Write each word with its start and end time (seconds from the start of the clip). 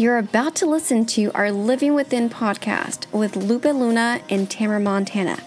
You're 0.00 0.16
about 0.16 0.54
to 0.54 0.66
listen 0.66 1.04
to 1.08 1.30
our 1.34 1.52
Living 1.52 1.94
Within 1.94 2.30
podcast 2.30 3.04
with 3.12 3.36
Lupe 3.36 3.66
Luna 3.66 4.22
and 4.30 4.50
Tamara 4.50 4.80
Montana. 4.80 5.38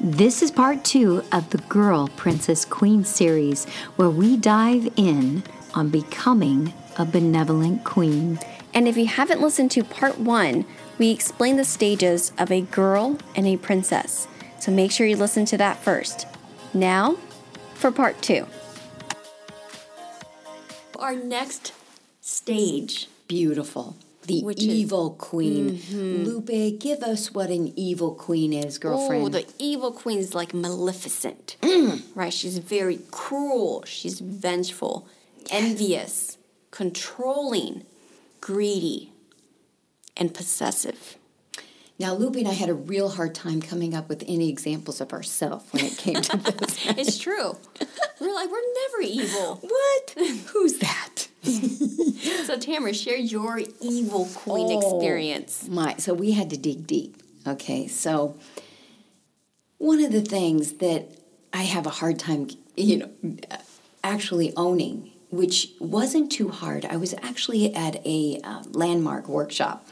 This 0.00 0.44
is 0.44 0.52
part 0.52 0.84
two 0.84 1.24
of 1.32 1.50
the 1.50 1.58
Girl 1.58 2.06
Princess 2.14 2.64
Queen 2.64 3.02
series, 3.02 3.64
where 3.96 4.08
we 4.08 4.36
dive 4.36 4.88
in 4.94 5.42
on 5.74 5.88
becoming 5.88 6.72
a 6.96 7.04
benevolent 7.04 7.82
queen. 7.82 8.38
And 8.72 8.86
if 8.86 8.96
you 8.96 9.06
haven't 9.06 9.40
listened 9.40 9.72
to 9.72 9.82
part 9.82 10.20
one, 10.20 10.66
we 10.98 11.10
explain 11.10 11.56
the 11.56 11.64
stages 11.64 12.30
of 12.38 12.52
a 12.52 12.60
girl 12.60 13.18
and 13.34 13.44
a 13.44 13.56
princess. 13.56 14.28
So 14.60 14.70
make 14.70 14.92
sure 14.92 15.08
you 15.08 15.16
listen 15.16 15.46
to 15.46 15.58
that 15.58 15.78
first. 15.78 16.28
Now, 16.72 17.16
for 17.74 17.90
part 17.90 18.22
two. 18.22 18.46
Our 20.96 21.16
next 21.16 21.72
stage. 22.20 23.08
Beautiful. 23.28 23.96
The 24.22 24.42
Which 24.42 24.58
is- 24.58 24.66
evil 24.68 25.10
queen. 25.10 25.78
Mm-hmm. 25.78 26.24
Lupe, 26.24 26.80
give 26.80 27.02
us 27.02 27.32
what 27.32 27.48
an 27.50 27.72
evil 27.76 28.14
queen 28.14 28.52
is, 28.52 28.78
girlfriend. 28.78 29.22
Oh, 29.24 29.28
the 29.28 29.46
evil 29.58 29.92
queen 29.92 30.18
is 30.18 30.34
like 30.34 30.52
Maleficent. 30.52 31.56
Mm. 31.62 32.02
Right? 32.14 32.32
She's 32.32 32.58
very 32.58 32.98
cruel. 33.12 33.84
She's 33.86 34.18
vengeful, 34.20 35.06
envious, 35.50 36.38
controlling, 36.72 37.84
greedy, 38.40 39.12
and 40.16 40.34
possessive. 40.34 41.16
now, 41.98 42.12
Lupe 42.14 42.36
and 42.36 42.48
I 42.48 42.52
had 42.52 42.68
a 42.68 42.74
real 42.74 43.10
hard 43.10 43.34
time 43.34 43.60
coming 43.62 43.94
up 43.94 44.08
with 44.08 44.24
any 44.26 44.48
examples 44.48 45.00
of 45.00 45.12
ourselves 45.12 45.64
when 45.72 45.84
it 45.84 45.96
came 45.98 46.16
to 46.20 46.36
this. 46.58 46.86
It's 46.98 47.18
true. 47.18 47.56
We're 48.20 48.34
like, 48.34 48.50
we're 48.50 48.72
never 48.82 49.02
evil. 49.02 49.56
what? 49.62 50.14
Who's 50.52 50.78
that? 50.78 51.25
So, 52.46 52.58
Tamara, 52.58 52.94
share 52.94 53.16
your 53.16 53.60
evil 53.80 54.28
queen 54.34 54.66
Oh. 54.70 54.78
experience. 54.98 55.68
My, 55.68 55.96
so 55.98 56.14
we 56.14 56.32
had 56.32 56.50
to 56.50 56.56
dig 56.56 56.86
deep. 56.86 57.22
Okay, 57.46 57.86
so 57.86 58.36
one 59.78 60.02
of 60.02 60.12
the 60.12 60.22
things 60.22 60.74
that 60.74 61.08
I 61.52 61.62
have 61.62 61.86
a 61.86 61.90
hard 61.90 62.18
time, 62.18 62.48
you 62.76 62.98
know, 62.98 63.10
actually 64.02 64.52
owning, 64.56 65.10
which 65.30 65.70
wasn't 65.80 66.30
too 66.32 66.48
hard. 66.48 66.84
I 66.84 66.96
was 66.96 67.14
actually 67.22 67.74
at 67.74 68.04
a 68.06 68.40
uh, 68.42 68.62
landmark 68.70 69.28
workshop 69.28 69.86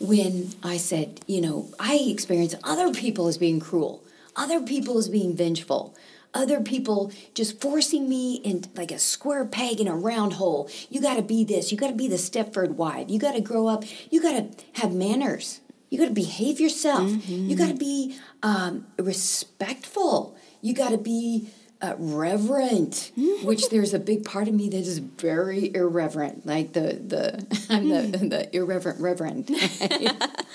when 0.00 0.50
I 0.62 0.76
said, 0.76 1.20
you 1.26 1.40
know, 1.40 1.68
I 1.78 1.96
experience 1.96 2.54
other 2.64 2.92
people 2.92 3.28
as 3.28 3.38
being 3.38 3.60
cruel, 3.60 4.02
other 4.36 4.60
people 4.60 4.98
as 4.98 5.08
being 5.08 5.36
vengeful. 5.36 5.94
Other 6.34 6.60
people 6.60 7.12
just 7.34 7.60
forcing 7.60 8.08
me 8.08 8.36
in 8.36 8.64
like 8.74 8.90
a 8.90 8.98
square 8.98 9.44
peg 9.44 9.80
in 9.80 9.88
a 9.88 9.94
round 9.94 10.34
hole. 10.34 10.70
You 10.88 11.00
got 11.00 11.16
to 11.16 11.22
be 11.22 11.44
this. 11.44 11.70
You 11.70 11.78
got 11.78 11.88
to 11.88 11.94
be 11.94 12.08
the 12.08 12.16
Stepford 12.16 12.70
wife. 12.70 13.10
You 13.10 13.18
got 13.18 13.32
to 13.32 13.40
grow 13.40 13.66
up. 13.66 13.84
You 14.10 14.22
got 14.22 14.32
to 14.32 14.64
have 14.80 14.94
manners. 14.94 15.60
You 15.90 15.98
got 15.98 16.06
to 16.06 16.14
behave 16.14 16.58
yourself. 16.58 17.10
You 17.28 17.54
got 17.54 17.68
to 17.68 17.74
be 17.74 18.16
um, 18.42 18.86
respectful. 18.98 20.34
You 20.62 20.72
got 20.72 20.90
to 20.90 20.96
be 20.96 21.50
uh, 21.82 21.96
reverent. 21.98 23.12
Which 23.44 23.68
there's 23.68 23.92
a 23.92 23.98
big 23.98 24.24
part 24.24 24.48
of 24.48 24.54
me 24.54 24.70
that 24.70 24.76
is 24.78 24.98
very 24.98 25.74
irreverent, 25.74 26.46
like 26.46 26.72
the 26.72 26.94
the 26.94 27.66
I'm 27.70 27.88
the 27.88 28.06
the 28.06 28.56
irreverent 28.56 29.00
reverend. 29.00 29.50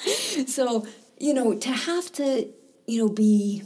so 0.48 0.88
you 1.20 1.34
know 1.34 1.54
to 1.54 1.70
have 1.70 2.12
to 2.14 2.48
you 2.88 3.06
know 3.06 3.10
be 3.10 3.64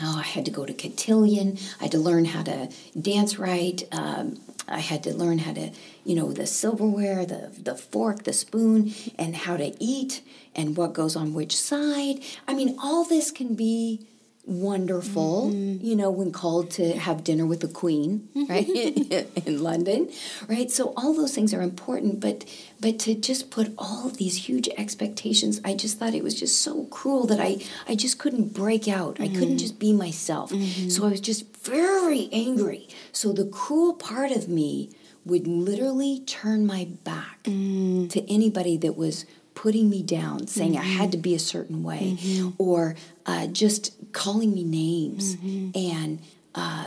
Oh, 0.00 0.18
I 0.18 0.22
had 0.22 0.44
to 0.46 0.50
go 0.50 0.66
to 0.66 0.72
cotillion. 0.72 1.58
I 1.80 1.84
had 1.84 1.92
to 1.92 1.98
learn 1.98 2.24
how 2.24 2.42
to 2.42 2.68
dance 3.00 3.38
right. 3.38 3.82
Um, 3.92 4.40
I 4.66 4.80
had 4.80 5.02
to 5.04 5.14
learn 5.14 5.38
how 5.38 5.52
to, 5.52 5.70
you 6.04 6.14
know, 6.14 6.32
the 6.32 6.46
silverware, 6.46 7.24
the 7.26 7.52
the 7.62 7.76
fork, 7.76 8.24
the 8.24 8.32
spoon, 8.32 8.94
and 9.18 9.36
how 9.36 9.56
to 9.56 9.74
eat, 9.82 10.22
and 10.54 10.76
what 10.76 10.94
goes 10.94 11.16
on 11.16 11.34
which 11.34 11.56
side. 11.56 12.20
I 12.48 12.54
mean, 12.54 12.76
all 12.82 13.04
this 13.04 13.30
can 13.30 13.54
be 13.54 14.06
wonderful, 14.46 15.50
mm-hmm. 15.50 15.84
you 15.84 15.96
know, 15.96 16.10
when 16.10 16.30
called 16.32 16.70
to 16.72 16.96
have 16.98 17.24
dinner 17.24 17.46
with 17.46 17.60
the 17.60 17.68
queen, 17.68 18.28
right, 18.48 18.68
in 19.46 19.62
London, 19.62 20.10
right. 20.48 20.70
So 20.70 20.92
all 20.96 21.14
those 21.14 21.34
things 21.34 21.54
are 21.54 21.62
important, 21.62 22.20
but 22.20 22.44
but 22.80 22.98
to 23.00 23.14
just 23.14 23.50
put 23.50 23.72
all 23.78 24.10
these 24.10 24.48
huge 24.48 24.68
expectations, 24.76 25.60
I 25.64 25.74
just 25.74 25.98
thought 25.98 26.14
it 26.14 26.24
was 26.24 26.38
just 26.38 26.60
so 26.60 26.84
cruel 26.86 27.26
that 27.26 27.40
I 27.40 27.58
I 27.88 27.94
just 27.94 28.18
couldn't 28.18 28.54
break 28.54 28.88
out. 28.88 29.20
I 29.20 29.28
couldn't 29.28 29.48
mm-hmm. 29.48 29.56
just 29.56 29.78
be 29.78 29.92
myself. 29.92 30.50
Mm-hmm. 30.50 30.88
So 30.88 31.06
I 31.06 31.10
was 31.10 31.20
just 31.20 31.56
very 31.64 32.28
angry. 32.32 32.88
So 33.12 33.32
the 33.32 33.46
cruel 33.46 33.94
part 33.94 34.30
of 34.30 34.48
me 34.48 34.90
would 35.24 35.46
literally 35.46 36.20
turn 36.26 36.66
my 36.66 36.86
back 37.02 37.44
mm. 37.44 38.10
to 38.10 38.30
anybody 38.30 38.76
that 38.76 38.94
was 38.96 39.24
putting 39.54 39.88
me 39.88 40.02
down, 40.02 40.46
saying 40.46 40.76
I 40.76 40.82
had 40.82 41.12
to 41.12 41.18
be 41.18 41.34
a 41.34 41.38
certain 41.38 41.82
way, 41.82 42.18
or 42.58 42.96
uh, 43.26 43.46
just 43.46 43.92
calling 44.12 44.52
me 44.54 44.64
names 44.64 45.36
mm-hmm. 45.36 45.70
and 45.74 46.18
uh, 46.54 46.86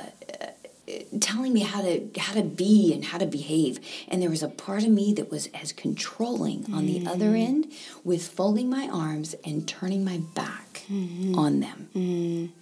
telling 1.19 1.53
me 1.53 1.61
how 1.61 1.81
to 1.81 2.07
how 2.17 2.33
to 2.33 2.43
be 2.43 2.93
and 2.93 3.05
how 3.05 3.17
to 3.17 3.25
behave. 3.25 3.79
And 4.07 4.21
there 4.21 4.29
was 4.29 4.43
a 4.43 4.47
part 4.47 4.83
of 4.83 4.89
me 4.89 5.13
that 5.13 5.29
was 5.29 5.47
as 5.53 5.73
controlling 5.73 6.65
on 6.73 6.85
the 6.85 6.99
mm-hmm. 6.99 7.07
other 7.07 7.35
end, 7.35 7.71
with 8.03 8.27
folding 8.27 8.69
my 8.69 8.87
arms 8.87 9.35
and 9.43 9.67
turning 9.67 10.05
my 10.05 10.21
back 10.33 10.83
mm-hmm. 10.89 11.37
on 11.37 11.59
them. 11.59 12.53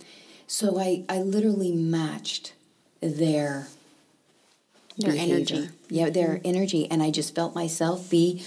So 0.48 0.80
I 0.80 1.04
I 1.10 1.22
literally 1.22 1.72
matched 1.72 2.54
their 3.02 3.68
Their 4.98 5.12
behavior. 5.12 5.36
energy. 5.36 5.70
Yeah, 5.90 6.10
their 6.10 6.42
energy, 6.44 6.90
and 6.90 7.04
I 7.04 7.12
just 7.12 7.36
felt 7.36 7.54
myself 7.54 8.10
be 8.10 8.44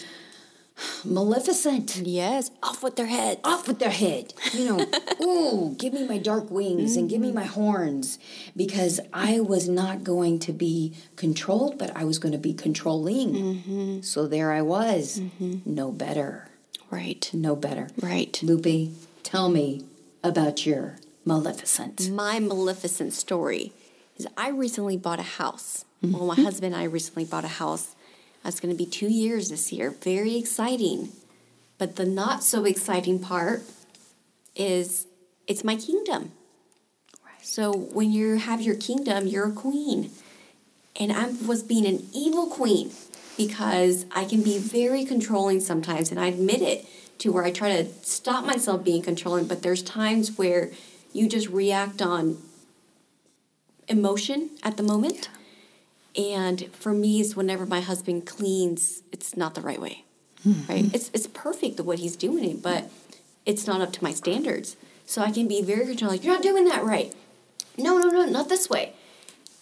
maleficent. 1.05 1.97
Yes, 1.97 2.50
off 2.62 2.83
with 2.83 2.97
their 2.97 3.06
head. 3.06 3.41
Off 3.44 3.66
with 3.69 3.78
their 3.78 3.91
head, 3.91 4.34
you 4.53 4.65
know. 4.65 4.87
ooh, 5.22 5.75
give 5.77 5.93
me 5.93 6.06
my 6.06 6.19
dark 6.19 6.50
wings 6.50 6.97
and 6.97 7.09
give 7.09 7.21
me 7.21 7.33
my 7.33 7.44
mm. 7.44 7.49
horns, 7.49 8.19
because 8.56 9.00
I 9.12 9.41
was 9.41 9.69
not 9.69 10.05
going 10.05 10.38
to 10.41 10.53
be 10.53 10.94
controlled, 11.17 11.78
but 11.78 11.94
I 11.97 12.05
was 12.05 12.19
going 12.19 12.33
to 12.33 12.38
be 12.38 12.55
controlling. 12.55 13.33
Mm-hmm. 13.34 14.00
So 14.03 14.27
there 14.27 14.53
I 14.53 14.62
was, 14.62 15.21
mm-hmm. 15.21 15.59
no 15.65 15.91
better, 15.91 16.49
Right, 16.91 17.28
no 17.34 17.55
better. 17.55 17.88
right. 18.00 18.38
Lupe, 18.43 18.91
tell 19.22 19.49
me 19.50 19.84
about 20.25 20.65
your 20.65 20.97
maleficent. 21.25 22.11
My 22.11 22.38
Maleficent 22.38 23.12
story 23.12 23.72
is 24.17 24.27
I 24.37 24.49
recently 24.50 24.97
bought 24.97 25.21
a 25.21 25.22
house. 25.22 25.84
Well, 26.03 26.12
Mm-hmm. 26.22 26.27
my 26.27 26.34
husband 26.37 26.75
and 26.75 26.83
I 26.83 26.84
recently 26.87 27.25
bought 27.25 27.44
a 27.44 27.49
house. 27.49 27.94
It's 28.44 28.60
going 28.60 28.75
to 28.75 28.78
be 28.78 28.87
two 28.87 29.10
years 29.10 29.50
this 29.50 29.72
year. 29.72 29.91
Very 29.91 30.37
exciting. 30.37 31.10
But 31.76 31.97
the 31.97 32.06
not 32.06 32.43
so 32.43 32.65
exciting 32.65 33.19
part 33.19 33.62
is 34.56 35.06
it's 35.47 35.65
my 35.65 35.76
kingdom. 35.76 36.32
So 37.43 37.72
when 37.72 38.10
you 38.10 38.37
have 38.37 38.60
your 38.60 38.75
kingdom, 38.75 39.26
you're 39.26 39.49
a 39.49 39.53
queen. 39.53 40.10
And 41.00 41.12
I 41.12 41.31
was 41.47 41.62
being 41.62 41.87
an 41.87 42.06
evil 42.12 42.47
queen 42.49 42.91
because 43.37 44.04
I 44.10 44.25
can 44.25 44.43
be 44.43 44.59
very 44.59 45.05
controlling 45.05 45.60
sometimes, 45.60 46.10
and 46.10 46.19
I 46.19 46.26
admit 46.26 46.60
it 46.60 46.87
to 47.19 47.32
where 47.32 47.44
I 47.44 47.53
try 47.53 47.70
to 47.70 47.88
stop 48.03 48.44
myself 48.44 48.84
being 48.84 49.03
controlling, 49.03 49.47
but 49.47 49.62
there's 49.62 49.82
times 49.82 50.37
where 50.37 50.70
you 51.12 51.28
just 51.28 51.49
react 51.49 52.03
on 52.03 52.38
emotion 53.87 54.50
at 54.62 54.76
the 54.76 54.82
moment. 54.82 55.28
And 56.16 56.72
for 56.74 56.92
me, 56.92 57.20
it's 57.20 57.36
whenever 57.36 57.66
my 57.66 57.80
husband 57.80 58.26
cleans, 58.26 59.02
it's 59.12 59.36
not 59.36 59.54
the 59.54 59.60
right 59.60 59.80
way. 59.80 60.04
Hmm. 60.42 60.52
Right? 60.69 60.94
It's 60.94 61.10
it's 61.12 61.26
perfect 61.26 61.76
the 61.76 61.82
what 61.82 61.98
he's 61.98 62.16
doing 62.16 62.44
it, 62.44 62.62
but 62.62 62.91
it's 63.44 63.66
not 63.66 63.80
up 63.80 63.92
to 63.94 64.04
my 64.04 64.12
standards. 64.12 64.76
So 65.06 65.22
I 65.22 65.30
can 65.30 65.48
be 65.48 65.62
very 65.62 65.86
controlling, 65.86 66.22
you're 66.22 66.34
not 66.34 66.42
doing 66.42 66.66
that 66.66 66.84
right. 66.84 67.14
No, 67.78 67.98
no, 67.98 68.08
no, 68.08 68.26
not 68.26 68.48
this 68.48 68.69
way. 68.69 68.92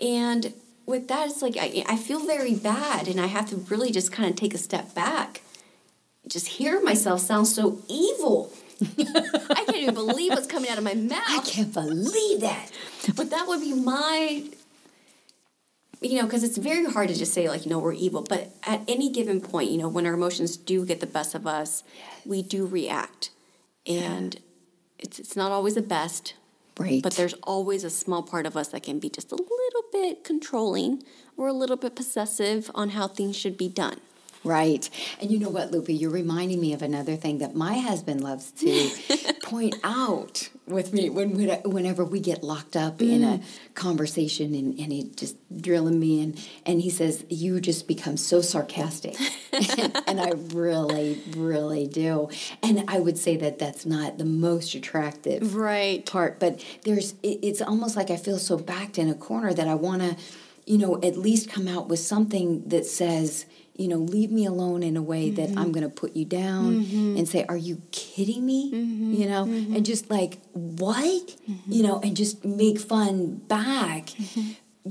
And 0.02 0.52
with 0.86 1.08
that, 1.08 1.28
it's 1.28 1.42
like 1.42 1.56
I, 1.56 1.84
I 1.88 1.96
feel 1.96 2.20
very 2.20 2.54
bad, 2.54 3.08
and 3.08 3.20
I 3.20 3.26
have 3.26 3.48
to 3.50 3.56
really 3.56 3.92
just 3.92 4.12
kind 4.12 4.28
of 4.28 4.36
take 4.36 4.54
a 4.54 4.58
step 4.58 4.94
back. 4.94 5.42
Just 6.26 6.48
hear 6.48 6.82
myself 6.82 7.20
sound 7.20 7.46
so 7.46 7.80
evil. 7.88 8.52
I 8.82 9.64
can't 9.66 9.76
even 9.76 9.94
believe 9.94 10.32
what's 10.32 10.46
coming 10.46 10.70
out 10.70 10.78
of 10.78 10.84
my 10.84 10.94
mouth. 10.94 11.22
I 11.28 11.40
can't 11.40 11.72
believe 11.72 12.40
that. 12.40 12.70
But 13.14 13.30
that 13.30 13.46
would 13.46 13.60
be 13.60 13.72
my, 13.72 14.44
you 16.10 16.18
know, 16.18 16.24
because 16.24 16.42
it's 16.44 16.56
very 16.58 16.84
hard 16.86 17.08
to 17.08 17.14
just 17.14 17.32
say, 17.32 17.48
like, 17.48 17.64
you 17.64 17.70
know, 17.70 17.78
we're 17.78 17.92
evil. 17.92 18.22
But 18.22 18.52
at 18.64 18.82
any 18.88 19.10
given 19.10 19.40
point, 19.40 19.70
you 19.70 19.78
know, 19.78 19.88
when 19.88 20.06
our 20.06 20.14
emotions 20.14 20.56
do 20.56 20.84
get 20.84 21.00
the 21.00 21.06
best 21.06 21.34
of 21.34 21.46
us, 21.46 21.82
we 22.24 22.42
do 22.42 22.66
react. 22.66 23.30
And 23.86 24.36
it's, 24.98 25.18
it's 25.18 25.36
not 25.36 25.52
always 25.52 25.74
the 25.74 25.82
best, 25.82 26.34
Right. 26.78 27.02
but 27.02 27.14
there's 27.14 27.34
always 27.42 27.84
a 27.84 27.90
small 27.90 28.22
part 28.22 28.46
of 28.46 28.56
us 28.56 28.68
that 28.68 28.82
can 28.82 28.98
be 28.98 29.08
just 29.08 29.32
a 29.32 29.36
little 29.36 29.82
bit 29.92 30.24
controlling 30.24 31.02
or 31.36 31.48
a 31.48 31.52
little 31.52 31.76
bit 31.76 31.94
possessive 31.94 32.70
on 32.74 32.90
how 32.90 33.08
things 33.08 33.36
should 33.36 33.56
be 33.56 33.68
done. 33.68 34.00
Right. 34.46 34.88
And 35.20 35.30
you 35.30 35.38
know 35.38 35.48
what, 35.48 35.72
Lupe? 35.72 35.88
You're 35.88 36.10
reminding 36.10 36.60
me 36.60 36.72
of 36.72 36.82
another 36.82 37.16
thing 37.16 37.38
that 37.38 37.54
my 37.54 37.78
husband 37.78 38.22
loves 38.22 38.52
to 38.52 38.90
point 39.42 39.74
out 39.82 40.48
with 40.66 40.92
me 40.92 41.10
when, 41.10 41.34
when 41.36 41.48
whenever 41.62 42.04
we 42.04 42.20
get 42.20 42.42
locked 42.42 42.76
up 42.76 43.00
in 43.00 43.22
a 43.22 43.38
mm. 43.38 43.44
conversation 43.74 44.54
and, 44.54 44.78
and 44.78 44.92
he 44.92 45.10
just 45.16 45.36
drilling 45.60 45.98
me 45.98 46.22
and, 46.22 46.46
and 46.64 46.80
he 46.80 46.90
says, 46.90 47.24
You 47.28 47.60
just 47.60 47.86
become 47.88 48.16
so 48.16 48.40
sarcastic. 48.40 49.16
and, 49.52 50.02
and 50.06 50.20
I 50.20 50.30
really, 50.54 51.20
really 51.36 51.86
do. 51.86 52.28
And 52.62 52.84
I 52.88 53.00
would 53.00 53.18
say 53.18 53.36
that 53.36 53.58
that's 53.58 53.84
not 53.84 54.18
the 54.18 54.24
most 54.24 54.74
attractive 54.74 55.54
Right. 55.54 56.04
part, 56.06 56.38
but 56.38 56.64
there's. 56.84 57.14
It, 57.22 57.40
it's 57.42 57.62
almost 57.62 57.96
like 57.96 58.10
I 58.10 58.16
feel 58.16 58.38
so 58.38 58.56
backed 58.56 58.98
in 58.98 59.08
a 59.08 59.14
corner 59.14 59.52
that 59.54 59.68
I 59.68 59.74
want 59.74 60.02
to, 60.02 60.16
you 60.66 60.78
know, 60.78 60.96
at 61.02 61.16
least 61.16 61.50
come 61.50 61.68
out 61.68 61.88
with 61.88 62.00
something 62.00 62.62
that 62.68 62.86
says. 62.86 63.46
You 63.78 63.88
know, 63.88 63.98
leave 63.98 64.30
me 64.30 64.46
alone 64.46 64.82
in 64.82 64.96
a 64.96 65.02
way 65.02 65.30
that 65.30 65.50
I'm 65.50 65.56
mm-hmm. 65.56 65.70
going 65.72 65.82
to 65.84 65.90
put 65.90 66.16
you 66.16 66.24
down 66.24 66.84
mm-hmm. 66.84 67.16
and 67.16 67.28
say, 67.28 67.44
"Are 67.48 67.56
you 67.56 67.82
kidding 67.92 68.44
me?" 68.44 68.72
Mm-hmm. 68.72 69.12
You 69.14 69.28
know, 69.28 69.42
and 69.44 69.84
just 69.84 70.10
like 70.10 70.40
what, 70.52 71.36
you 71.66 71.82
know, 71.82 72.00
and 72.00 72.16
just 72.16 72.44
make 72.44 72.78
fun 72.78 73.36
back, 73.36 74.10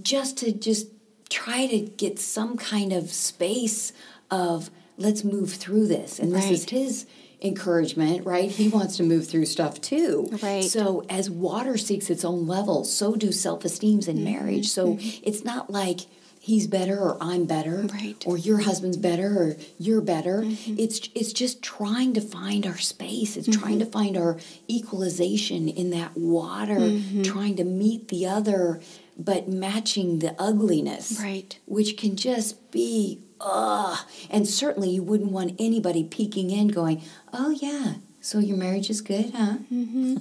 just 0.01 0.37
to 0.39 0.51
just 0.51 0.87
try 1.29 1.67
to 1.67 1.79
get 1.79 2.19
some 2.19 2.57
kind 2.57 2.93
of 2.93 3.11
space 3.11 3.91
of 4.29 4.69
let's 4.97 5.23
move 5.23 5.53
through 5.53 5.87
this. 5.87 6.19
And 6.19 6.31
this 6.33 6.49
is 6.49 6.69
his 6.69 7.05
encouragement 7.41 8.25
right? 8.25 8.49
He 8.49 8.69
wants 8.69 8.97
to 8.97 9.03
move 9.03 9.27
through 9.27 9.45
stuff 9.45 9.81
too. 9.81 10.27
Right. 10.41 10.63
so 10.63 11.05
as 11.09 11.29
water 11.29 11.77
seeks 11.77 12.09
its 12.09 12.25
own 12.25 12.47
level 12.47 12.83
so 12.83 13.15
do 13.15 13.31
self-esteems 13.31 14.07
in 14.07 14.23
marriage. 14.23 14.69
So 14.69 14.97
it's 14.99 15.43
not 15.43 15.69
like 15.69 16.01
he's 16.45 16.67
better 16.67 16.97
or 16.99 17.17
i'm 17.19 17.45
better 17.45 17.87
Right. 17.91 18.23
or 18.25 18.37
your 18.37 18.59
husband's 18.59 18.97
better 18.97 19.29
or 19.41 19.55
you're 19.79 20.01
better. 20.01 20.41
Mm-hmm. 20.41 20.75
It's 20.77 21.09
it's 21.15 21.33
just 21.33 21.61
trying 21.61 22.13
to 22.13 22.21
find 22.21 22.65
our 22.67 22.77
space. 22.77 23.35
It's 23.37 23.47
trying 23.57 23.79
mm-hmm. 23.79 23.91
to 23.91 23.97
find 23.97 24.17
our 24.17 24.37
equalization 24.67 25.67
in 25.67 25.89
that 25.91 26.15
water 26.15 26.75
mm-hmm. 26.75 27.23
trying 27.23 27.55
to 27.57 27.63
meet 27.63 28.07
the 28.09 28.27
other 28.27 28.79
but 29.17 29.47
matching 29.47 30.19
the 30.19 30.35
ugliness 30.39 31.19
Right. 31.21 31.57
which 31.65 31.97
can 31.97 32.15
just 32.15 32.71
be 32.71 33.21
ugh. 33.41 33.97
And 34.29 34.47
certainly 34.47 34.89
you 34.91 35.03
wouldn't 35.03 35.31
want 35.31 35.55
anybody 35.59 36.03
peeking 36.03 36.51
in 36.51 36.67
going 36.69 37.01
oh 37.33 37.49
yeah 37.49 37.95
so 38.25 38.39
your 38.39 38.57
marriage 38.57 38.89
is 38.89 39.01
good 39.01 39.31
huh 39.35 39.57
mm-hmm. 39.71 40.15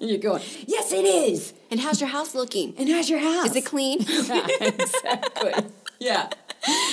you're 0.00 0.24
going 0.28 0.42
yes 0.66 0.92
it 0.92 1.04
is 1.04 1.52
And 1.70 1.80
how's 1.80 2.00
your 2.00 2.10
house 2.10 2.34
looking? 2.34 2.74
and 2.78 2.88
how's 2.88 3.10
your 3.10 3.18
house 3.18 3.50
Is 3.50 3.56
it 3.56 3.66
clean? 3.66 3.98
yeah, 4.08 4.46
exactly. 4.60 5.52
Yeah. 5.98 6.28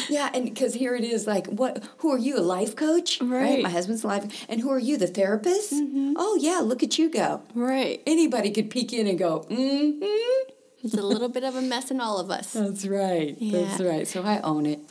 Yeah, 0.09 0.29
and 0.33 0.45
because 0.45 0.73
here 0.73 0.95
it 0.95 1.03
is 1.03 1.25
like, 1.25 1.47
what? 1.47 1.83
Who 1.97 2.11
are 2.11 2.17
you, 2.17 2.37
a 2.37 2.45
life 2.55 2.75
coach? 2.75 3.19
Right. 3.21 3.61
My 3.63 3.69
husband's 3.69 4.03
a 4.03 4.07
life. 4.07 4.45
And 4.47 4.61
who 4.61 4.69
are 4.71 4.79
you, 4.79 4.97
the 4.97 5.07
therapist? 5.07 5.73
Oh, 5.73 6.37
yeah, 6.39 6.59
look 6.59 6.83
at 6.83 6.97
you 6.99 7.09
go. 7.09 7.41
right. 7.55 8.01
Anybody 8.05 8.51
could 8.51 8.69
peek 8.69 8.93
in 8.93 9.07
and 9.07 9.17
go, 9.17 9.45
mm 9.49 9.99
hmm. 10.01 10.51
It's 10.83 10.95
a 10.95 11.01
little 11.01 11.29
bit 11.29 11.45
of 11.45 11.55
a 11.55 11.61
mess 11.61 11.91
in 11.91 12.01
all 12.01 12.19
of 12.19 12.29
us. 12.29 12.53
That's 12.53 12.85
right. 12.85 13.37
That's 13.39 13.79
right. 13.81 14.05
So 14.05 14.21
I 14.23 14.41
own 14.41 14.65
it. 14.65 14.81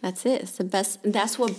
That's 0.00 0.24
it. 0.24 0.42
It's 0.42 0.56
the 0.56 0.64
best. 0.64 1.00
That's 1.04 1.38
what 1.38 1.52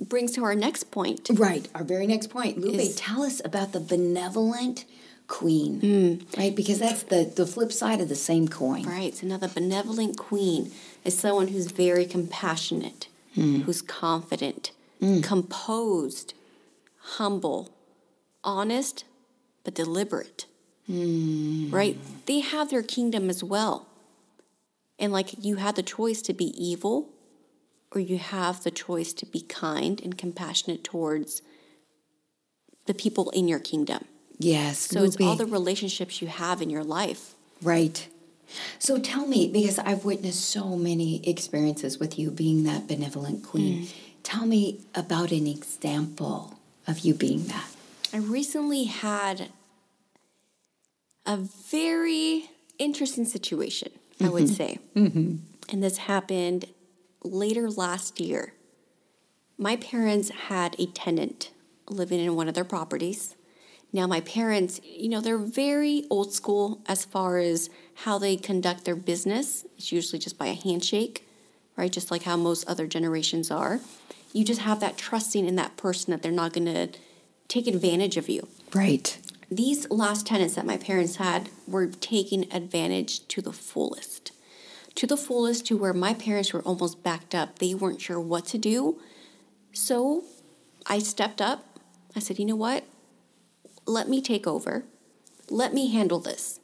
brings 0.00 0.32
to 0.32 0.44
our 0.44 0.54
next 0.54 0.90
point. 0.90 1.28
Right. 1.32 1.68
Our 1.74 1.84
very 1.84 2.06
next 2.06 2.28
point. 2.28 2.58
Lupe, 2.58 2.74
Is- 2.74 2.96
tell 2.96 3.22
us 3.22 3.40
about 3.44 3.72
the 3.72 3.80
benevolent 3.80 4.84
queen. 5.28 5.80
Hmm. 5.80 6.38
Right? 6.38 6.54
Because 6.54 6.78
that's 6.78 7.02
the, 7.04 7.24
the 7.24 7.46
flip 7.46 7.72
side 7.72 8.00
of 8.00 8.08
the 8.08 8.14
same 8.14 8.48
coin. 8.48 8.84
Right. 8.84 9.14
So 9.14 9.26
now 9.26 9.38
the 9.38 9.48
benevolent 9.48 10.18
queen 10.18 10.70
is 11.04 11.18
someone 11.18 11.48
who's 11.48 11.70
very 11.70 12.04
compassionate, 12.04 13.08
hmm. 13.34 13.62
who's 13.62 13.82
confident, 13.82 14.70
hmm. 15.00 15.20
composed, 15.20 16.34
humble, 16.98 17.70
honest, 18.44 19.04
but 19.64 19.74
deliberate. 19.74 20.46
Right? 20.88 21.98
They 22.26 22.40
have 22.40 22.70
their 22.70 22.82
kingdom 22.82 23.28
as 23.28 23.42
well. 23.42 23.88
And 24.98 25.12
like 25.12 25.44
you 25.44 25.56
had 25.56 25.76
the 25.76 25.82
choice 25.82 26.22
to 26.22 26.32
be 26.32 26.46
evil 26.62 27.10
or 27.92 28.00
you 28.00 28.18
have 28.18 28.62
the 28.62 28.70
choice 28.70 29.12
to 29.14 29.26
be 29.26 29.40
kind 29.40 30.00
and 30.02 30.18
compassionate 30.18 30.84
towards 30.84 31.42
the 32.86 32.94
people 32.94 33.30
in 33.30 33.48
your 33.48 33.58
kingdom. 33.58 34.04
Yes. 34.38 34.78
So 34.78 35.02
it's 35.02 35.20
all 35.20 35.36
the 35.36 35.46
relationships 35.46 36.20
you 36.20 36.28
have 36.28 36.60
in 36.60 36.70
your 36.70 36.84
life. 36.84 37.34
Right. 37.62 38.06
So 38.78 38.98
tell 38.98 39.26
me, 39.26 39.48
because 39.48 39.78
I've 39.78 40.04
witnessed 40.04 40.44
so 40.44 40.76
many 40.76 41.26
experiences 41.28 41.98
with 41.98 42.18
you 42.18 42.30
being 42.30 42.64
that 42.64 42.86
benevolent 42.86 43.42
queen. 43.42 43.84
Mm. 43.84 43.94
Tell 44.22 44.46
me 44.46 44.80
about 44.94 45.32
an 45.32 45.46
example 45.46 46.58
of 46.86 47.00
you 47.00 47.14
being 47.14 47.44
that. 47.46 47.68
I 48.12 48.18
recently 48.18 48.84
had 48.84 49.48
a 51.24 51.36
very 51.36 52.50
interesting 52.78 53.24
situation, 53.24 53.90
I 54.22 54.28
would 54.28 54.44
mm-hmm. 54.44 54.52
say. 54.52 54.78
Mm-hmm. 54.94 55.36
And 55.70 55.82
this 55.82 55.98
happened 55.98 56.66
later 57.22 57.70
last 57.70 58.20
year. 58.20 58.54
My 59.58 59.76
parents 59.76 60.30
had 60.30 60.76
a 60.78 60.86
tenant 60.86 61.50
living 61.88 62.20
in 62.20 62.36
one 62.36 62.48
of 62.48 62.54
their 62.54 62.64
properties. 62.64 63.36
Now, 63.92 64.06
my 64.06 64.20
parents, 64.20 64.80
you 64.84 65.08
know, 65.08 65.20
they're 65.20 65.38
very 65.38 66.04
old 66.10 66.32
school 66.32 66.82
as 66.86 67.04
far 67.04 67.38
as 67.38 67.70
how 67.94 68.18
they 68.18 68.36
conduct 68.36 68.84
their 68.84 68.96
business. 68.96 69.64
It's 69.76 69.92
usually 69.92 70.18
just 70.18 70.36
by 70.36 70.46
a 70.46 70.54
handshake, 70.54 71.26
right? 71.76 71.90
Just 71.90 72.10
like 72.10 72.24
how 72.24 72.36
most 72.36 72.68
other 72.68 72.86
generations 72.86 73.50
are. 73.50 73.80
You 74.32 74.44
just 74.44 74.60
have 74.60 74.80
that 74.80 74.98
trusting 74.98 75.46
in 75.46 75.56
that 75.56 75.76
person 75.76 76.10
that 76.10 76.22
they're 76.22 76.32
not 76.32 76.52
going 76.52 76.66
to 76.66 76.88
take 77.48 77.66
advantage 77.66 78.16
of 78.16 78.28
you. 78.28 78.48
Right. 78.74 79.18
These 79.50 79.88
last 79.90 80.26
tenants 80.26 80.56
that 80.56 80.66
my 80.66 80.76
parents 80.76 81.16
had 81.16 81.48
were 81.66 81.86
taking 81.86 82.52
advantage 82.52 83.26
to 83.28 83.40
the 83.40 83.52
fullest. 83.52 84.32
To 84.96 85.06
the 85.06 85.16
fullest, 85.16 85.66
to 85.66 85.76
where 85.76 85.92
my 85.92 86.14
parents 86.14 86.52
were 86.52 86.62
almost 86.62 87.02
backed 87.02 87.34
up. 87.34 87.58
They 87.58 87.74
weren't 87.74 88.00
sure 88.00 88.20
what 88.20 88.46
to 88.46 88.58
do. 88.58 88.98
So 89.72 90.24
I 90.86 90.98
stepped 90.98 91.40
up. 91.40 91.78
I 92.14 92.20
said, 92.20 92.38
you 92.38 92.46
know 92.46 92.56
what? 92.56 92.84
Let 93.86 94.08
me 94.08 94.20
take 94.20 94.46
over. 94.46 94.84
Let 95.50 95.74
me 95.74 95.92
handle 95.92 96.18
this. 96.18 96.60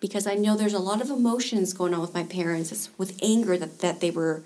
Because 0.00 0.26
I 0.26 0.34
know 0.34 0.56
there's 0.56 0.74
a 0.74 0.78
lot 0.78 1.00
of 1.00 1.10
emotions 1.10 1.72
going 1.72 1.94
on 1.94 2.00
with 2.00 2.14
my 2.14 2.24
parents, 2.24 2.72
it's 2.72 2.90
with 2.98 3.18
anger 3.22 3.56
that, 3.58 3.80
that 3.80 4.00
they 4.00 4.10
were 4.10 4.42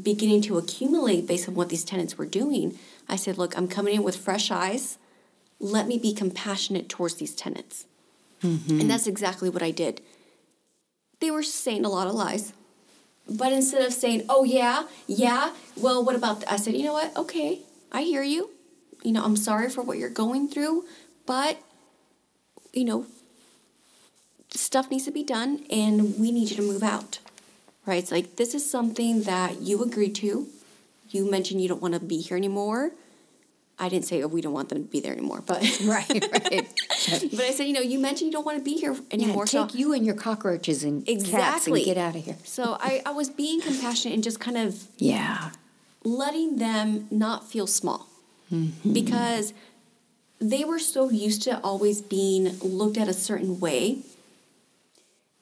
beginning 0.00 0.42
to 0.42 0.58
accumulate 0.58 1.26
based 1.26 1.48
on 1.48 1.54
what 1.54 1.70
these 1.70 1.84
tenants 1.84 2.16
were 2.16 2.26
doing. 2.26 2.78
I 3.08 3.16
said, 3.16 3.38
look, 3.38 3.56
I'm 3.56 3.66
coming 3.66 3.94
in 3.94 4.02
with 4.02 4.16
fresh 4.16 4.50
eyes 4.50 4.98
let 5.60 5.86
me 5.86 5.98
be 5.98 6.12
compassionate 6.14 6.88
towards 6.88 7.16
these 7.16 7.34
tenants. 7.34 7.86
Mm-hmm. 8.42 8.80
And 8.80 8.90
that's 8.90 9.06
exactly 9.06 9.50
what 9.50 9.62
I 9.62 9.70
did. 9.70 10.00
They 11.20 11.30
were 11.30 11.42
saying 11.42 11.84
a 11.84 11.90
lot 11.90 12.08
of 12.08 12.14
lies. 12.14 12.54
But 13.30 13.52
instead 13.52 13.82
of 13.82 13.92
saying, 13.92 14.24
oh, 14.28 14.42
yeah, 14.42 14.86
yeah, 15.06 15.52
well, 15.76 16.04
what 16.04 16.16
about, 16.16 16.40
th-? 16.40 16.52
I 16.52 16.56
said, 16.56 16.74
you 16.74 16.82
know 16.82 16.92
what? 16.92 17.16
Okay, 17.16 17.60
I 17.92 18.02
hear 18.02 18.24
you. 18.24 18.50
You 19.04 19.12
know, 19.12 19.24
I'm 19.24 19.36
sorry 19.36 19.70
for 19.70 19.82
what 19.82 19.98
you're 19.98 20.10
going 20.10 20.48
through, 20.48 20.84
but, 21.26 21.58
you 22.72 22.84
know, 22.84 23.06
stuff 24.50 24.90
needs 24.90 25.04
to 25.04 25.12
be 25.12 25.22
done 25.22 25.64
and 25.70 26.18
we 26.18 26.32
need 26.32 26.50
you 26.50 26.56
to 26.56 26.62
move 26.62 26.82
out. 26.82 27.20
Right? 27.86 28.02
It's 28.02 28.10
like, 28.12 28.36
this 28.36 28.52
is 28.52 28.68
something 28.68 29.22
that 29.22 29.62
you 29.62 29.82
agreed 29.82 30.14
to. 30.16 30.48
You 31.08 31.30
mentioned 31.30 31.62
you 31.62 31.68
don't 31.68 31.80
want 31.80 31.94
to 31.94 32.00
be 32.00 32.20
here 32.20 32.36
anymore. 32.36 32.90
I 33.80 33.88
didn't 33.88 34.04
say, 34.04 34.22
oh, 34.22 34.26
we 34.28 34.42
don't 34.42 34.52
want 34.52 34.68
them 34.68 34.84
to 34.84 34.88
be 34.88 35.00
there 35.00 35.12
anymore, 35.12 35.42
but 35.44 35.62
Right, 35.84 36.08
right. 36.10 36.20
but 37.32 37.40
I 37.40 37.50
said, 37.52 37.66
you 37.66 37.72
know, 37.72 37.80
you 37.80 37.98
mentioned 37.98 38.26
you 38.26 38.32
don't 38.32 38.44
want 38.44 38.58
to 38.58 38.64
be 38.64 38.74
here 38.74 38.94
anymore. 39.10 39.46
yeah, 39.50 39.62
take 39.62 39.70
so, 39.72 39.78
you 39.78 39.94
and 39.94 40.04
your 40.04 40.14
cockroaches 40.14 40.84
and 40.84 41.04
cats 41.06 41.24
Exactly. 41.24 41.80
and 41.80 41.86
get 41.86 41.96
out 41.96 42.14
of 42.14 42.24
here. 42.24 42.36
so 42.44 42.76
I, 42.78 43.02
I 43.06 43.10
was 43.12 43.30
being 43.30 43.60
compassionate 43.62 44.14
and 44.14 44.22
just 44.22 44.38
kind 44.38 44.58
of 44.58 44.84
Yeah. 44.98 45.50
letting 46.04 46.56
them 46.58 47.08
not 47.10 47.50
feel 47.50 47.66
small 47.66 48.06
mm-hmm. 48.52 48.92
because 48.92 49.54
they 50.38 50.64
were 50.64 50.78
so 50.78 51.08
used 51.10 51.42
to 51.44 51.58
always 51.60 52.00
being 52.02 52.58
looked 52.60 52.98
at 52.98 53.08
a 53.08 53.14
certain 53.14 53.60
way, 53.60 53.98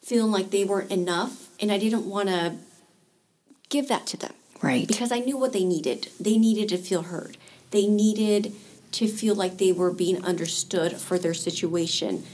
feeling 0.03 0.31
like 0.31 0.51
they 0.51 0.65
weren't 0.65 0.91
enough. 0.91 1.49
And 1.61 1.73
I 1.73 1.79
didn't 1.79 2.07
want 2.07 2.29
to 2.29 2.55
give 3.69 3.89
that 3.89 4.07
to 4.09 4.17
them 4.17 4.33
Right. 4.63 4.87
because 4.89 5.13
I 5.13 5.19
knew 5.21 5.37
what 5.37 5.53
they 5.53 5.65
needed. 5.65 6.09
They 6.19 6.37
needed 6.39 6.69
to 6.71 6.79
feel 6.79 7.03
heard. 7.03 7.37
They 7.71 7.87
needed 7.87 8.55
to 8.93 9.07
feel 9.07 9.35
like 9.35 9.59
they 9.59 9.73
were 9.73 9.93
being 9.93 10.25
understood 10.25 10.97
for 10.97 11.19
their 11.19 11.35
situation. 11.35 12.25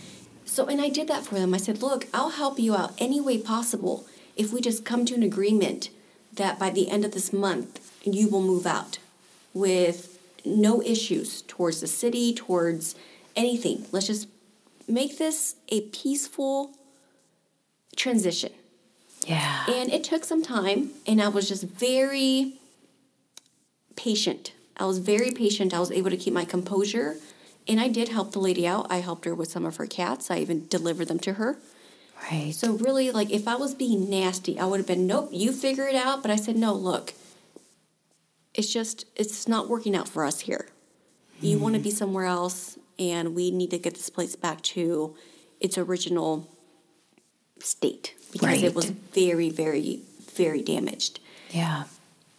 So, 0.44 0.66
and 0.66 0.80
I 0.80 0.88
did 0.88 1.08
that 1.08 1.24
for 1.24 1.34
them. 1.34 1.54
I 1.54 1.56
said, 1.56 1.82
look, 1.82 2.06
I'll 2.14 2.30
help 2.30 2.58
you 2.58 2.76
out 2.76 2.94
any 2.98 3.20
way 3.20 3.38
possible 3.38 4.06
if 4.36 4.52
we 4.52 4.60
just 4.60 4.84
come 4.84 5.04
to 5.06 5.14
an 5.14 5.22
agreement 5.22 5.90
that 6.32 6.58
by 6.58 6.70
the 6.70 6.90
end 6.90 7.04
of 7.04 7.12
this 7.12 7.32
month, 7.32 7.92
you 8.04 8.28
will 8.28 8.42
move 8.42 8.66
out 8.66 8.98
with 9.52 10.18
no 10.44 10.82
issues 10.82 11.42
towards 11.42 11.80
the 11.80 11.86
city, 11.86 12.34
towards 12.34 12.94
anything. 13.34 13.86
Let's 13.92 14.06
just 14.06 14.28
make 14.86 15.18
this 15.18 15.56
a 15.68 15.82
peaceful 15.82 16.72
transition. 17.96 18.52
yeah. 19.26 19.64
And 19.68 19.92
it 19.92 20.04
took 20.04 20.24
some 20.24 20.42
time, 20.42 20.90
and 21.06 21.22
I 21.22 21.28
was 21.28 21.48
just 21.48 21.64
very 21.64 22.54
patient. 23.96 24.52
I 24.76 24.84
was 24.86 24.98
very 24.98 25.30
patient. 25.30 25.72
I 25.72 25.80
was 25.80 25.90
able 25.90 26.10
to 26.10 26.16
keep 26.16 26.34
my 26.34 26.44
composure, 26.44 27.16
and 27.68 27.80
I 27.80 27.88
did 27.88 28.08
help 28.08 28.32
the 28.32 28.40
lady 28.40 28.66
out. 28.66 28.86
I 28.90 28.96
helped 28.96 29.24
her 29.24 29.34
with 29.34 29.50
some 29.50 29.64
of 29.64 29.76
her 29.76 29.86
cats. 29.86 30.30
I 30.30 30.38
even 30.38 30.66
delivered 30.68 31.08
them 31.08 31.18
to 31.20 31.34
her. 31.34 31.58
right. 32.30 32.54
So, 32.54 32.72
really, 32.72 33.10
like, 33.10 33.30
if 33.30 33.46
I 33.46 33.56
was 33.56 33.74
being 33.74 34.10
nasty, 34.10 34.58
I 34.58 34.64
would 34.66 34.80
have 34.80 34.86
been, 34.86 35.06
nope, 35.06 35.28
you 35.32 35.52
figure 35.52 35.86
it 35.86 35.94
out. 35.94 36.22
But 36.22 36.30
I 36.30 36.36
said, 36.36 36.56
no, 36.56 36.72
look, 36.74 37.14
it's 38.54 38.72
just 38.72 39.06
it's 39.16 39.48
not 39.48 39.68
working 39.68 39.94
out 39.96 40.08
for 40.08 40.24
us 40.24 40.40
here. 40.40 40.68
You 41.40 41.56
mm-hmm. 41.56 41.62
want 41.62 41.74
to 41.74 41.80
be 41.80 41.90
somewhere 41.90 42.24
else, 42.24 42.78
and 42.98 43.34
we 43.34 43.50
need 43.50 43.70
to 43.70 43.78
get 43.78 43.94
this 43.94 44.10
place 44.10 44.36
back 44.36 44.62
to 44.62 45.16
its 45.60 45.78
original 45.78 46.48
state 47.60 48.14
because 48.32 48.62
it 48.62 48.74
was 48.74 48.90
very, 48.90 49.50
very, 49.50 50.00
very 50.34 50.62
damaged. 50.62 51.20
Yeah. 51.50 51.84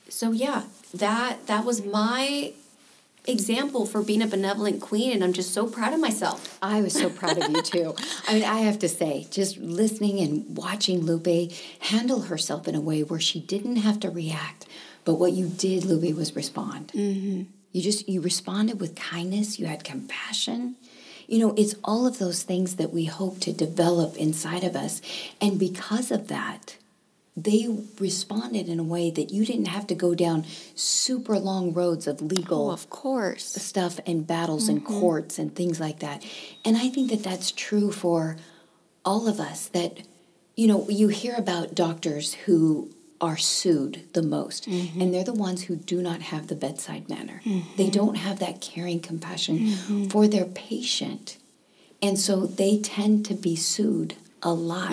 So 0.10 0.32
yeah, 0.32 0.64
that 1.00 1.48
that 1.48 1.66
was 1.66 1.86
my 1.86 2.54
example 3.28 3.86
for 3.86 4.04
being 4.04 4.22
a 4.22 4.28
benevolent 4.28 4.82
queen, 4.82 5.12
and 5.12 5.24
I'm 5.24 5.34
just 5.34 5.54
so 5.54 5.68
proud 5.68 5.94
of 5.94 6.00
myself. 6.00 6.58
I 6.62 6.82
was 6.82 6.94
so 6.94 7.10
proud 7.10 7.38
of 7.38 7.50
you 7.50 7.62
too. 7.64 7.96
I 8.28 8.34
mean, 8.34 8.44
I 8.44 8.60
have 8.60 8.80
to 8.80 8.90
say, 8.90 9.28
just 9.30 9.58
listening 9.58 10.20
and 10.20 10.56
watching 10.56 11.02
Lupe 11.02 11.52
handle 11.80 12.22
herself 12.22 12.68
in 12.68 12.76
a 12.76 12.82
way 12.82 13.04
where 13.04 13.20
she 13.20 13.40
didn't 13.40 13.78
have 13.78 14.00
to 14.02 14.10
react, 14.10 14.66
but 15.04 15.16
what 15.16 15.34
you 15.34 15.48
did, 15.48 15.86
Lupe, 15.86 16.16
was 16.16 16.36
respond. 16.36 16.92
Mm-hmm. 16.94 17.44
You 17.72 17.82
just 17.82 18.08
you 18.08 18.22
responded 18.22 18.80
with 18.80 18.96
kindness. 18.96 19.60
You 19.60 19.66
had 19.66 19.84
compassion. 19.84 20.76
You 21.28 21.40
know, 21.40 21.54
it's 21.58 21.76
all 21.84 22.06
of 22.06 22.20
those 22.20 22.44
things 22.44 22.76
that 22.76 22.94
we 22.94 23.06
hope 23.06 23.40
to 23.42 23.52
develop 23.52 24.16
inside 24.16 24.64
of 24.64 24.76
us, 24.76 25.02
and 25.42 25.60
because 25.60 26.12
of 26.12 26.28
that, 26.28 26.78
they 27.38 27.68
responded 28.00 28.70
in 28.70 28.80
a 28.80 28.84
way 28.84 29.12
that 29.12 29.30
you 29.32 29.46
didn't 29.46 29.66
have 29.66 29.88
to 29.88 29.96
go 29.96 30.16
down 30.16 30.46
super 30.74 31.38
long 31.38 31.74
roads 31.74 32.08
of 32.08 32.22
legal 32.22 32.70
Oh, 32.70 32.72
of 32.72 32.90
course. 32.90 33.46
stuff 33.46 34.00
and 34.06 34.26
battles 34.26 34.70
and 34.70 34.84
mm-hmm. 34.84 35.00
courts 35.00 35.38
and 35.38 35.54
things 35.54 35.80
like 35.80 36.00
that. 36.00 36.26
And 36.64 36.78
I 36.78 36.88
think 36.90 37.10
that 37.12 37.24
that's 37.24 37.52
true 37.52 37.92
for 37.92 38.38
all 39.04 39.28
of 39.28 39.40
us 39.40 39.68
that 39.68 40.00
you 40.56 40.68
know, 40.68 40.88
you 40.90 41.10
hear 41.10 41.36
about 41.36 41.76
doctors 41.76 42.34
who 42.46 42.90
are 43.22 43.38
sued 43.38 44.04
the 44.14 44.22
most 44.22 44.70
mm-hmm. 44.70 45.02
and 45.02 45.14
they're 45.14 45.24
the 45.24 45.34
ones 45.34 45.64
who 45.64 45.76
do 45.76 46.02
not 46.02 46.22
have 46.22 46.48
the 46.48 46.56
bedside 46.56 47.10
manner. 47.10 47.42
Mm-hmm. 47.46 47.76
They 47.76 47.90
don't 47.90 48.16
have 48.16 48.40
that 48.40 48.62
caring 48.62 49.00
compassion 49.00 50.08
for 50.10 50.28
their 50.28 50.46
patient. 50.46 51.38
And 52.02 52.20
so 52.20 52.46
they 52.46 52.80
tend 52.80 53.26
to 53.26 53.34
be 53.34 53.56
sued 53.56 54.16
a 54.44 54.54
lot 54.54 54.92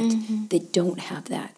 that 0.48 0.72
don't 0.72 0.98
have 0.98 1.26
that. 1.26 1.54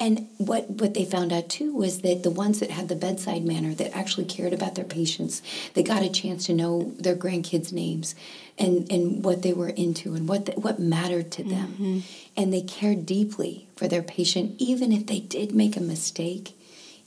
And 0.00 0.28
what 0.38 0.70
what 0.70 0.94
they 0.94 1.04
found 1.04 1.32
out 1.32 1.48
too 1.48 1.74
was 1.74 2.02
that 2.02 2.22
the 2.22 2.30
ones 2.30 2.60
that 2.60 2.70
had 2.70 2.88
the 2.88 2.96
bedside 2.96 3.44
manner 3.44 3.74
that 3.74 3.96
actually 3.96 4.26
cared 4.26 4.52
about 4.52 4.74
their 4.74 4.84
patients, 4.84 5.42
they 5.74 5.82
got 5.82 6.02
a 6.02 6.10
chance 6.10 6.46
to 6.46 6.54
know 6.54 6.92
their 6.98 7.16
grandkids' 7.16 7.72
names 7.72 8.14
and 8.58 8.90
and 8.90 9.24
what 9.24 9.42
they 9.42 9.52
were 9.52 9.70
into 9.70 10.14
and 10.14 10.28
what 10.28 10.46
the, 10.46 10.52
what 10.52 10.78
mattered 10.78 11.30
to 11.32 11.44
them. 11.44 11.68
Mm-hmm. 11.72 11.98
And 12.36 12.52
they 12.52 12.62
cared 12.62 13.06
deeply 13.06 13.66
for 13.76 13.88
their 13.88 14.02
patient 14.02 14.54
even 14.58 14.92
if 14.92 15.06
they 15.06 15.20
did 15.20 15.54
make 15.54 15.76
a 15.76 15.80
mistake. 15.80 16.54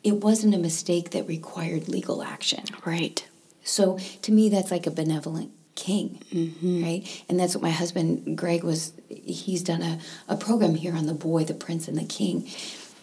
It 0.04 0.16
wasn't 0.16 0.56
a 0.56 0.58
mistake 0.58 1.12
that 1.12 1.28
required 1.28 1.88
legal 1.88 2.24
action. 2.24 2.64
Right. 2.84 3.24
So 3.64 4.00
to 4.24 4.32
me, 4.32 4.50
that's 4.50 4.72
like 4.72 4.88
a 4.88 4.92
benevolent 4.92 5.52
king, 5.76 6.22
mm-hmm. 6.34 6.84
right? 6.84 7.24
And 7.30 7.40
that's 7.40 7.56
what 7.56 7.64
my 7.64 7.72
husband 7.72 8.38
Greg 8.38 8.64
was. 8.64 8.94
He's 9.10 9.64
done 9.64 9.82
a, 9.82 10.00
a 10.28 10.36
program 10.36 10.76
here 10.76 10.96
on 10.96 11.06
the 11.06 11.14
boy, 11.14 11.44
the 11.44 11.54
prince, 11.54 11.88
and 11.88 11.98
the 11.98 12.06
king. 12.06 12.50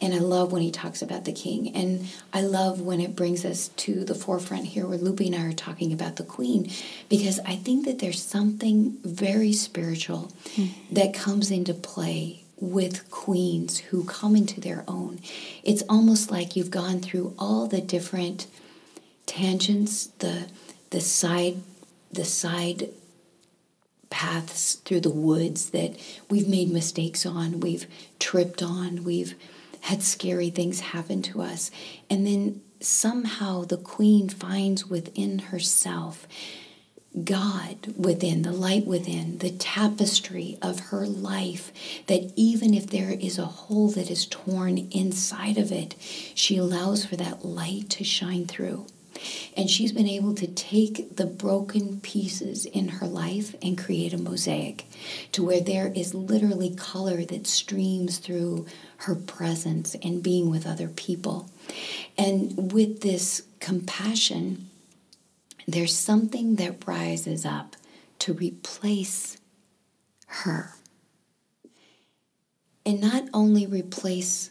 And 0.00 0.14
I 0.14 0.18
love 0.18 0.52
when 0.52 0.62
he 0.62 0.70
talks 0.70 1.02
about 1.02 1.24
the 1.24 1.32
king. 1.32 1.74
And 1.74 2.06
I 2.32 2.42
love 2.42 2.80
when 2.80 3.00
it 3.00 3.16
brings 3.16 3.44
us 3.44 3.68
to 3.68 4.04
the 4.04 4.14
forefront 4.14 4.66
here 4.66 4.86
where 4.86 4.98
Lupe 4.98 5.20
and 5.20 5.34
I 5.34 5.46
are 5.46 5.52
talking 5.52 5.92
about 5.92 6.16
the 6.16 6.24
queen, 6.24 6.70
because 7.08 7.40
I 7.40 7.56
think 7.56 7.84
that 7.86 7.98
there's 7.98 8.22
something 8.22 8.98
very 9.02 9.52
spiritual 9.52 10.30
hmm. 10.54 10.66
that 10.92 11.14
comes 11.14 11.50
into 11.50 11.74
play 11.74 12.44
with 12.60 13.10
queens 13.10 13.78
who 13.78 14.04
come 14.04 14.36
into 14.36 14.60
their 14.60 14.84
own. 14.86 15.20
It's 15.62 15.82
almost 15.88 16.30
like 16.30 16.56
you've 16.56 16.70
gone 16.70 17.00
through 17.00 17.34
all 17.38 17.66
the 17.66 17.80
different 17.80 18.46
tangents, 19.26 20.06
the 20.18 20.48
the 20.90 21.00
side 21.00 21.56
the 22.12 22.24
side 22.24 22.90
paths 24.10 24.74
through 24.74 25.00
the 25.00 25.10
woods 25.10 25.70
that 25.70 25.94
we've 26.30 26.48
made 26.48 26.70
mistakes 26.70 27.26
on, 27.26 27.60
we've 27.60 27.86
tripped 28.18 28.62
on, 28.62 29.04
we've 29.04 29.34
had 29.82 30.02
scary 30.02 30.50
things 30.50 30.80
happen 30.80 31.22
to 31.22 31.42
us. 31.42 31.70
And 32.08 32.26
then 32.26 32.62
somehow 32.80 33.64
the 33.64 33.76
queen 33.76 34.28
finds 34.28 34.86
within 34.86 35.38
herself 35.38 36.26
God 37.24 37.94
within, 37.96 38.42
the 38.42 38.52
light 38.52 38.86
within, 38.86 39.38
the 39.38 39.50
tapestry 39.50 40.58
of 40.60 40.80
her 40.90 41.06
life, 41.06 41.72
that 42.06 42.32
even 42.36 42.74
if 42.74 42.88
there 42.88 43.10
is 43.10 43.38
a 43.38 43.46
hole 43.46 43.88
that 43.90 44.10
is 44.10 44.26
torn 44.26 44.78
inside 44.90 45.58
of 45.58 45.72
it, 45.72 45.94
she 46.34 46.58
allows 46.58 47.04
for 47.04 47.16
that 47.16 47.44
light 47.44 47.88
to 47.90 48.04
shine 48.04 48.46
through. 48.46 48.86
And 49.56 49.68
she's 49.68 49.92
been 49.92 50.08
able 50.08 50.34
to 50.34 50.46
take 50.46 51.16
the 51.16 51.26
broken 51.26 52.00
pieces 52.00 52.64
in 52.64 52.88
her 52.88 53.06
life 53.06 53.54
and 53.62 53.76
create 53.76 54.12
a 54.12 54.18
mosaic 54.18 54.86
to 55.32 55.44
where 55.44 55.60
there 55.60 55.92
is 55.94 56.14
literally 56.14 56.74
color 56.74 57.24
that 57.24 57.46
streams 57.46 58.18
through 58.18 58.66
her 58.98 59.14
presence 59.14 59.96
and 60.02 60.22
being 60.22 60.50
with 60.50 60.66
other 60.66 60.88
people. 60.88 61.50
And 62.16 62.72
with 62.72 63.00
this 63.00 63.42
compassion, 63.60 64.68
there's 65.66 65.94
something 65.94 66.56
that 66.56 66.86
rises 66.86 67.44
up 67.44 67.76
to 68.20 68.32
replace 68.32 69.38
her. 70.26 70.74
And 72.86 73.00
not 73.00 73.24
only 73.34 73.66
replace 73.66 74.50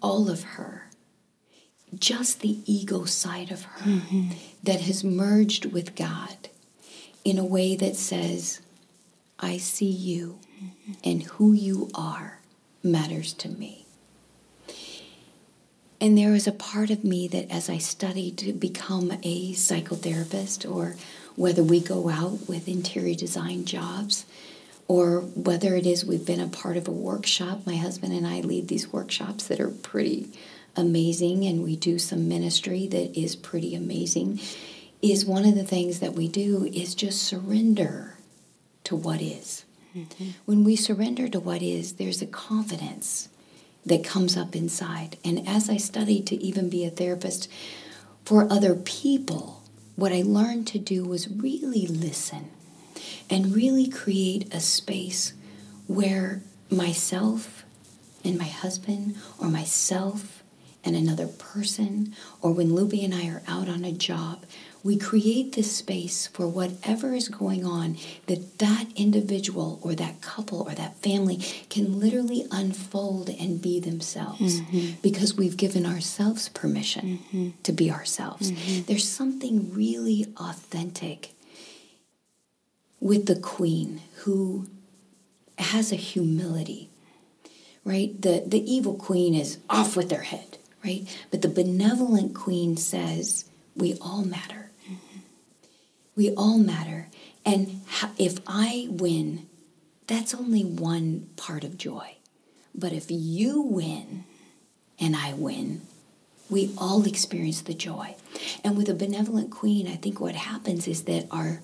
all 0.00 0.30
of 0.30 0.42
her, 0.44 0.88
just 1.98 2.40
the 2.40 2.58
ego 2.64 3.04
side 3.04 3.50
of 3.50 3.64
her 3.64 3.90
mm-hmm. 3.90 4.30
that 4.62 4.80
has 4.82 5.04
merged 5.04 5.66
with 5.66 5.94
God 5.94 6.48
in 7.24 7.38
a 7.38 7.44
way 7.44 7.76
that 7.76 7.96
says, 7.96 8.60
I 9.38 9.58
see 9.58 9.90
you 9.90 10.38
mm-hmm. 10.62 10.92
and 11.04 11.22
who 11.24 11.52
you 11.52 11.90
are 11.94 12.40
matters 12.82 13.32
to 13.34 13.48
me. 13.48 13.86
And 16.00 16.18
there 16.18 16.34
is 16.34 16.48
a 16.48 16.52
part 16.52 16.90
of 16.90 17.04
me 17.04 17.28
that 17.28 17.48
as 17.48 17.70
I 17.70 17.78
study 17.78 18.32
to 18.32 18.52
become 18.52 19.12
a 19.22 19.52
psychotherapist, 19.52 20.68
or 20.68 20.96
whether 21.36 21.62
we 21.62 21.80
go 21.80 22.08
out 22.08 22.48
with 22.48 22.66
interior 22.66 23.14
design 23.14 23.64
jobs, 23.64 24.26
or 24.88 25.20
whether 25.20 25.76
it 25.76 25.86
is 25.86 26.04
we've 26.04 26.26
been 26.26 26.40
a 26.40 26.48
part 26.48 26.76
of 26.76 26.88
a 26.88 26.92
workshop, 26.92 27.66
my 27.66 27.76
husband 27.76 28.12
and 28.12 28.26
I 28.26 28.40
lead 28.40 28.66
these 28.66 28.92
workshops 28.92 29.46
that 29.46 29.60
are 29.60 29.70
pretty 29.70 30.30
amazing, 30.76 31.44
and 31.44 31.62
we 31.62 31.76
do 31.76 31.98
some 31.98 32.28
ministry 32.28 32.86
that 32.88 33.18
is 33.18 33.36
pretty 33.36 33.74
amazing. 33.74 34.40
Is 35.00 35.24
one 35.24 35.44
of 35.44 35.54
the 35.54 35.64
things 35.64 36.00
that 36.00 36.14
we 36.14 36.28
do 36.28 36.64
is 36.72 36.94
just 36.94 37.22
surrender 37.22 38.16
to 38.84 38.96
what 38.96 39.20
is. 39.20 39.64
Mm-hmm. 39.96 40.30
When 40.44 40.64
we 40.64 40.76
surrender 40.76 41.28
to 41.28 41.40
what 41.40 41.62
is, 41.62 41.94
there's 41.94 42.22
a 42.22 42.26
confidence 42.26 43.28
that 43.84 44.04
comes 44.04 44.36
up 44.36 44.54
inside. 44.54 45.16
And 45.24 45.46
as 45.46 45.68
I 45.68 45.76
studied 45.76 46.26
to 46.28 46.36
even 46.36 46.68
be 46.68 46.84
a 46.84 46.90
therapist 46.90 47.50
for 48.24 48.50
other 48.50 48.74
people, 48.74 49.62
what 49.96 50.12
I 50.12 50.22
learned 50.22 50.66
to 50.68 50.78
do 50.78 51.04
was 51.04 51.28
really 51.28 51.86
listen 51.86 52.50
and 53.28 53.54
really 53.54 53.88
create 53.88 54.52
a 54.54 54.60
space 54.60 55.32
where 55.86 56.42
myself 56.70 57.64
and 58.24 58.38
my 58.38 58.44
husband, 58.46 59.16
or 59.38 59.48
myself 59.48 60.41
and 60.84 60.96
another 60.96 61.26
person, 61.26 62.14
or 62.40 62.52
when 62.52 62.74
Lupe 62.74 62.94
and 62.94 63.14
I 63.14 63.28
are 63.28 63.42
out 63.46 63.68
on 63.68 63.84
a 63.84 63.92
job, 63.92 64.44
we 64.82 64.96
create 64.96 65.52
this 65.52 65.76
space 65.76 66.26
for 66.26 66.48
whatever 66.48 67.14
is 67.14 67.28
going 67.28 67.64
on 67.64 67.96
that 68.26 68.58
that 68.58 68.86
individual 68.96 69.78
or 69.82 69.94
that 69.94 70.20
couple 70.20 70.62
or 70.62 70.72
that 70.72 70.96
family 70.96 71.36
can 71.70 72.00
literally 72.00 72.46
unfold 72.50 73.28
and 73.28 73.62
be 73.62 73.78
themselves. 73.78 74.60
Mm-hmm. 74.60 75.00
Because 75.02 75.36
we've 75.36 75.56
given 75.56 75.86
ourselves 75.86 76.48
permission 76.48 77.18
mm-hmm. 77.18 77.50
to 77.62 77.72
be 77.72 77.90
ourselves. 77.90 78.50
Mm-hmm. 78.50 78.82
There's 78.86 79.08
something 79.08 79.72
really 79.72 80.26
authentic 80.36 81.30
with 82.98 83.26
the 83.26 83.36
queen 83.36 84.00
who 84.24 84.68
has 85.58 85.92
a 85.92 85.96
humility 85.96 86.88
right? 87.84 88.20
The 88.20 88.44
the 88.46 88.62
evil 88.72 88.94
queen 88.94 89.34
is 89.34 89.58
off 89.68 89.96
with 89.96 90.08
their 90.08 90.22
head 90.22 90.58
right? 90.84 91.06
But 91.30 91.42
the 91.42 91.48
benevolent 91.48 92.34
queen 92.34 92.76
says 92.76 93.44
we 93.74 93.96
all 94.00 94.24
matter. 94.24 94.70
Mm-hmm. 94.84 95.18
We 96.16 96.34
all 96.34 96.58
matter. 96.58 97.08
And 97.44 97.80
if 98.18 98.38
i 98.46 98.86
win 98.90 99.46
that's 100.06 100.34
only 100.34 100.62
one 100.62 101.30
part 101.36 101.64
of 101.64 101.78
joy. 101.78 102.16
But 102.74 102.92
if 102.92 103.06
you 103.08 103.60
win 103.62 104.24
and 104.98 105.16
i 105.16 105.32
win 105.32 105.82
we 106.50 106.70
all 106.76 107.06
experience 107.06 107.62
the 107.62 107.72
joy. 107.72 108.14
And 108.62 108.76
with 108.76 108.88
a 108.88 108.94
benevolent 108.94 109.50
queen 109.50 109.88
i 109.88 109.96
think 109.96 110.20
what 110.20 110.34
happens 110.34 110.86
is 110.86 111.04
that 111.04 111.26
our 111.30 111.62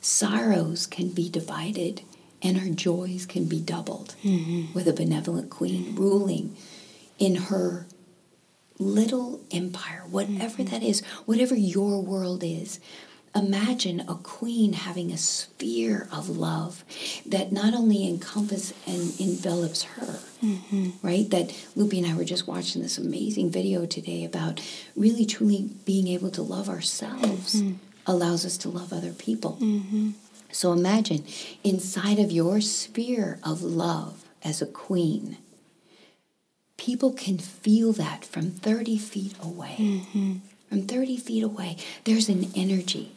sorrows 0.00 0.86
can 0.86 1.08
be 1.08 1.30
divided 1.30 2.02
and 2.42 2.58
our 2.58 2.68
joys 2.68 3.24
can 3.24 3.46
be 3.46 3.60
doubled 3.60 4.14
mm-hmm. 4.22 4.72
with 4.74 4.86
a 4.86 4.92
benevolent 4.92 5.48
queen 5.48 5.94
ruling 5.96 6.54
in 7.18 7.36
her 7.36 7.86
little 8.78 9.40
empire, 9.50 10.02
whatever 10.10 10.62
mm-hmm. 10.62 10.70
that 10.72 10.82
is, 10.82 11.02
whatever 11.26 11.54
your 11.54 12.02
world 12.02 12.42
is. 12.42 12.80
Imagine 13.36 14.00
a 14.08 14.14
queen 14.14 14.74
having 14.74 15.10
a 15.10 15.18
sphere 15.18 16.06
of 16.12 16.28
love 16.28 16.84
that 17.26 17.50
not 17.50 17.74
only 17.74 18.06
encompasses 18.08 18.72
and 18.86 19.18
envelops 19.18 19.82
her, 19.82 20.20
mm-hmm. 20.40 20.90
right? 21.02 21.28
That 21.30 21.52
Lupe 21.74 21.94
and 21.94 22.06
I 22.06 22.14
were 22.14 22.24
just 22.24 22.46
watching 22.46 22.80
this 22.80 22.96
amazing 22.96 23.50
video 23.50 23.86
today 23.86 24.24
about 24.24 24.60
really 24.94 25.26
truly 25.26 25.70
being 25.84 26.06
able 26.06 26.30
to 26.30 26.42
love 26.42 26.68
ourselves 26.68 27.56
mm-hmm. 27.56 27.78
allows 28.06 28.46
us 28.46 28.56
to 28.58 28.68
love 28.68 28.92
other 28.92 29.12
people. 29.12 29.58
So 30.52 30.72
imagine 30.72 31.24
inside 31.64 32.20
of 32.20 32.30
your 32.30 32.60
sphere 32.60 33.40
of 33.42 33.62
love 33.62 34.24
as 34.44 34.62
a 34.62 34.66
queen, 34.66 35.38
people 36.84 37.12
can 37.12 37.38
feel 37.38 37.92
that 37.94 38.26
from 38.26 38.50
30 38.50 38.98
feet 38.98 39.34
away. 39.42 39.76
Mm-hmm. 39.78 40.34
From 40.68 40.82
30 40.82 41.16
feet 41.16 41.42
away, 41.42 41.78
there's 42.04 42.28
an 42.28 42.50
energy. 42.54 43.12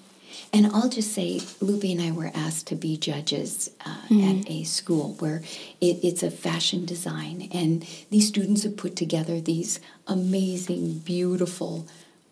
And 0.54 0.68
I'll 0.68 0.88
just 0.88 1.12
say, 1.12 1.42
Lupe 1.60 1.84
and 1.84 2.02
I 2.02 2.12
were 2.12 2.32
asked 2.34 2.68
to 2.68 2.76
be 2.76 2.96
judges 2.96 3.70
uh, 3.86 3.90
at 3.90 4.10
mm-hmm. 4.10 4.52
a 4.52 4.64
school 4.64 5.16
where 5.20 5.42
it, 5.82 6.00
it's 6.02 6.24
a 6.24 6.32
fashion 6.32 6.86
design, 6.86 7.50
and 7.52 7.86
these 8.10 8.28
students 8.28 8.64
have 8.64 8.78
put 8.78 8.96
together 8.96 9.42
these 9.42 9.82
amazing, 10.08 11.00
beautiful 11.00 11.88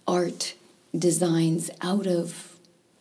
art 0.07 0.53
designs 0.97 1.69
out 1.81 2.07
of 2.07 2.55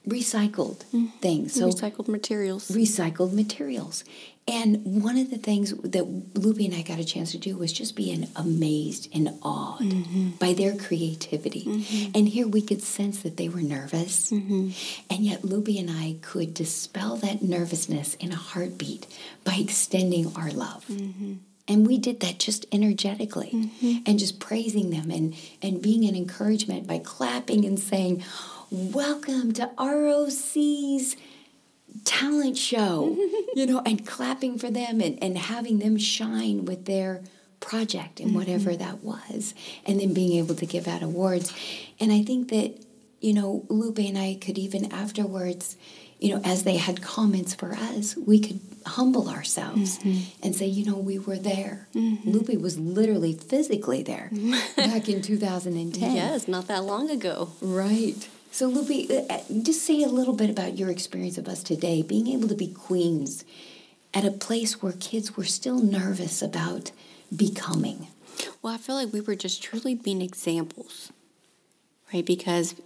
recycled 0.08 0.78
mm-hmm. 0.86 1.06
things. 1.20 1.54
So 1.54 1.68
Recycled 1.68 2.08
materials. 2.08 2.70
recycled 2.70 3.32
materials. 3.32 4.04
And 4.46 5.02
one 5.02 5.16
of 5.16 5.30
the 5.30 5.38
things 5.38 5.72
that 5.72 6.04
Lupe 6.36 6.58
and 6.58 6.74
I 6.74 6.82
got 6.82 6.98
a 6.98 7.04
chance 7.04 7.32
to 7.32 7.38
do 7.38 7.56
was 7.56 7.72
just 7.72 7.96
being 7.96 8.28
amazed 8.36 9.08
and 9.14 9.30
awed 9.42 9.80
mm-hmm. 9.80 10.30
by 10.32 10.52
their 10.52 10.76
creativity. 10.76 11.64
Mm-hmm. 11.64 12.10
And 12.14 12.28
here 12.28 12.46
we 12.46 12.60
could 12.60 12.82
sense 12.82 13.22
that 13.22 13.38
they 13.38 13.48
were 13.48 13.62
nervous. 13.62 14.30
Mm-hmm. 14.30 14.70
And 15.08 15.24
yet 15.24 15.44
Lupe 15.44 15.68
and 15.68 15.90
I 15.90 16.16
could 16.20 16.52
dispel 16.52 17.16
that 17.16 17.42
nervousness 17.42 18.16
in 18.16 18.32
a 18.32 18.36
heartbeat 18.36 19.06
by 19.44 19.54
extending 19.54 20.36
our 20.36 20.50
love. 20.50 20.84
And 21.66 21.86
we 21.86 21.96
did 21.96 22.20
that 22.20 22.38
just 22.38 22.66
energetically 22.70 23.70
and 24.06 24.18
just 24.18 24.40
praising 24.40 24.90
them 24.90 25.10
and, 25.10 25.34
and 25.62 25.80
being 25.80 26.04
an 26.04 26.14
encouragement 26.14 26.86
by 26.86 26.98
clapping 26.98 27.64
and 27.64 27.80
saying, 27.80 28.22
Welcome 28.70 29.52
to 29.54 29.70
ROC's 29.78 31.16
talent 32.04 32.56
show, 32.56 33.16
you 33.54 33.66
know, 33.66 33.82
and 33.86 34.06
clapping 34.06 34.58
for 34.58 34.70
them 34.70 35.00
and, 35.00 35.22
and 35.22 35.38
having 35.38 35.78
them 35.78 35.96
shine 35.96 36.64
with 36.64 36.86
their 36.86 37.22
project 37.60 38.20
and 38.20 38.34
whatever 38.34 38.70
mm-hmm. 38.70 38.82
that 38.82 39.02
was, 39.02 39.54
and 39.86 40.00
then 40.00 40.12
being 40.12 40.38
able 40.38 40.54
to 40.54 40.66
give 40.66 40.86
out 40.86 41.02
awards. 41.02 41.52
And 41.98 42.12
I 42.12 42.22
think 42.22 42.50
that, 42.50 42.78
you 43.20 43.32
know, 43.32 43.64
Lupe 43.68 43.98
and 43.98 44.18
I 44.18 44.38
could 44.40 44.58
even 44.58 44.92
afterwards, 44.92 45.76
you 46.18 46.34
know, 46.34 46.42
as 46.44 46.64
they 46.64 46.76
had 46.76 47.02
comments 47.02 47.54
for 47.54 47.74
us, 47.74 48.16
we 48.16 48.38
could 48.38 48.60
humble 48.86 49.28
ourselves 49.28 49.98
mm-hmm. 49.98 50.20
and 50.42 50.54
say, 50.54 50.66
you 50.66 50.84
know, 50.84 50.96
we 50.96 51.18
were 51.18 51.38
there. 51.38 51.88
Mm-hmm. 51.94 52.30
Lupe 52.30 52.60
was 52.60 52.78
literally 52.78 53.32
physically 53.32 54.02
there 54.02 54.30
back 54.76 55.08
in 55.08 55.22
2010. 55.22 56.14
Yes, 56.14 56.46
not 56.48 56.66
that 56.68 56.84
long 56.84 57.10
ago. 57.10 57.50
Right. 57.60 58.28
So, 58.54 58.68
Lupe, 58.68 59.10
uh, 59.10 59.38
just 59.64 59.82
say 59.82 60.04
a 60.04 60.08
little 60.08 60.32
bit 60.32 60.48
about 60.48 60.78
your 60.78 60.88
experience 60.88 61.38
of 61.38 61.48
us 61.48 61.60
today, 61.60 62.02
being 62.02 62.28
able 62.28 62.46
to 62.46 62.54
be 62.54 62.68
queens 62.68 63.44
at 64.14 64.24
a 64.24 64.30
place 64.30 64.80
where 64.80 64.92
kids 64.92 65.36
were 65.36 65.42
still 65.42 65.80
nervous 65.80 66.40
about 66.40 66.92
becoming. 67.34 68.06
Well, 68.62 68.72
I 68.72 68.76
feel 68.76 68.94
like 68.94 69.12
we 69.12 69.20
were 69.20 69.34
just 69.34 69.60
truly 69.60 69.96
being 69.96 70.22
examples, 70.22 71.12
right? 72.12 72.24
Because 72.24 72.76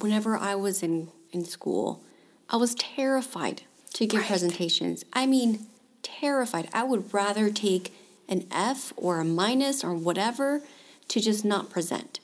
whenever 0.00 0.34
I 0.34 0.54
was 0.54 0.82
in, 0.82 1.08
in 1.30 1.44
school, 1.44 2.02
I 2.48 2.56
was 2.56 2.74
terrified 2.74 3.64
to 3.92 4.06
give 4.06 4.20
Right. 4.20 4.28
presentations. 4.28 5.04
I 5.12 5.26
mean, 5.26 5.66
terrified. 6.02 6.70
I 6.72 6.84
would 6.84 7.12
rather 7.12 7.50
take 7.50 7.92
an 8.30 8.46
F 8.50 8.94
or 8.96 9.20
a 9.20 9.26
minus 9.26 9.84
or 9.84 9.92
whatever 9.92 10.62
to 11.08 11.20
just 11.20 11.44
not 11.44 11.68
present. 11.68 12.18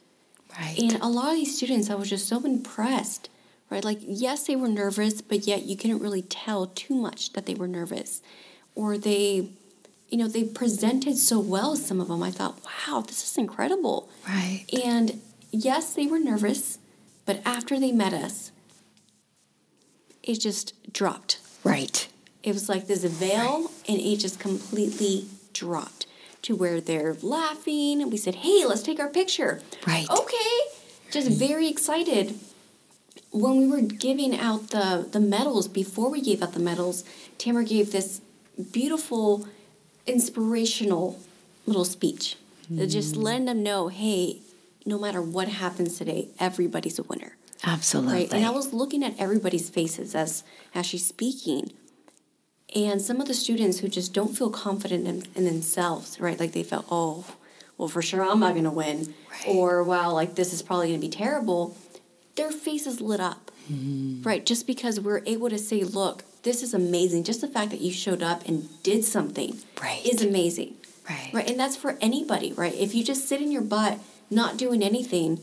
Right. 0.57 0.79
And 0.79 1.01
a 1.03 1.09
lot 1.09 1.31
of 1.31 1.37
these 1.37 1.57
students, 1.57 1.91
I 1.91 1.95
was 1.95 2.09
just 2.09 2.29
so 2.29 2.45
impressed, 2.45 3.29
right? 3.71 3.85
Like, 3.85 3.99
yes, 4.03 4.47
they 4.47 4.57
were 4.57 4.69
nervous, 4.69 5.21
but 5.21 5.47
yet 5.47 5.65
you 5.65 5.77
couldn't 5.77 6.01
really 6.01 6.23
tell 6.23 6.67
too 6.67 6.95
much 6.95 7.33
that 7.35 7.47
they 7.47 7.55
were 7.55 7.69
nervous. 7.69 8.23
Or 8.75 8.97
they, 8.97 9.51
you 10.09 10.19
know, 10.19 10.29
they 10.29 10.45
presented 10.45 11.17
so 11.17 11.39
well, 11.39 11.77
some 11.77 12.01
of 12.01 12.09
them. 12.09 12.23
I 12.23 12.31
thought, 12.31 12.61
wow, 12.65 13.01
this 13.01 13.23
is 13.23 13.37
incredible. 13.37 14.09
right. 14.27 14.65
And 14.85 15.21
yes, 15.51 15.95
they 15.95 16.07
were 16.07 16.19
nervous, 16.19 16.79
but 17.27 17.41
after 17.45 17.79
they 17.79 17.93
met 17.93 18.13
us, 18.13 18.53
it 20.23 20.41
just 20.41 20.93
dropped. 20.93 21.41
Right. 21.65 22.09
It 22.43 22.53
was 22.53 22.69
like 22.69 22.87
this 22.87 23.05
veil, 23.05 23.71
and 23.89 23.99
it 23.99 24.17
just 24.17 24.39
completely 24.39 25.27
dropped 25.53 26.07
to 26.43 26.55
where 26.55 26.81
they're 26.81 27.17
laughing. 27.23 28.01
And 28.03 28.11
we 28.11 28.17
said, 28.17 28.37
hey, 28.37 28.65
let's 28.65 28.83
take 28.83 29.01
our 29.01 29.09
picture. 29.09 29.61
Right. 29.87 30.09
Okay. 30.09 30.59
Just 31.11 31.31
very 31.31 31.69
excited. 31.69 32.39
When 33.31 33.59
we 33.59 33.67
were 33.67 33.81
giving 33.81 34.39
out 34.39 34.71
the, 34.71 35.07
the 35.11 35.21
medals, 35.21 35.69
before 35.69 36.11
we 36.11 36.21
gave 36.21 36.43
out 36.43 36.53
the 36.53 36.61
medals, 36.61 37.05
Tamara 37.37 37.65
gave 37.65 37.93
this 37.93 38.21
beautiful, 38.73 39.47
inspirational 40.07 41.19
little 41.67 41.85
speech. 41.85 42.37
that 42.71 42.87
Just 42.89 43.15
mm. 43.15 43.23
letting 43.23 43.45
them 43.47 43.63
know, 43.63 43.89
hey, 43.89 44.41
no 44.87 44.99
matter 44.99 45.21
what 45.21 45.49
happens 45.49 45.99
today, 45.99 46.29
everybody's 46.39 46.99
a 46.99 47.03
winner 47.03 47.37
Absolutely. 47.65 48.13
right 48.13 48.33
and 48.33 48.45
i 48.45 48.51
was 48.51 48.73
looking 48.73 49.03
at 49.03 49.19
everybody's 49.19 49.69
faces 49.69 50.15
as 50.15 50.45
as 50.75 50.87
she's 50.87 51.05
speaking 51.07 51.73
and 52.77 53.01
some 53.01 53.21
of 53.21 53.27
the 53.29 53.35
students 53.35 53.79
who 53.79 53.89
just 53.89 54.13
don't 54.13 54.37
feel 54.37 54.51
confident 54.51 55.07
in, 55.07 55.23
in 55.35 55.45
themselves 55.45 56.21
right 56.21 56.39
like 56.39 56.53
they 56.53 56.63
felt 56.63 56.87
oh 56.91 57.25
well 57.77 57.89
for 57.89 58.03
sure 58.03 58.23
i'm 58.23 58.41
not 58.41 58.53
going 58.53 58.65
to 58.65 58.71
win 58.71 59.15
Right. 59.31 59.49
or 59.55 59.83
wow 59.85 60.13
like 60.13 60.35
this 60.35 60.53
is 60.53 60.63
probably 60.63 60.89
going 60.89 61.01
to 61.01 61.07
be 61.07 61.11
terrible 61.11 61.77
their 62.37 62.51
faces 62.51 63.01
lit 63.01 63.21
up 63.21 63.51
mm-hmm. 63.71 64.23
right 64.23 64.45
just 64.45 64.67
because 64.67 65.01
we're 65.01 65.23
able 65.27 65.49
to 65.51 65.59
say 65.59 65.83
look 65.85 66.25
this 66.43 66.63
is 66.63 66.75
amazing 66.75 67.25
just 67.25 67.41
the 67.41 67.49
fact 67.49 67.71
that 67.71 67.81
you 67.81 67.93
showed 67.93 68.23
up 68.23 68.47
and 68.49 68.69
did 68.83 69.05
something 69.05 69.59
Right. 69.81 70.05
is 70.05 70.23
amazing 70.23 70.75
Right. 71.09 71.31
Right. 71.33 71.49
And 71.51 71.59
that's 71.59 71.75
for 71.75 71.97
anybody, 72.03 72.53
right? 72.53 72.75
If 72.75 72.95
you 72.95 73.03
just 73.03 73.27
sit 73.27 73.41
in 73.41 73.51
your 73.51 73.63
butt 73.63 73.99
not 74.29 74.59
doing 74.59 74.83
anything, 74.83 75.41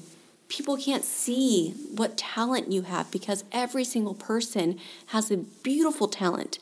people 0.48 0.78
can't 0.78 1.04
see 1.04 1.72
what 1.96 2.18
talent 2.18 2.72
you 2.72 2.84
have 2.84 3.10
because 3.10 3.44
every 3.52 3.84
single 3.84 4.14
person 4.14 4.80
has 5.08 5.32
a 5.32 5.38
beautiful 5.38 6.08
talent. 6.08 6.60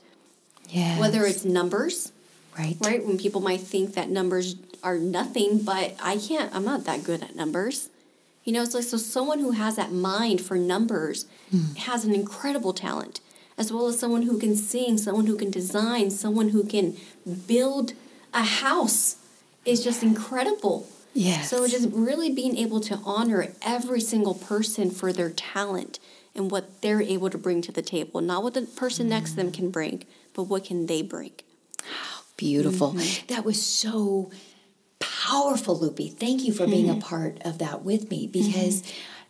Yes. 0.74 1.00
Whether 1.00 1.24
it's 1.26 1.46
numbers, 1.46 2.12
right. 2.58 2.76
right? 2.82 3.06
When 3.06 3.20
people 3.20 3.42
might 3.42 3.62
think 3.62 3.94
that 3.94 4.10
numbers 4.10 4.56
are 4.84 4.98
nothing, 4.98 5.60
but 5.60 5.96
I 6.02 6.18
can't, 6.18 6.54
I'm 6.54 6.66
not 6.66 6.86
that 6.86 7.04
good 7.04 7.22
at 7.22 7.36
numbers. 7.36 7.90
You 8.44 8.54
know, 8.54 8.64
it's 8.64 8.74
like, 8.74 8.84
so 8.84 8.98
someone 8.98 9.40
who 9.40 9.52
has 9.52 9.76
that 9.76 9.92
mind 9.92 10.42
for 10.42 10.58
numbers 10.58 11.28
hmm. 11.52 11.76
has 11.76 12.06
an 12.06 12.16
incredible 12.16 12.74
talent, 12.74 13.22
as 13.56 13.72
well 13.72 13.88
as 13.88 14.00
someone 14.00 14.24
who 14.24 14.40
can 14.40 14.56
sing, 14.56 14.98
someone 14.98 15.28
who 15.28 15.38
can 15.38 15.52
design, 15.52 16.10
someone 16.10 16.50
who 16.50 16.64
can 16.64 16.98
build 17.48 17.94
a 18.34 18.44
house 18.44 19.18
is 19.66 19.84
just 19.84 20.02
incredible. 20.02 20.90
Yes. 21.14 21.52
So 21.52 21.68
just 21.68 21.90
really 21.92 22.34
being 22.34 22.58
able 22.58 22.80
to 22.82 23.00
honor 23.06 23.50
every 23.62 24.02
single 24.02 24.34
person 24.34 24.90
for 24.90 25.14
their 25.14 25.30
talent 25.30 26.00
and 26.36 26.50
what 26.50 26.82
they're 26.82 27.04
able 27.04 27.30
to 27.30 27.38
bring 27.38 27.62
to 27.62 27.72
the 27.72 27.84
table, 27.84 28.20
not 28.20 28.42
what 28.42 28.56
the 28.56 28.64
person 28.64 29.08
next 29.08 29.32
to 29.32 29.36
them 29.36 29.48
hmm. 29.48 29.54
can 29.54 29.70
bring, 29.70 30.04
but 30.34 30.44
what 30.44 30.66
can 30.66 30.86
they 30.88 31.02
bring. 31.02 31.32
Beautiful. 32.38 32.94
Mm-hmm. 32.94 33.28
That 33.34 33.46
was 33.46 33.62
so 33.62 34.32
powerful, 35.00 35.78
Lupe. 35.80 36.18
Thank 36.20 36.44
you 36.44 36.54
for 36.54 36.66
being 36.66 36.88
Mm-hmm. 36.88 36.98
a 36.98 37.02
part 37.02 37.42
of 37.46 37.60
that 37.60 37.84
with 37.84 38.10
me 38.10 38.28
because 38.28 38.84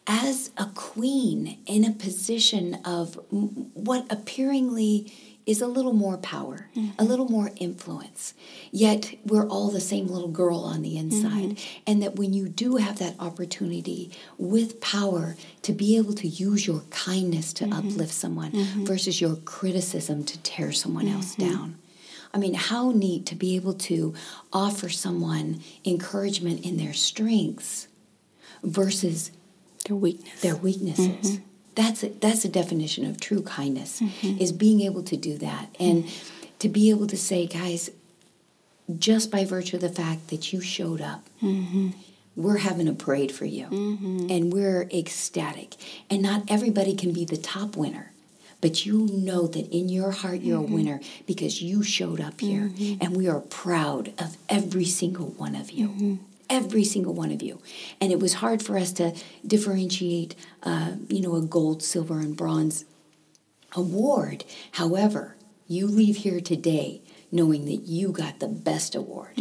as 0.07 0.51
a 0.57 0.65
queen 0.73 1.59
in 1.65 1.85
a 1.85 1.91
position 1.91 2.75
of 2.85 3.19
what 3.29 4.05
appearingly 4.11 5.13
is 5.45 5.61
a 5.61 5.67
little 5.67 5.93
more 5.93 6.17
power, 6.17 6.69
Mm-hmm. 6.75 6.99
a 7.01 7.03
little 7.03 7.27
more 7.29 7.51
influence, 7.57 8.33
yet 8.71 9.13
we're 9.25 9.47
all 9.47 9.69
the 9.69 9.81
same 9.81 10.07
little 10.07 10.29
girl 10.29 10.59
on 10.59 10.81
the 10.81 10.97
inside. 10.97 11.49
Mm-hmm. 11.57 11.83
And 11.87 12.01
that 12.01 12.15
when 12.15 12.33
you 12.33 12.47
do 12.49 12.77
have 12.77 12.97
that 12.99 13.15
opportunity 13.19 14.11
with 14.37 14.79
power 14.81 15.35
to 15.63 15.71
be 15.73 15.97
able 15.97 16.13
to 16.13 16.27
use 16.27 16.65
your 16.65 16.81
kindness 16.89 17.51
to 17.53 17.65
Mm-hmm. 17.65 17.89
uplift 17.89 18.13
someone 18.13 18.51
versus 18.85 19.19
your 19.21 19.35
criticism 19.37 20.23
to 20.25 20.37
tear 20.39 20.71
someone 20.71 21.07
else 21.07 21.35
Mm-hmm. 21.35 21.51
down. 21.51 21.75
I 22.33 22.39
mean, 22.39 22.55
how 22.55 22.91
neat 22.91 23.25
to 23.27 23.35
be 23.35 23.55
able 23.55 23.73
to 23.89 24.15
offer 24.51 24.89
someone 24.89 25.61
encouragement 25.85 26.65
in 26.65 26.77
their 26.77 26.93
strengths 26.93 27.87
versus 28.63 29.31
Their 29.85 29.95
weakness. 29.97 30.41
their 30.41 30.55
weaknesses. 30.55 31.39
That's 31.75 32.03
a, 32.03 32.09
that's 32.09 32.45
a 32.45 32.49
definition 32.49 33.05
of 33.05 33.19
true 33.19 33.41
kindness 33.41 33.99
mm-hmm. 33.99 34.41
is 34.41 34.51
being 34.51 34.81
able 34.81 35.03
to 35.03 35.17
do 35.17 35.37
that 35.39 35.69
and 35.79 36.05
mm-hmm. 36.05 36.45
to 36.59 36.69
be 36.69 36.89
able 36.89 37.07
to 37.07 37.17
say, 37.17 37.47
guys, 37.47 37.89
just 38.97 39.31
by 39.31 39.45
virtue 39.45 39.77
of 39.77 39.81
the 39.81 39.89
fact 39.89 40.29
that 40.29 40.53
you 40.53 40.61
showed 40.61 41.01
up, 41.01 41.27
mm-hmm. 41.41 41.89
we're 42.35 42.57
having 42.57 42.87
a 42.87 42.93
parade 42.93 43.31
for 43.31 43.45
you 43.45 43.65
and 44.29 44.51
we're 44.53 44.83
ecstatic. 44.93 45.75
And 46.09 46.21
not 46.21 46.43
everybody 46.49 46.95
can 46.95 47.13
be 47.13 47.25
the 47.25 47.37
top 47.37 47.75
winner. 47.75 48.11
But 48.61 48.85
you 48.85 49.09
know 49.11 49.47
that 49.47 49.69
in 49.75 49.89
your 49.89 50.11
heart 50.11 50.39
you're 50.39 50.59
a 50.59 50.61
winner 50.61 51.01
because 51.25 51.61
you 51.61 51.83
showed 51.83 52.21
up 52.21 52.39
here. 52.39 52.71
And 53.01 53.15
we 53.17 53.27
are 53.27 53.41
proud 53.41 54.13
of 54.17 54.37
every 54.47 54.85
single 54.85 55.27
one 55.31 55.55
of 55.55 55.71
you. 55.71 56.19
Every 56.53 56.83
single 56.83 57.13
one 57.13 57.31
of 57.31 57.41
you. 57.41 57.59
And 57.99 58.11
it 58.11 58.19
was 58.19 58.35
hard 58.35 58.61
for 58.61 58.77
us 58.77 58.91
to 58.93 59.15
differentiate, 59.45 60.35
uh, 60.61 60.93
you 61.09 61.19
know, 61.19 61.35
a 61.35 61.41
gold, 61.41 61.81
silver, 61.81 62.19
and 62.19 62.37
bronze 62.37 62.85
award. 63.75 64.45
However, 64.73 65.35
you 65.67 65.87
leave 65.87 66.17
here 66.17 66.39
today 66.39 67.01
knowing 67.31 67.65
that 67.65 67.87
you 67.87 68.11
got 68.11 68.39
the 68.39 68.47
best 68.47 68.93
award. 68.93 69.35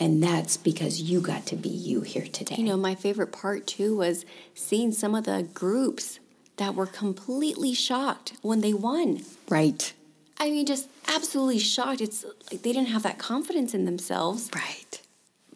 And 0.00 0.22
that's 0.22 0.56
because 0.58 1.00
you 1.00 1.20
got 1.20 1.46
to 1.46 1.56
be 1.56 1.70
you 1.70 2.02
here 2.02 2.26
today. 2.26 2.56
You 2.58 2.64
know, 2.64 2.76
my 2.76 2.94
favorite 2.94 3.32
part 3.32 3.66
too 3.66 3.96
was 3.96 4.26
seeing 4.54 4.92
some 4.92 5.14
of 5.14 5.24
the 5.24 5.48
groups 5.54 6.20
that 6.58 6.74
were 6.74 6.86
completely 6.86 7.72
shocked 7.72 8.34
when 8.42 8.60
they 8.60 8.74
won. 8.74 9.22
right. 9.48 9.92
I 10.40 10.50
mean, 10.50 10.66
just 10.66 10.88
absolutely 11.08 11.58
shocked. 11.58 12.00
It's 12.00 12.24
like 12.52 12.62
they 12.62 12.72
didn't 12.72 12.90
have 12.90 13.02
that 13.02 13.18
confidence 13.18 13.74
in 13.74 13.86
themselves. 13.86 14.48
Right. 14.54 14.87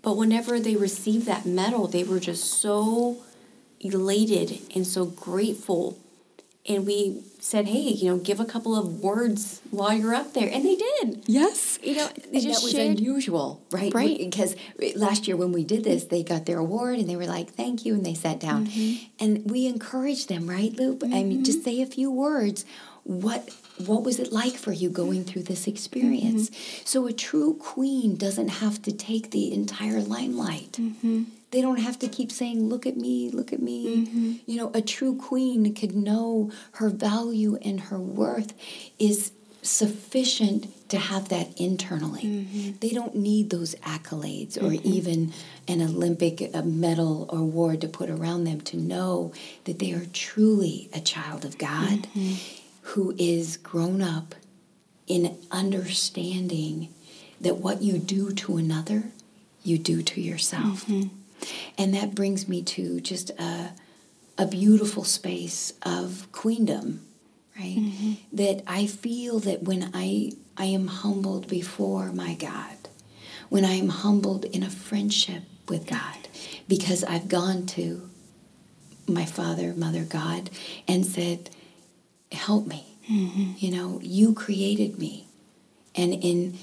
But 0.02 0.16
whenever 0.16 0.58
they 0.60 0.76
received 0.76 1.26
that 1.26 1.46
medal, 1.46 1.86
they 1.86 2.04
were 2.04 2.20
just 2.20 2.44
so 2.60 3.18
elated 3.80 4.60
and 4.74 4.86
so 4.86 5.06
grateful. 5.06 5.98
And 6.68 6.86
we 6.86 7.22
said, 7.40 7.66
hey, 7.66 7.80
you 7.88 8.08
know, 8.10 8.18
give 8.18 8.38
a 8.38 8.44
couple 8.44 8.76
of 8.78 9.00
words 9.00 9.60
while 9.72 9.92
you're 9.92 10.14
up 10.14 10.32
there. 10.32 10.48
And 10.48 10.64
they 10.64 10.76
did. 10.76 11.22
Yes. 11.26 11.78
You 11.82 11.96
know, 11.96 12.08
they 12.30 12.38
and 12.38 12.42
just 12.42 12.60
that 12.60 12.64
was 12.64 12.72
shared. 12.72 12.98
unusual, 12.98 13.60
right? 13.72 13.92
Right. 13.92 14.16
Because 14.18 14.54
last 14.94 15.26
year 15.26 15.36
when 15.36 15.50
we 15.50 15.64
did 15.64 15.82
this, 15.82 16.04
they 16.04 16.22
got 16.22 16.46
their 16.46 16.58
award 16.58 16.98
and 17.00 17.08
they 17.08 17.16
were 17.16 17.26
like, 17.26 17.50
"Thank 17.50 17.84
you," 17.84 17.94
and 17.94 18.06
they 18.06 18.14
sat 18.14 18.38
down, 18.38 18.66
Mm-hmm. 18.68 19.04
and 19.18 19.50
we 19.50 19.66
encouraged 19.66 20.28
them, 20.28 20.48
right, 20.48 20.72
Loop? 20.72 21.02
I 21.04 21.24
mean, 21.24 21.42
just 21.44 21.64
say 21.64 21.82
a 21.82 21.86
few 21.86 22.12
words. 22.12 22.64
What 23.02 23.50
what 23.78 24.02
was 24.02 24.18
it 24.18 24.32
like 24.32 24.54
for 24.54 24.72
you 24.72 24.88
going 24.88 25.24
through 25.24 25.44
this 25.44 25.66
experience? 25.66 26.50
Mm-hmm. 26.50 26.82
So 26.85 27.06
a 27.06 27.12
true 27.12 27.54
queen 27.54 28.16
doesn't 28.16 28.48
have 28.48 28.82
to 28.82 28.92
take 28.92 29.30
the 29.30 29.52
entire 29.52 30.00
limelight. 30.00 30.72
Mm-hmm. 30.72 31.24
They 31.50 31.61
don't 31.61 31.80
have 31.80 31.98
to 32.00 32.08
keep 32.08 32.32
saying, 32.32 32.68
Look 32.68 32.87
at 32.87 32.96
me, 32.96 33.30
look 33.30 33.52
at 33.52 33.61
me. 33.61 34.06
Mm-hmm. 34.06 34.32
You 34.46 34.56
know, 34.56 34.70
a 34.74 34.82
true 34.82 35.16
queen 35.16 35.74
could 35.74 35.94
know 35.94 36.50
her 36.72 36.88
value 36.88 37.56
and 37.62 37.80
her 37.80 37.98
worth 37.98 38.54
is 38.98 39.32
sufficient 39.62 40.88
to 40.88 40.98
have 40.98 41.28
that 41.28 41.58
internally. 41.58 42.22
Mm-hmm. 42.22 42.70
They 42.80 42.90
don't 42.90 43.14
need 43.14 43.50
those 43.50 43.74
accolades 43.76 44.61
or 44.61 44.72
even 44.82 45.32
an 45.68 45.80
Olympic 45.80 46.52
medal 46.64 47.26
or 47.30 47.38
award 47.38 47.80
to 47.82 47.88
put 47.88 48.11
around 48.11 48.44
them 48.44 48.61
to 48.62 48.76
know 48.76 49.32
that 49.64 49.78
they 49.78 49.92
are 49.92 50.04
truly 50.12 50.90
a 50.92 51.00
child 51.00 51.44
of 51.44 51.58
God 51.58 52.08
Mm-hmm. 52.14 52.62
Who 52.83 53.14
is 53.18 53.57
grown 53.57 54.03
up 54.03 54.35
in 55.07 55.38
understanding 55.51 56.88
that 57.40 57.57
what 57.57 57.83
you 57.83 57.99
do 57.99 58.33
to 58.33 58.57
another, 58.57 59.05
you 59.62 59.79
do 59.79 60.03
to 60.03 60.21
yourself. 60.21 60.87
Mm-hmm. 60.87 61.09
And 61.77 61.95
that 61.95 62.14
brings 62.14 62.49
me 62.49 62.62
to 62.62 63.01
just 63.01 63.31
a, 63.31 63.73
a 64.38 64.47
beautiful 64.47 65.05
space 65.05 65.73
of 65.83 66.29
queendom, 66.33 67.07
right? 67.59 67.77
Mm-hmm. 67.79 68.12
That 68.33 68.62
I 68.66 68.87
feel 68.87 69.40
that 69.40 69.62
when 69.62 69.90
I, 69.92 70.33
I 70.57 70.66
am 70.66 70.87
humbled 70.87 71.49
before 71.49 72.12
my 72.12 72.35
God, 72.35 72.77
when 73.49 73.64
I 73.64 73.73
am 73.73 73.88
humbled 73.88 74.45
in 74.47 74.62
a 74.62 74.71
friendship 74.71 75.42
with 75.68 75.87
God, 75.87 76.29
because 76.68 77.05
I've 77.05 77.29
gone 77.29 77.66
to 77.66 78.09
my 79.09 79.25
Father, 79.25 79.75
Mother, 79.75 80.05
God, 80.05 80.49
and 80.87 81.05
said, 81.05 81.51
Help 82.33 82.66
me. 82.66 82.87
Mm-hmm. 83.11 83.53
You 83.59 83.71
know, 83.71 84.01
you 84.03 84.33
created 84.33 84.99
me. 84.99 85.27
And 85.95 86.14
in 86.14 86.59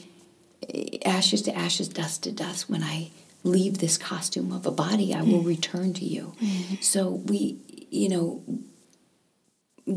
eh, 0.73 0.97
ashes 1.05 1.41
to 1.43 1.55
ashes, 1.55 1.87
dust 1.87 2.23
to 2.23 2.31
dust, 2.31 2.69
when 2.69 2.83
I 2.83 3.11
leave 3.43 3.77
this 3.77 3.97
costume 3.97 4.51
of 4.51 4.65
a 4.65 4.71
body, 4.71 5.13
I 5.13 5.21
will 5.21 5.43
mm. 5.43 5.47
return 5.47 5.93
to 5.93 6.05
you. 6.05 6.33
Mm-hmm. 6.41 6.75
So 6.81 7.09
we, 7.09 7.57
you 7.89 8.09
know, 8.09 8.43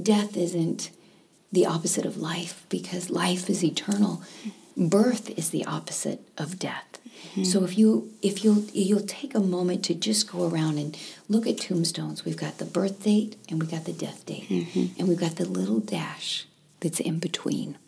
death 0.03 0.37
isn't 0.37 0.91
the 1.51 1.67
opposite 1.67 2.07
of 2.07 2.17
life 2.17 2.65
because 2.69 3.11
life 3.11 3.51
is 3.51 3.65
eternal. 3.65 4.23
Mm-hmm. 4.41 4.51
Birth 4.77 5.31
is 5.39 5.51
the 5.51 5.65
opposite 5.65 6.27
of 6.39 6.59
death. 6.59 6.99
Hmm. 7.35 7.45
So 7.45 7.65
if 7.65 7.79
you 7.79 8.13
if 8.23 8.43
you'll 8.45 8.65
you'll 8.73 9.01
take 9.01 9.35
a 9.35 9.41
moment 9.41 9.85
to 9.85 9.95
just 9.95 10.31
go 10.31 10.49
around 10.49 10.79
and 10.79 10.97
look 11.29 11.47
at 11.47 11.59
tombstones, 11.59 12.25
we've 12.25 12.37
got 12.37 12.59
the 12.59 12.65
birth 12.65 13.03
date 13.03 13.37
and 13.49 13.61
we 13.61 13.67
got 13.67 13.85
the 13.85 13.93
death 13.93 14.27
date, 14.27 14.49
mm-hmm. 14.49 14.99
and 14.99 15.09
we've 15.09 15.21
got 15.21 15.37
the 15.37 15.45
little 15.45 15.81
dash 15.81 16.47
that's 16.81 17.01
in 17.01 17.19
between. 17.19 17.79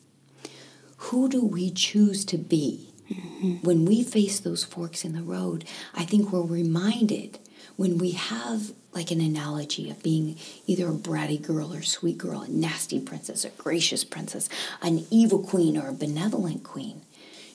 Who 1.08 1.28
do 1.28 1.44
we 1.44 1.70
choose 1.70 2.24
to 2.26 2.38
be 2.38 2.90
mm-hmm. 3.10 3.66
when 3.66 3.84
we 3.84 4.02
face 4.02 4.40
those 4.40 4.64
forks 4.64 5.04
in 5.04 5.12
the 5.14 5.22
road? 5.22 5.64
I 5.94 6.04
think 6.04 6.32
we're 6.32 6.42
reminded 6.42 7.38
when 7.76 7.98
we 7.98 8.12
have 8.12 8.72
like 8.94 9.10
an 9.10 9.20
analogy 9.20 9.90
of 9.90 10.02
being 10.02 10.36
either 10.66 10.88
a 10.88 10.92
bratty 10.92 11.40
girl 11.40 11.74
or 11.74 11.82
sweet 11.82 12.18
girl, 12.18 12.42
a 12.42 12.48
nasty 12.48 13.00
princess, 13.00 13.44
a 13.44 13.50
gracious 13.50 14.04
princess, 14.04 14.48
an 14.82 15.06
evil 15.10 15.42
queen 15.42 15.76
or 15.76 15.88
a 15.88 15.92
benevolent 15.92 16.62
queen. 16.62 17.02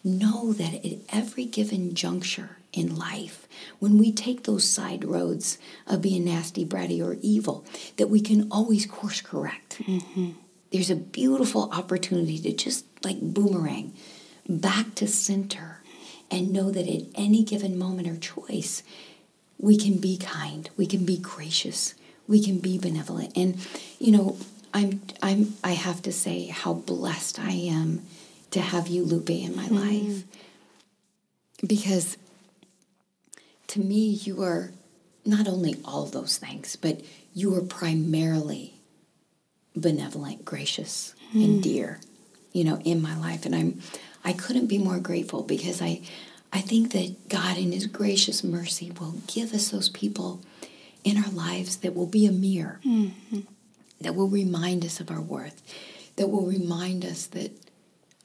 Know 0.03 0.53
that 0.53 0.85
at 0.85 0.99
every 1.09 1.45
given 1.45 1.93
juncture 1.93 2.57
in 2.71 2.95
life, 2.95 3.47
when 3.79 3.97
we 3.97 4.11
take 4.11 4.43
those 4.43 4.67
side 4.67 5.03
roads 5.03 5.57
of 5.87 6.01
being 6.01 6.25
nasty, 6.25 6.65
bratty, 6.65 7.03
or 7.05 7.17
evil, 7.21 7.65
that 7.97 8.07
we 8.09 8.21
can 8.21 8.47
always 8.51 8.85
course 8.85 9.21
correct. 9.21 9.81
Mm-hmm. 9.83 10.31
There's 10.71 10.89
a 10.89 10.95
beautiful 10.95 11.69
opportunity 11.71 12.37
to 12.39 12.53
just 12.53 12.85
like 13.03 13.19
boomerang 13.19 13.93
back 14.47 14.95
to 14.95 15.07
center 15.07 15.81
and 16.31 16.53
know 16.53 16.71
that 16.71 16.87
at 16.87 17.07
any 17.15 17.43
given 17.43 17.77
moment 17.77 18.07
or 18.07 18.17
choice, 18.17 18.83
we 19.59 19.77
can 19.77 19.97
be 19.97 20.17
kind, 20.17 20.69
we 20.77 20.87
can 20.87 21.05
be 21.05 21.17
gracious, 21.17 21.93
we 22.27 22.41
can 22.41 22.59
be 22.59 22.77
benevolent. 22.77 23.37
And 23.37 23.57
you 23.99 24.11
know, 24.11 24.37
I'm 24.73 25.01
I'm 25.21 25.55
I 25.63 25.71
have 25.71 26.01
to 26.03 26.11
say 26.11 26.47
how 26.47 26.73
blessed 26.73 27.39
I 27.39 27.51
am 27.51 28.01
to 28.51 28.61
have 28.61 28.87
you, 28.87 29.03
Lupe, 29.03 29.29
in 29.29 29.55
my 29.55 29.65
mm-hmm. 29.65 29.75
life. 30.07 30.23
Because 31.65 32.17
to 33.67 33.79
me, 33.79 34.09
you 34.09 34.41
are 34.41 34.71
not 35.25 35.47
only 35.47 35.75
all 35.83 36.05
those 36.05 36.37
things, 36.37 36.75
but 36.75 37.01
you 37.33 37.53
are 37.55 37.61
primarily 37.61 38.75
benevolent, 39.75 40.45
gracious, 40.45 41.13
and 41.33 41.59
mm. 41.59 41.61
dear, 41.61 41.99
you 42.53 42.63
know, 42.63 42.79
in 42.85 43.01
my 43.01 43.17
life. 43.17 43.45
And 43.45 43.53
I'm 43.53 43.81
I 44.23 44.33
couldn't 44.33 44.67
be 44.67 44.77
more 44.77 44.99
grateful 44.99 45.43
because 45.43 45.81
I 45.81 46.01
I 46.51 46.61
think 46.61 46.91
that 46.93 47.29
God 47.29 47.57
in 47.57 47.71
his 47.71 47.85
gracious 47.87 48.43
mercy 48.43 48.91
will 48.99 49.15
give 49.27 49.53
us 49.53 49.69
those 49.69 49.89
people 49.89 50.41
in 51.03 51.17
our 51.17 51.31
lives 51.31 51.77
that 51.77 51.95
will 51.95 52.07
be 52.07 52.25
a 52.25 52.31
mirror, 52.31 52.79
mm-hmm. 52.83 53.41
that 54.01 54.15
will 54.15 54.27
remind 54.27 54.83
us 54.83 54.99
of 54.99 55.11
our 55.11 55.21
worth, 55.21 55.61
that 56.15 56.27
will 56.29 56.45
remind 56.45 57.05
us 57.05 57.27
that 57.27 57.51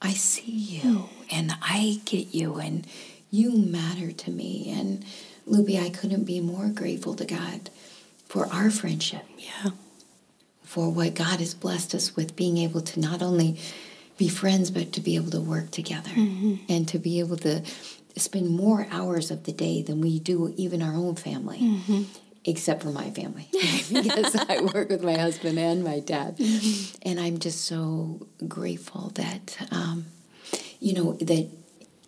I 0.00 0.12
see 0.12 0.50
you 0.52 0.80
hmm. 0.80 1.22
and 1.30 1.56
I 1.62 2.00
get 2.04 2.34
you 2.34 2.56
and 2.56 2.87
you 3.30 3.56
matter 3.56 4.12
to 4.12 4.30
me. 4.30 4.70
And 4.70 5.04
Lupe, 5.46 5.70
I 5.70 5.90
couldn't 5.90 6.24
be 6.24 6.40
more 6.40 6.68
grateful 6.68 7.14
to 7.14 7.24
God 7.24 7.70
for 8.26 8.46
our 8.52 8.70
friendship 8.70 9.22
Yeah. 9.38 9.70
for 10.62 10.90
what 10.90 11.14
God 11.14 11.40
has 11.40 11.54
blessed 11.54 11.94
us 11.94 12.16
with 12.16 12.37
being 12.37 12.58
able 12.58 12.80
to 12.80 13.00
not 13.00 13.22
only 13.22 13.58
be 14.18 14.28
friends, 14.28 14.70
but 14.70 14.92
to 14.92 15.00
be 15.00 15.16
able 15.16 15.30
to 15.30 15.40
work 15.40 15.70
together 15.70 16.10
mm-hmm. 16.10 16.56
and 16.68 16.87
to 16.88 16.98
be 16.98 17.18
able 17.18 17.37
to 17.38 17.62
spend 18.16 18.50
more 18.50 18.87
hours 18.90 19.31
of 19.31 19.44
the 19.44 19.53
day 19.53 19.83
than 19.83 20.00
we 20.00 20.18
do 20.18 20.53
even 20.57 20.83
our 20.83 20.94
own 20.94 21.16
family, 21.16 21.59
mm-hmm. 21.59 22.03
except 22.44 22.83
for 22.83 22.90
my 22.90 23.11
family, 23.11 23.48
because 23.53 24.37
I 24.37 24.61
work 24.61 24.88
with 24.88 25.03
my 25.03 25.16
husband 25.16 25.59
and 25.59 25.83
my 25.83 26.00
dad. 26.00 26.38
Mm-hmm. 26.38 27.09
And 27.09 27.20
I'm 27.20 27.38
just 27.38 27.64
so 27.64 28.27
grateful 28.46 29.11
that, 29.14 29.57
um, 29.70 30.07
you 30.81 30.94
know, 30.94 31.12
that 31.14 31.48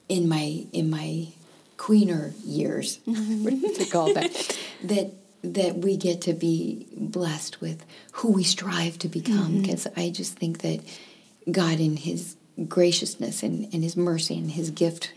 in 0.08 0.28
my 0.28 0.64
in 0.72 0.90
my 0.90 1.28
queener 1.76 2.32
years, 2.44 2.98
mm-hmm. 3.06 3.44
what 3.44 3.50
do 3.50 3.74
they 3.74 3.86
call 3.86 4.14
that? 4.14 4.58
That 4.84 5.14
that 5.42 5.78
we 5.78 5.96
get 5.96 6.20
to 6.22 6.34
be 6.34 6.86
blessed 6.96 7.62
with 7.62 7.84
who 8.12 8.32
we 8.32 8.44
strive 8.44 8.98
to 8.98 9.08
become. 9.08 9.62
Because 9.62 9.86
I 9.96 10.10
just 10.10 10.36
think 10.36 10.58
that 10.58 10.80
God, 11.50 11.80
in 11.80 11.96
His 11.96 12.36
graciousness 12.68 13.42
and, 13.42 13.72
and 13.72 13.82
His 13.82 13.96
mercy 13.96 14.36
and 14.36 14.50
His 14.50 14.70
gift 14.70 15.12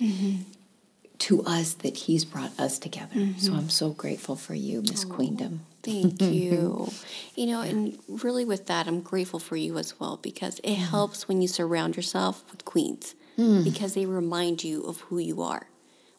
to 1.20 1.44
us, 1.44 1.74
that 1.76 1.98
He's 1.98 2.26
brought 2.26 2.58
us 2.60 2.80
together. 2.80 3.14
So 3.38 3.52
mm-hmm. 3.52 3.56
I'm 3.56 3.70
so 3.70 3.92
grateful 3.92 4.36
for 4.36 4.54
you, 4.54 4.82
Miss 4.82 5.06
oh, 5.06 5.14
Queendom. 5.14 5.60
Thank 5.84 6.22
you. 6.22 6.90
you 7.36 7.48
know, 7.48 7.62
and 7.62 7.98
really 8.08 8.46
with 8.46 8.68
that, 8.68 8.88
I'm 8.88 9.02
grateful 9.02 9.40
for 9.40 9.56
you 9.56 9.78
as 9.78 10.00
well 10.00 10.18
because 10.22 10.60
it 10.64 10.76
helps 10.76 11.28
when 11.28 11.42
you 11.42 11.48
surround 11.48 11.96
yourself 11.96 12.44
with 12.52 12.66
queens 12.66 13.16
mm. 13.38 13.64
because 13.64 13.94
they 13.94 14.06
remind 14.06 14.64
you 14.64 14.84
of 14.84 15.02
who 15.02 15.18
you 15.18 15.42
are. 15.42 15.68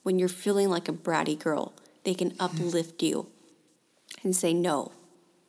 When 0.03 0.19
you're 0.19 0.29
feeling 0.29 0.71
like 0.71 0.89
a 0.89 0.93
bratty 0.93 1.39
girl, 1.39 1.75
they 2.05 2.15
can 2.15 2.31
mm-hmm. 2.31 2.65
uplift 2.65 3.03
you 3.03 3.27
and 4.23 4.35
say, 4.35 4.55
no, 4.55 4.93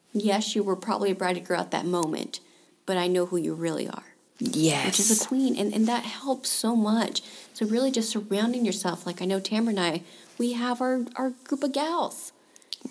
mm-hmm. 0.10 0.20
yes, 0.20 0.56
you 0.56 0.64
were 0.64 0.76
probably 0.76 1.12
a 1.12 1.16
bratty 1.16 1.46
girl 1.46 1.62
at 1.62 1.72
that 1.72 1.86
moment, 1.86 2.42
but 2.86 2.98
I 2.98 3.08
know 3.08 3.26
who 3.26 3.38
you 3.38 3.54
really 3.54 3.88
are. 3.88 4.11
Yes. 4.42 4.86
Which 4.88 5.00
is 5.00 5.22
a 5.22 5.28
queen. 5.28 5.56
And, 5.56 5.74
and 5.74 5.88
that 5.88 6.04
helps 6.04 6.50
so 6.50 6.76
much. 6.76 7.22
So, 7.54 7.66
really, 7.66 7.92
just 7.92 8.10
surrounding 8.10 8.66
yourself. 8.66 9.06
Like 9.06 9.22
I 9.22 9.26
know 9.26 9.40
Tamara 9.40 9.70
and 9.70 9.80
I, 9.80 10.02
we 10.40 10.54
have 10.54 10.82
our, 10.82 11.06
our 11.16 11.32
group 11.44 11.64
of 11.64 11.72
gals. 11.74 12.32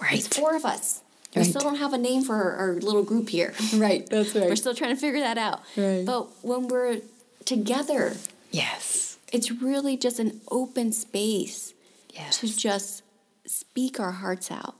Right. 0.00 0.18
It's 0.24 0.28
four 0.28 0.54
of 0.54 0.64
us. 0.64 1.02
We 1.34 1.44
still 1.44 1.60
don't 1.60 1.76
have 1.76 1.92
a 1.92 1.98
name 1.98 2.22
for 2.22 2.34
our, 2.34 2.52
our 2.56 2.72
little 2.74 3.02
group 3.04 3.28
here. 3.28 3.54
Right, 3.74 4.04
that's 4.08 4.34
right. 4.34 4.48
We're 4.48 4.56
still 4.56 4.74
trying 4.74 4.94
to 4.94 5.00
figure 5.00 5.20
that 5.20 5.38
out. 5.38 5.62
Right. 5.76 6.04
But 6.04 6.28
when 6.44 6.66
we're 6.66 7.00
together, 7.44 8.16
Yes. 8.50 9.16
it's 9.32 9.50
really 9.52 9.96
just 9.96 10.18
an 10.18 10.40
open 10.50 10.92
space 10.92 11.72
Yes. 12.12 12.38
to 12.40 12.56
just 12.56 13.04
speak 13.46 14.00
our 14.00 14.10
hearts 14.10 14.50
out. 14.50 14.74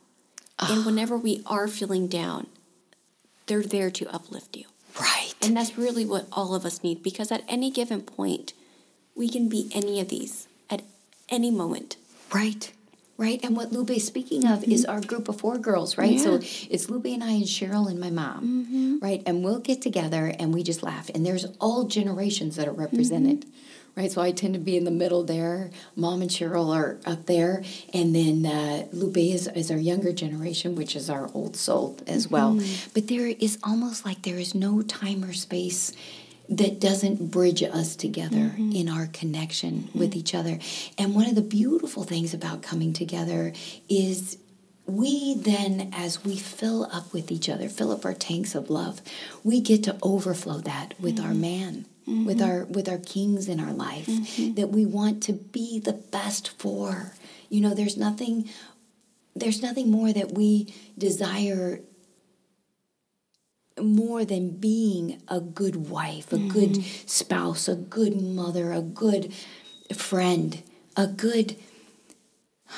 Ah. 0.59 0.74
And 0.74 0.85
whenever 0.85 1.16
we 1.16 1.42
are 1.46 1.68
feeling 1.68 2.09
down, 2.09 2.48
they're 3.46 3.62
there 3.62 3.90
to 3.92 4.12
uplift 4.12 4.56
you. 4.56 4.66
Right. 4.98 5.35
And 5.42 5.57
that's 5.57 5.76
really 5.79 6.05
what 6.05 6.26
all 6.33 6.55
of 6.55 6.64
us 6.64 6.83
need 6.83 7.03
because 7.03 7.31
at 7.31 7.44
any 7.48 7.70
given 7.70 8.03
point, 8.03 8.53
we 9.14 9.29
can 9.29 9.48
be 9.48 9.70
any 9.74 10.00
of 10.00 10.09
these 10.09 10.48
at 10.68 10.83
any 11.29 11.50
moment. 11.50 11.96
Right. 12.33 12.72
Right. 13.16 13.38
And 13.44 13.55
what 13.55 13.70
Lupe 13.70 13.90
is 13.90 14.07
speaking 14.07 14.46
of 14.46 14.64
is 14.64 14.83
mm-hmm. 14.83 14.92
our 14.92 15.00
group 15.03 15.29
of 15.29 15.38
four 15.38 15.59
girls, 15.59 15.98
right? 15.98 16.18
So 16.18 16.40
it's 16.70 16.88
Lupe 16.88 17.05
and 17.05 17.22
I 17.22 17.33
and 17.33 17.44
Cheryl 17.44 17.90
and 17.90 18.00
my 18.00 18.09
mom, 18.09 18.66
mm-hmm. 18.66 18.98
right? 19.05 19.22
And 19.26 19.44
we'll 19.44 19.59
get 19.59 19.83
together 19.83 20.35
and 20.38 20.55
we 20.55 20.62
just 20.62 20.83
laugh. 20.83 21.11
And 21.14 21.26
there's 21.26 21.44
all 21.61 21.85
generations 21.85 22.57
that 22.57 22.66
are 22.66 22.72
represented, 22.72 23.42
mm-hmm. 23.42 23.50
Right? 23.96 24.11
So 24.11 24.20
I 24.20 24.33
tend 24.33 24.55
to 24.55 24.61
be 24.61 24.76
in 24.76 24.85
the 24.85 24.90
middle 24.90 25.24
there. 25.24 25.70
Mom 25.96 26.22
and 26.22 26.31
Cheryl 26.31 26.74
are 26.74 26.98
up 27.05 27.26
there. 27.26 27.62
And 27.92 28.14
then 28.14 28.46
uh, 28.46 28.87
Lupe 28.92 29.18
is, 29.18 29.48
is 29.48 29.70
our 29.70 29.79
younger 29.79 30.12
generation, 30.12 30.74
which 30.74 30.96
is 30.96 31.11
our 31.11 31.31
old 31.35 31.57
soul 31.57 31.98
as 32.07 32.29
well. 32.29 32.55
Mm-hmm. 32.55 32.90
But 32.94 33.09
there 33.09 33.26
is 33.26 33.59
almost 33.62 34.05
like 34.05 34.22
there 34.22 34.38
is 34.38 34.55
no 34.55 34.83
time 34.83 35.24
or 35.24 35.33
space 35.33 35.92
that 36.48 36.81
doesn't 36.81 37.31
bridge 37.31 37.62
us 37.62 37.94
together 37.94 38.37
mm-hmm. 38.37 38.72
in 38.72 38.88
our 38.88 39.07
connection 39.07 39.85
mm-hmm. 39.85 39.98
with 39.98 40.16
each 40.16 40.35
other. 40.35 40.59
And 40.98 41.14
one 41.14 41.26
of 41.26 41.37
the 41.37 41.42
beautiful 41.42 42.03
things 42.03 42.35
about 42.35 42.62
coming 42.62 42.92
together 42.92 43.53
is 43.88 44.37
we 44.87 45.35
then, 45.35 45.90
as 45.94 46.24
we 46.24 46.37
fill 46.37 46.85
up 46.92 47.12
with 47.12 47.31
each 47.31 47.48
other, 47.48 47.68
fill 47.68 47.92
up 47.92 48.05
our 48.05 48.14
tanks 48.14 48.55
of 48.57 48.68
love, 48.68 49.00
we 49.44 49.61
get 49.61 49.85
to 49.85 49.96
overflow 50.03 50.59
that 50.59 50.98
with 51.00 51.20
our 51.20 51.35
man. 51.35 51.87
With 52.06 52.38
mm-hmm. 52.38 52.50
our 52.50 52.64
with 52.64 52.88
our 52.88 52.98
kings 52.98 53.46
in 53.48 53.60
our 53.60 53.72
life 53.72 54.06
mm-hmm. 54.06 54.54
that 54.54 54.70
we 54.70 54.84
want 54.84 55.22
to 55.24 55.32
be 55.32 55.78
the 55.78 55.92
best 55.92 56.48
for. 56.58 57.12
You 57.48 57.60
know, 57.60 57.74
there's 57.74 57.96
nothing 57.96 58.48
there's 59.36 59.62
nothing 59.62 59.90
more 59.90 60.12
that 60.12 60.32
we 60.32 60.74
desire 60.98 61.80
more 63.80 64.24
than 64.24 64.50
being 64.50 65.22
a 65.28 65.40
good 65.40 65.88
wife, 65.88 66.32
a 66.32 66.36
mm-hmm. 66.36 66.48
good 66.48 66.84
spouse, 67.06 67.68
a 67.68 67.76
good 67.76 68.20
mother, 68.20 68.72
a 68.72 68.82
good 68.82 69.32
friend, 69.94 70.62
a 70.96 71.06
good 71.06 71.56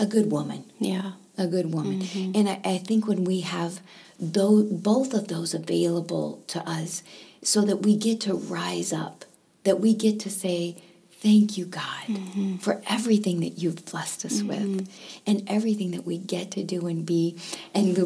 a 0.00 0.06
good 0.06 0.30
woman, 0.30 0.64
Yeah. 0.78 1.12
A 1.38 1.46
good 1.46 1.72
woman. 1.72 2.00
Mm-hmm. 2.00 2.32
And 2.34 2.48
I, 2.48 2.60
I 2.64 2.78
think 2.78 3.06
when 3.06 3.24
we 3.24 3.40
have 3.40 3.80
those, 4.18 4.64
both 4.64 5.14
of 5.14 5.28
those 5.28 5.54
available 5.54 6.42
to 6.48 6.60
us, 6.68 7.02
so 7.42 7.62
that 7.62 7.82
we 7.82 7.96
get 7.96 8.20
to 8.22 8.34
rise 8.34 8.92
up, 8.92 9.24
that 9.64 9.80
we 9.80 9.94
get 9.94 10.18
to 10.20 10.30
say, 10.30 10.82
Thank 11.20 11.58
you, 11.58 11.64
God, 11.64 12.04
mm-hmm. 12.06 12.56
for 12.58 12.80
everything 12.88 13.40
that 13.40 13.58
you've 13.58 13.84
blessed 13.86 14.24
us 14.24 14.40
with 14.40 14.60
mm-hmm. 14.60 15.20
and 15.26 15.42
everything 15.48 15.90
that 15.90 16.06
we 16.06 16.16
get 16.16 16.52
to 16.52 16.62
do 16.62 16.86
and 16.86 17.04
be. 17.04 17.36
And 17.74 17.96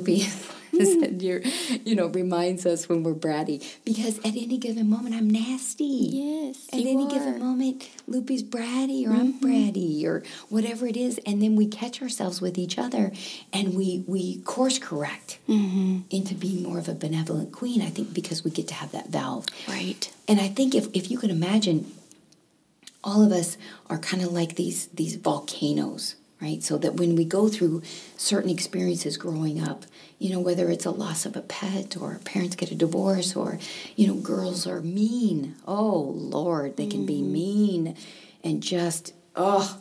said, 1.01 1.21
you're, 1.21 1.43
you 1.85 1.95
know, 1.95 2.07
reminds 2.07 2.65
us 2.65 2.89
when 2.89 3.03
we're 3.03 3.13
bratty 3.13 3.63
because 3.85 4.19
at 4.21 4.35
any 4.35 4.57
given 4.57 4.89
moment, 4.89 5.15
I'm 5.15 5.29
nasty. 5.29 5.85
Yes, 5.85 6.67
At 6.73 6.81
any 6.81 7.05
are. 7.05 7.11
given 7.11 7.39
moment, 7.39 7.91
Lupe's 8.07 8.43
bratty 8.43 9.07
or 9.07 9.11
I'm 9.11 9.35
mm-hmm. 9.35 9.47
bratty 9.47 10.05
or 10.07 10.23
whatever 10.49 10.87
it 10.87 10.97
is. 10.97 11.21
And 11.27 11.43
then 11.43 11.55
we 11.55 11.67
catch 11.67 12.01
ourselves 12.01 12.41
with 12.41 12.57
each 12.57 12.79
other 12.79 13.13
and 13.53 13.75
we, 13.75 14.05
we 14.07 14.39
course 14.41 14.79
correct 14.79 15.39
into 15.47 16.35
being 16.35 16.63
more 16.63 16.79
of 16.79 16.89
a 16.89 16.95
benevolent 16.95 17.53
queen, 17.53 17.83
I 17.83 17.91
think, 17.91 18.15
because 18.15 18.43
we 18.43 18.51
get 18.51 18.69
to 18.69 18.75
have 18.75 18.93
that 18.93 19.09
valve. 19.09 19.45
Right. 19.69 20.11
And 20.27 20.41
I 20.41 20.49
think 20.49 20.75
if, 20.75 20.89
if 20.95 21.11
you 21.11 21.19
can 21.19 21.29
imagine, 21.29 21.93
all 23.05 23.25
of 23.25 23.33
us 23.33 23.57
are 23.89 23.99
kind 23.99 24.23
of 24.23 24.33
like 24.33 24.57
these 24.57 24.87
these 24.89 25.17
volcanoes, 25.17 26.17
right? 26.41 26.63
So 26.63 26.79
that 26.79 26.95
when 26.95 27.17
we 27.17 27.25
go 27.25 27.49
through 27.49 27.83
certain 28.17 28.51
experiences 28.51 29.17
growing 29.17 29.61
up, 29.63 29.85
you 30.19 30.31
know, 30.31 30.41
whether 30.41 30.71
it's 30.71 30.87
a 30.87 30.91
loss 30.91 31.27
of 31.27 31.37
a 31.37 31.43
pet 31.43 31.97
or 31.97 32.21
parents 32.25 32.57
get 32.57 32.71
a 32.71 32.75
divorce 32.75 33.35
or, 33.35 33.59
you 33.97 34.07
know, 34.07 34.15
girls 34.15 34.67
are 34.67 34.81
mean. 34.81 35.57
Oh 35.67 36.15
Lord, 36.17 36.77
they 36.77 36.87
can 36.87 37.07
be 37.07 37.21
mm-hmm. 37.21 37.33
mean 37.33 37.97
and 38.45 38.63
just 38.63 39.15
oh 39.35 39.81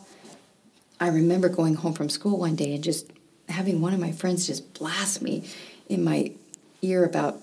I 1.00 1.08
remember 1.08 1.48
going 1.48 1.74
home 1.74 1.94
from 1.94 2.08
school 2.08 2.38
one 2.38 2.54
day 2.54 2.74
and 2.74 2.84
just 2.84 3.10
having 3.48 3.80
one 3.80 3.92
of 3.92 4.00
my 4.00 4.12
friends 4.12 4.46
just 4.46 4.74
blast 4.74 5.20
me 5.20 5.44
in 5.88 6.04
my 6.04 6.32
ear 6.80 7.04
about 7.04 7.40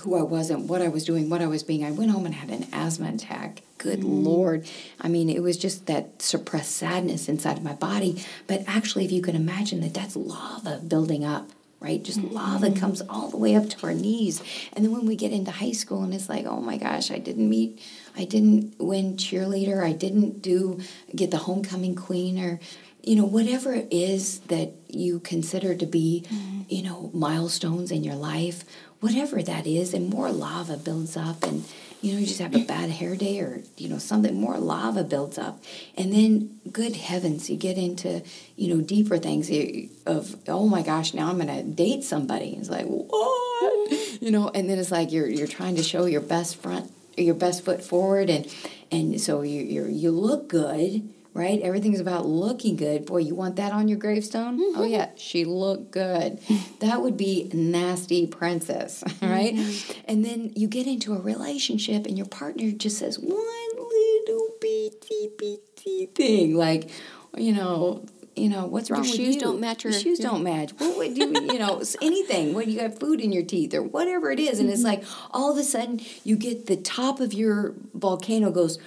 who 0.00 0.14
I 0.14 0.22
was 0.22 0.50
and 0.50 0.68
what 0.68 0.82
I 0.82 0.88
was 0.88 1.04
doing, 1.04 1.30
what 1.30 1.40
I 1.40 1.46
was 1.46 1.62
being. 1.62 1.84
I 1.84 1.90
went 1.90 2.10
home 2.10 2.26
and 2.26 2.34
had 2.34 2.50
an 2.50 2.66
asthma 2.72 3.08
attack. 3.14 3.62
Good 3.86 4.02
Lord. 4.02 4.68
I 5.00 5.06
mean, 5.06 5.30
it 5.30 5.44
was 5.44 5.56
just 5.56 5.86
that 5.86 6.20
suppressed 6.20 6.74
sadness 6.74 7.28
inside 7.28 7.56
of 7.56 7.62
my 7.62 7.74
body. 7.74 8.24
But 8.48 8.64
actually, 8.66 9.04
if 9.04 9.12
you 9.12 9.22
can 9.22 9.36
imagine 9.36 9.80
that, 9.82 9.94
that's 9.94 10.16
lava 10.16 10.80
building 10.84 11.24
up, 11.24 11.50
right? 11.78 12.02
Just 12.02 12.20
lava 12.20 12.66
mm-hmm. 12.66 12.80
comes 12.80 13.00
all 13.02 13.28
the 13.28 13.36
way 13.36 13.54
up 13.54 13.68
to 13.68 13.86
our 13.86 13.94
knees. 13.94 14.42
And 14.72 14.84
then 14.84 14.90
when 14.90 15.06
we 15.06 15.14
get 15.14 15.30
into 15.30 15.52
high 15.52 15.70
school 15.70 16.02
and 16.02 16.12
it's 16.12 16.28
like, 16.28 16.46
oh 16.46 16.60
my 16.60 16.78
gosh, 16.78 17.12
I 17.12 17.18
didn't 17.18 17.48
meet, 17.48 17.80
I 18.16 18.24
didn't 18.24 18.74
win 18.80 19.16
cheerleader, 19.16 19.84
I 19.84 19.92
didn't 19.92 20.42
do, 20.42 20.80
get 21.14 21.30
the 21.30 21.38
homecoming 21.38 21.94
queen 21.94 22.40
or, 22.40 22.58
you 23.04 23.14
know, 23.14 23.24
whatever 23.24 23.72
it 23.72 23.86
is 23.92 24.40
that 24.48 24.72
you 24.88 25.20
consider 25.20 25.76
to 25.76 25.86
be, 25.86 26.24
mm-hmm. 26.26 26.62
you 26.68 26.82
know, 26.82 27.12
milestones 27.14 27.92
in 27.92 28.02
your 28.02 28.16
life, 28.16 28.64
whatever 28.98 29.44
that 29.44 29.64
is, 29.64 29.94
and 29.94 30.10
more 30.10 30.32
lava 30.32 30.76
builds 30.76 31.16
up, 31.16 31.44
and 31.44 31.64
you 32.02 32.12
know, 32.12 32.18
you 32.18 32.26
just 32.26 32.40
have 32.40 32.54
a 32.54 32.64
bad 32.64 32.90
hair 32.90 33.16
day 33.16 33.40
or 33.40 33.62
you 33.76 33.88
know 33.88 33.98
something, 33.98 34.34
more 34.38 34.58
lava 34.58 35.04
builds 35.04 35.38
up, 35.38 35.62
and 35.96 36.12
then 36.12 36.60
good 36.70 36.96
heavens, 36.96 37.48
you 37.48 37.56
get 37.56 37.78
into 37.78 38.22
you 38.56 38.74
know 38.74 38.80
deeper 38.82 39.18
things 39.18 39.50
eh, 39.50 39.86
of 40.06 40.36
oh 40.48 40.68
my 40.68 40.82
gosh, 40.82 41.14
now 41.14 41.28
I'm 41.28 41.38
gonna 41.38 41.62
date 41.62 42.04
somebody. 42.04 42.56
It's 42.58 42.70
like 42.70 42.86
what, 42.86 43.92
you 44.20 44.30
know, 44.30 44.48
and 44.48 44.68
then 44.68 44.78
it's 44.78 44.90
like 44.90 45.12
you're 45.12 45.28
you're 45.28 45.46
trying 45.46 45.76
to 45.76 45.82
show 45.82 46.06
your 46.06 46.20
best 46.20 46.56
front, 46.56 46.90
your 47.16 47.34
best 47.34 47.64
foot 47.64 47.82
forward, 47.82 48.30
and 48.30 48.46
and 48.90 49.20
so 49.20 49.42
you 49.42 49.62
you 49.62 49.86
you 49.86 50.10
look 50.10 50.48
good 50.48 51.08
right? 51.36 51.60
Everything's 51.60 52.00
about 52.00 52.26
looking 52.26 52.76
good. 52.76 53.04
Boy, 53.04 53.18
you 53.18 53.34
want 53.34 53.56
that 53.56 53.72
on 53.72 53.88
your 53.88 53.98
gravestone? 53.98 54.58
Oh 54.58 54.80
mm-hmm. 54.80 54.84
yeah, 54.84 55.10
she 55.16 55.44
looked 55.44 55.90
good. 55.90 56.40
that 56.80 57.02
would 57.02 57.16
be 57.16 57.50
nasty 57.52 58.26
princess, 58.26 59.04
right? 59.22 59.54
Mm-hmm. 59.54 60.00
And 60.06 60.24
then 60.24 60.52
you 60.56 60.66
get 60.66 60.86
into 60.86 61.12
a 61.12 61.20
relationship 61.20 62.06
and 62.06 62.16
your 62.16 62.26
partner 62.26 62.70
just 62.70 62.98
says 62.98 63.18
one 63.18 63.36
little 63.36 64.48
bitty 64.60 65.30
bitty 65.36 66.06
thing 66.14 66.54
like, 66.54 66.90
you 67.36 67.52
know, 67.52 68.06
you 68.34 68.48
know 68.48 68.66
what's 68.66 68.90
wrong 68.90 69.02
with 69.02 69.10
shoes 69.10 69.34
you? 69.34 69.40
don't 69.40 69.60
match 69.60 69.84
your- 69.84 69.92
Your 69.92 70.00
shoes 70.00 70.20
yeah. 70.20 70.30
don't 70.30 70.42
match. 70.42 70.72
What 70.78 70.96
would 70.96 71.18
you, 71.18 71.26
you 71.52 71.58
know, 71.58 71.82
anything 72.00 72.54
when 72.54 72.70
you 72.70 72.80
have 72.80 72.98
food 72.98 73.20
in 73.20 73.30
your 73.32 73.44
teeth 73.44 73.74
or 73.74 73.82
whatever 73.82 74.30
it 74.30 74.40
is, 74.40 74.58
and 74.58 74.70
it's 74.70 74.82
mm-hmm. 74.82 75.02
like 75.02 75.04
all 75.32 75.52
of 75.52 75.58
a 75.58 75.64
sudden 75.64 76.00
you 76.24 76.36
get 76.36 76.66
the 76.66 76.76
top 76.76 77.20
of 77.20 77.34
your 77.34 77.74
volcano 77.94 78.50
goes 78.50 78.78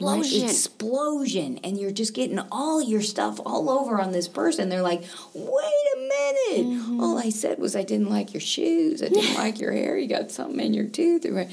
like 0.00 0.20
Explosion. 0.20 0.48
explosion 0.48 1.58
and 1.62 1.78
you're 1.78 1.90
just 1.90 2.14
getting 2.14 2.38
all 2.50 2.80
your 2.82 3.02
stuff 3.02 3.38
all 3.44 3.68
over 3.70 4.00
on 4.00 4.12
this 4.12 4.28
person 4.28 4.68
they're 4.68 4.82
like 4.82 5.02
wait 5.34 5.86
a 5.96 5.98
minute 5.98 6.10
Mm-hmm. 6.50 7.00
all 7.00 7.18
i 7.18 7.28
said 7.30 7.58
was 7.58 7.76
i 7.76 7.82
didn't 7.82 8.08
like 8.10 8.32
your 8.34 8.40
shoes 8.40 9.02
i 9.02 9.08
didn't 9.08 9.34
like 9.44 9.60
your 9.60 9.72
hair 9.72 9.96
you 9.96 10.08
got 10.08 10.30
something 10.30 10.58
in 10.60 10.74
your 10.74 10.86
tooth 10.86 11.24
or 11.26 11.46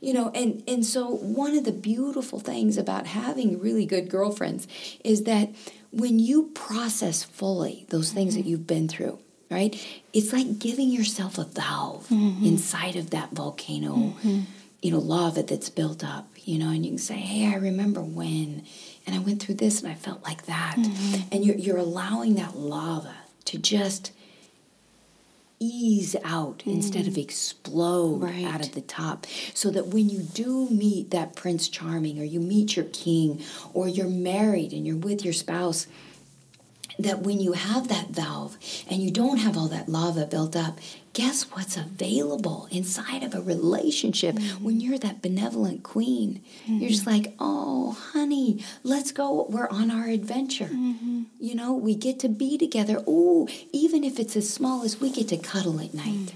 you 0.00 0.12
know 0.12 0.30
and 0.34 0.62
and 0.66 0.84
so 0.84 1.06
one 1.08 1.54
of 1.56 1.64
the 1.64 1.72
beautiful 1.72 2.40
things 2.40 2.76
about 2.78 3.06
having 3.06 3.58
really 3.60 3.86
good 3.86 4.08
girlfriends 4.08 4.66
is 5.04 5.24
that 5.24 5.50
when 5.92 6.18
you 6.18 6.44
process 6.54 7.22
fully 7.22 7.86
those 7.90 8.12
things 8.12 8.32
Mm-hmm. 8.34 8.42
that 8.42 8.48
you've 8.48 8.66
been 8.66 8.88
through 8.88 9.18
right 9.50 9.76
it's 10.12 10.32
like 10.32 10.58
giving 10.58 10.90
yourself 10.90 11.38
a 11.38 11.44
valve 11.44 12.06
Mm-hmm. 12.08 12.44
inside 12.46 12.96
of 12.96 13.10
that 13.10 13.30
volcano 13.32 14.14
you 14.82 14.90
know, 14.90 14.98
lava 14.98 15.42
that's 15.42 15.68
built 15.68 16.02
up, 16.02 16.26
you 16.44 16.58
know, 16.58 16.70
and 16.70 16.84
you 16.84 16.92
can 16.92 16.98
say, 16.98 17.14
hey, 17.14 17.52
I 17.52 17.56
remember 17.56 18.00
when, 18.00 18.64
and 19.06 19.14
I 19.14 19.18
went 19.18 19.42
through 19.42 19.56
this 19.56 19.82
and 19.82 19.90
I 19.90 19.94
felt 19.94 20.22
like 20.24 20.46
that. 20.46 20.76
Mm-hmm. 20.78 21.28
And 21.32 21.44
you're, 21.44 21.56
you're 21.56 21.76
allowing 21.76 22.34
that 22.36 22.56
lava 22.56 23.14
to 23.46 23.58
just 23.58 24.12
ease 25.58 26.16
out 26.24 26.58
mm-hmm. 26.60 26.70
instead 26.70 27.06
of 27.06 27.18
explode 27.18 28.22
Right. 28.22 28.44
out 28.44 28.60
of 28.60 28.72
the 28.72 28.80
top. 28.80 29.26
So 29.54 29.70
that 29.70 29.88
when 29.88 30.08
you 30.08 30.20
do 30.20 30.68
meet 30.70 31.10
that 31.10 31.36
Prince 31.36 31.68
Charming 31.68 32.18
or 32.18 32.24
you 32.24 32.40
meet 32.40 32.76
your 32.76 32.86
king 32.86 33.42
or 33.74 33.86
you're 33.86 34.08
married 34.08 34.72
and 34.72 34.86
you're 34.86 34.96
with 34.96 35.24
your 35.24 35.34
spouse, 35.34 35.86
that 36.98 37.20
when 37.20 37.40
you 37.40 37.52
have 37.52 37.88
that 37.88 38.08
valve 38.08 38.56
and 38.88 39.02
you 39.02 39.10
don't 39.10 39.38
have 39.38 39.56
all 39.56 39.68
that 39.68 39.88
lava 39.88 40.26
built 40.26 40.56
up, 40.56 40.78
guess 41.12 41.44
what's 41.50 41.76
available 41.76 42.68
inside 42.70 43.22
of 43.22 43.34
a 43.34 43.40
relationship 43.40 44.36
mm-hmm. 44.36 44.64
when 44.64 44.80
you're 44.80 44.98
that 44.98 45.22
benevolent 45.22 45.82
queen? 45.82 46.42
You're 46.66 46.90
just 46.90 47.04
mm-hmm. 47.04 47.22
like, 47.22 47.34
oh, 47.38 47.92
honey, 47.92 48.62
let's 48.84 49.10
go. 49.12 49.46
We're 49.48 49.68
on 49.68 49.90
our 49.90 50.06
adventure. 50.06 50.66
Mm-hmm. 50.66 51.22
You 51.40 51.54
know, 51.54 51.74
we 51.74 51.94
get 51.94 52.20
to 52.20 52.28
be 52.28 52.56
together. 52.58 53.02
Oh, 53.06 53.48
even 53.72 54.04
if 54.04 54.18
it's 54.18 54.36
as 54.36 54.48
small 54.48 54.82
as 54.82 55.00
we 55.00 55.10
get 55.10 55.28
to 55.28 55.36
cuddle 55.36 55.80
at 55.80 55.94
night. 55.94 56.32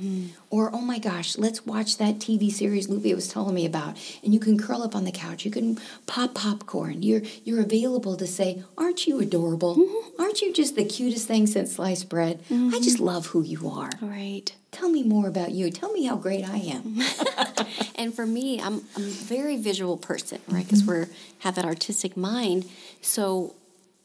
Or, 0.50 0.70
oh 0.72 0.80
my 0.80 0.98
gosh, 0.98 1.36
let's 1.36 1.66
watch 1.66 1.98
that 1.98 2.18
TV 2.18 2.50
series 2.50 2.88
Lupe 2.88 3.14
was 3.14 3.28
telling 3.28 3.54
me 3.54 3.66
about. 3.66 3.96
And 4.22 4.32
you 4.32 4.40
can 4.40 4.58
curl 4.58 4.82
up 4.82 4.94
on 4.94 5.04
the 5.04 5.12
couch. 5.12 5.44
You 5.44 5.50
can 5.50 5.78
pop 6.06 6.34
popcorn. 6.34 7.02
You're 7.02 7.22
you're 7.44 7.60
available 7.60 8.16
to 8.16 8.26
say, 8.26 8.62
aren't 8.78 9.06
you 9.06 9.20
adorable? 9.20 9.76
Aren't 10.18 10.42
you 10.42 10.52
just 10.52 10.76
the 10.76 10.84
cutest 10.84 11.26
thing 11.26 11.46
since 11.46 11.74
sliced 11.74 12.08
bread? 12.08 12.40
I 12.50 12.80
just 12.80 13.00
love 13.00 13.26
who 13.26 13.42
you 13.42 13.68
are. 13.68 13.90
Right. 14.00 14.54
Tell 14.74 14.88
me 14.88 15.02
more 15.02 15.28
about 15.28 15.52
you. 15.52 15.70
Tell 15.70 15.92
me 15.92 16.04
how 16.04 16.16
great 16.16 16.44
I 16.48 16.56
am. 16.56 17.00
And 17.96 18.12
for 18.12 18.26
me, 18.26 18.60
I'm, 18.60 18.82
I'm 18.96 19.04
a 19.04 19.08
very 19.08 19.56
visual 19.56 19.96
person, 19.96 20.40
right? 20.48 20.64
Because 20.64 20.82
mm-hmm. 20.82 20.90
we're 20.90 21.08
have 21.38 21.54
that 21.54 21.64
artistic 21.64 22.16
mind. 22.16 22.68
So 23.00 23.54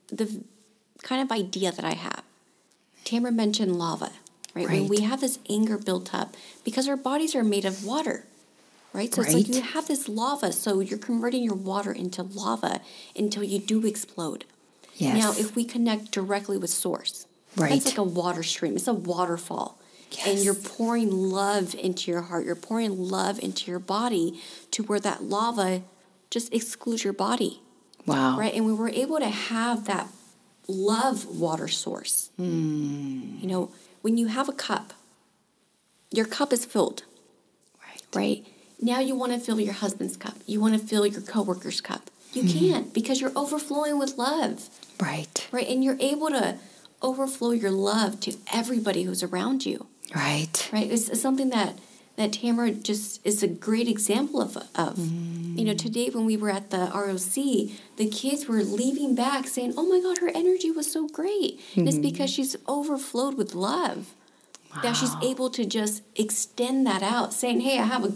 the 0.08 0.44
kind 1.02 1.22
of 1.22 1.32
idea 1.32 1.72
that 1.72 1.84
I 1.84 1.96
have, 1.96 2.24
Tamara 3.04 3.32
mentioned 3.32 3.78
lava, 3.78 4.12
right? 4.54 4.70
When 4.70 4.88
we 4.88 5.02
have 5.02 5.22
this 5.22 5.40
anger 5.50 5.78
built 5.78 6.14
up, 6.14 6.36
because 6.64 6.88
our 6.88 6.96
bodies 6.96 7.36
are 7.36 7.44
made 7.44 7.66
of 7.66 7.84
water, 7.84 8.26
right? 8.94 9.14
So 9.14 9.24
it's 9.24 9.34
like 9.34 9.48
you 9.48 9.62
have 9.62 9.88
this 9.88 10.08
lava, 10.08 10.52
so 10.54 10.80
you're 10.82 11.00
converting 11.00 11.44
your 11.44 11.56
water 11.56 11.92
into 11.92 12.22
lava 12.22 12.82
until 13.16 13.44
you 13.44 13.58
do 13.60 13.86
explode. 13.88 14.46
Yes. 14.96 15.18
Now, 15.18 15.32
if 15.32 15.56
we 15.56 15.66
connect 15.66 16.12
directly 16.12 16.58
with 16.58 16.70
source, 16.70 17.26
Right. 17.56 17.74
It's 17.74 17.86
like 17.86 17.98
a 17.98 18.04
water 18.04 18.44
stream. 18.44 18.76
It's 18.76 18.88
a 18.88 18.94
waterfall. 18.94 19.79
And 20.26 20.40
you're 20.40 20.54
pouring 20.56 21.12
love 21.12 21.76
into 21.76 22.12
your 22.12 22.22
heart. 22.22 22.46
You're 22.46 22.56
pouring 22.56 22.98
love 22.98 23.40
into 23.40 23.70
your 23.70 23.80
body 23.80 24.40
to 24.72 24.84
where 24.84 25.00
that 25.00 25.24
lava 25.24 25.84
just 26.30 26.54
excludes 26.54 27.04
your 27.04 27.14
body, 27.14 27.62
wow. 28.06 28.38
right? 28.38 28.54
And 28.54 28.66
we 28.66 28.74
were 28.74 28.90
able 28.90 29.20
to 29.20 29.28
have 29.30 29.86
that 29.86 30.08
love 30.68 31.26
water 31.26 31.68
source. 31.68 32.30
Hmm. 32.38 33.38
You 33.40 33.48
know, 33.48 33.72
when 34.02 34.18
you 34.18 34.28
have 34.28 34.48
a 34.50 34.54
cup, 34.54 34.94
your 36.12 36.26
cup 36.26 36.52
is 36.54 36.66
filled, 36.66 37.04
Right. 37.82 38.02
right? 38.16 38.48
Now 38.82 39.00
you 39.00 39.16
want 39.16 39.34
to 39.34 39.40
fill 39.40 39.60
your 39.60 39.74
husband's 39.74 40.18
cup. 40.18 40.36
You 40.46 40.60
want 40.62 40.74
to 40.80 40.80
fill 40.80 41.06
your 41.06 41.22
coworker's 41.22 41.82
cup. 41.82 42.10
You 42.34 42.44
Mm-hmm. 42.44 42.60
can't 42.60 42.94
because 42.94 43.20
you're 43.22 43.32
overflowing 43.36 43.98
with 44.00 44.18
love 44.18 44.70
Right. 45.02 45.48
right? 45.52 45.68
And 45.68 45.84
you're 45.84 45.98
able 46.00 46.30
to 46.30 46.58
overflow 47.02 47.52
your 47.52 47.72
love 47.72 48.20
to 48.22 48.36
everybody 48.54 49.04
who's 49.04 49.24
around 49.24 49.66
you, 49.66 49.88
Right. 50.16 50.70
right? 50.72 50.92
It's, 50.92 51.10
it's 51.10 51.22
something 51.22 51.50
that 51.50 51.78
that 52.20 52.34
Tamara 52.34 52.72
just 52.72 53.26
is 53.26 53.42
a 53.42 53.48
great 53.48 53.88
example 53.88 54.42
of. 54.42 54.58
of. 54.76 55.00
You 55.00 55.64
know, 55.64 55.72
mm. 55.72 55.78
today 55.78 56.10
when 56.10 56.26
we 56.26 56.36
were 56.36 56.50
at 56.50 56.70
the 56.70 56.92
ROC, 56.94 57.78
the 57.96 58.10
kids 58.10 58.46
were 58.46 58.62
leaving 58.62 59.16
back 59.16 59.48
saying, 59.48 59.74
"Oh 59.78 59.88
my 59.88 60.02
God, 60.02 60.18
her 60.18 60.30
energy 60.36 60.70
was 60.70 60.92
so 60.92 61.08
great!" 61.08 61.62
And 61.78 61.88
it's 61.88 61.96
mm-hmm. 61.96 62.10
because 62.10 62.30
she's 62.30 62.58
overflowed 62.68 63.38
with 63.38 63.56
love. 63.56 64.14
That 64.84 64.98
she's 64.98 65.16
able 65.24 65.50
to 65.52 65.66
just 65.66 66.04
extend 66.16 66.86
that 66.86 67.02
out, 67.02 67.34
saying, 67.34 67.62
"Hey, 67.62 67.80
I 67.80 67.84
have 67.84 68.06
a." 68.06 68.14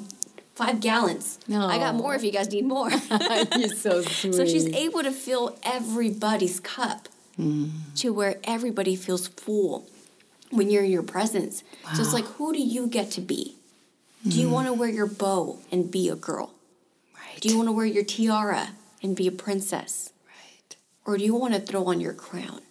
Five 0.55 0.81
gallons. 0.81 1.39
I 1.51 1.79
got 1.79 1.95
more 1.95 2.13
if 2.13 2.23
you 2.23 2.31
guys 2.31 2.51
need 2.51 2.65
more. 2.65 2.91
You're 3.57 3.69
so 3.69 4.03
sweet. 4.03 4.35
So 4.35 4.45
she's 4.45 4.67
able 4.67 5.01
to 5.01 5.11
fill 5.11 5.57
everybody's 5.63 6.59
cup 6.59 7.09
mm. 7.39 7.71
to 7.95 8.13
where 8.13 8.35
everybody 8.43 8.95
feels 8.95 9.27
full 9.29 9.89
when 10.55 10.69
you're 10.69 10.83
in 10.83 10.91
your 10.91 11.03
presence. 11.03 11.63
So 11.95 12.01
it's 12.01 12.13
like, 12.13 12.25
who 12.25 12.53
do 12.53 12.59
you 12.61 12.87
get 12.87 13.11
to 13.11 13.21
be? 13.21 13.55
Do 14.27 14.39
you 14.39 14.49
want 14.49 14.67
to 14.67 14.73
wear 14.73 14.89
your 14.89 15.07
bow 15.07 15.59
and 15.71 15.91
be 15.91 16.07
a 16.09 16.15
girl? 16.15 16.53
right. 17.15 17.41
Do 17.41 17.49
you 17.49 17.57
want 17.57 17.67
to 17.67 17.73
wear 17.73 17.85
your 17.85 18.03
tiara 18.05 18.69
and 19.01 19.15
be 19.15 19.27
a 19.27 19.31
princess? 19.31 20.13
right. 20.27 20.75
Or 21.05 21.17
do 21.17 21.23
you 21.25 21.35
want 21.35 21.53
to 21.55 21.59
throw 21.59 21.85
on 21.85 21.99
your 21.99 22.13
crown 22.13 22.61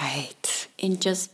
Right. 0.00 0.68
and 0.82 1.00
just 1.00 1.30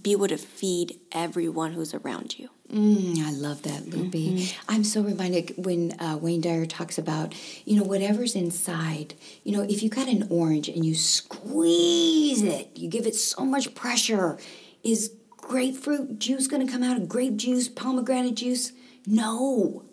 be 0.00 0.12
able 0.12 0.28
to 0.28 0.36
feed 0.36 0.98
everyone 1.12 1.72
who's 1.72 1.92
around 1.92 2.38
you? 2.38 2.50
Mm, 2.72 3.18
I 3.24 3.30
love 3.32 3.62
that, 3.62 3.88
Lupe. 3.88 4.40
I'm 4.68 4.82
so 4.84 5.00
reminded 5.00 5.54
when 5.56 5.92
uh, 6.00 6.18
Wayne 6.20 6.40
Dyer 6.40 6.66
talks 6.66 6.98
about, 6.98 7.32
you 7.64 7.76
know, 7.76 7.84
whatever's 7.84 8.34
inside. 8.34 9.14
You 9.44 9.52
know, 9.52 9.62
if 9.62 9.82
you 9.84 9.88
got 9.88 10.08
an 10.08 10.26
orange 10.30 10.68
and 10.68 10.84
you 10.84 10.94
squeeze 10.96 12.42
it, 12.42 12.70
you 12.74 12.88
give 12.88 13.06
it 13.06 13.14
so 13.14 13.44
much 13.44 13.74
pressure, 13.74 14.38
is 14.82 15.12
grapefruit 15.46 16.18
juice 16.18 16.48
going 16.48 16.66
to 16.66 16.70
come 16.70 16.82
out? 16.82 16.96
Of 16.96 17.08
grape 17.08 17.36
juice, 17.36 17.68
pomegranate 17.68 18.34
juice? 18.34 18.72
No. 19.06 19.84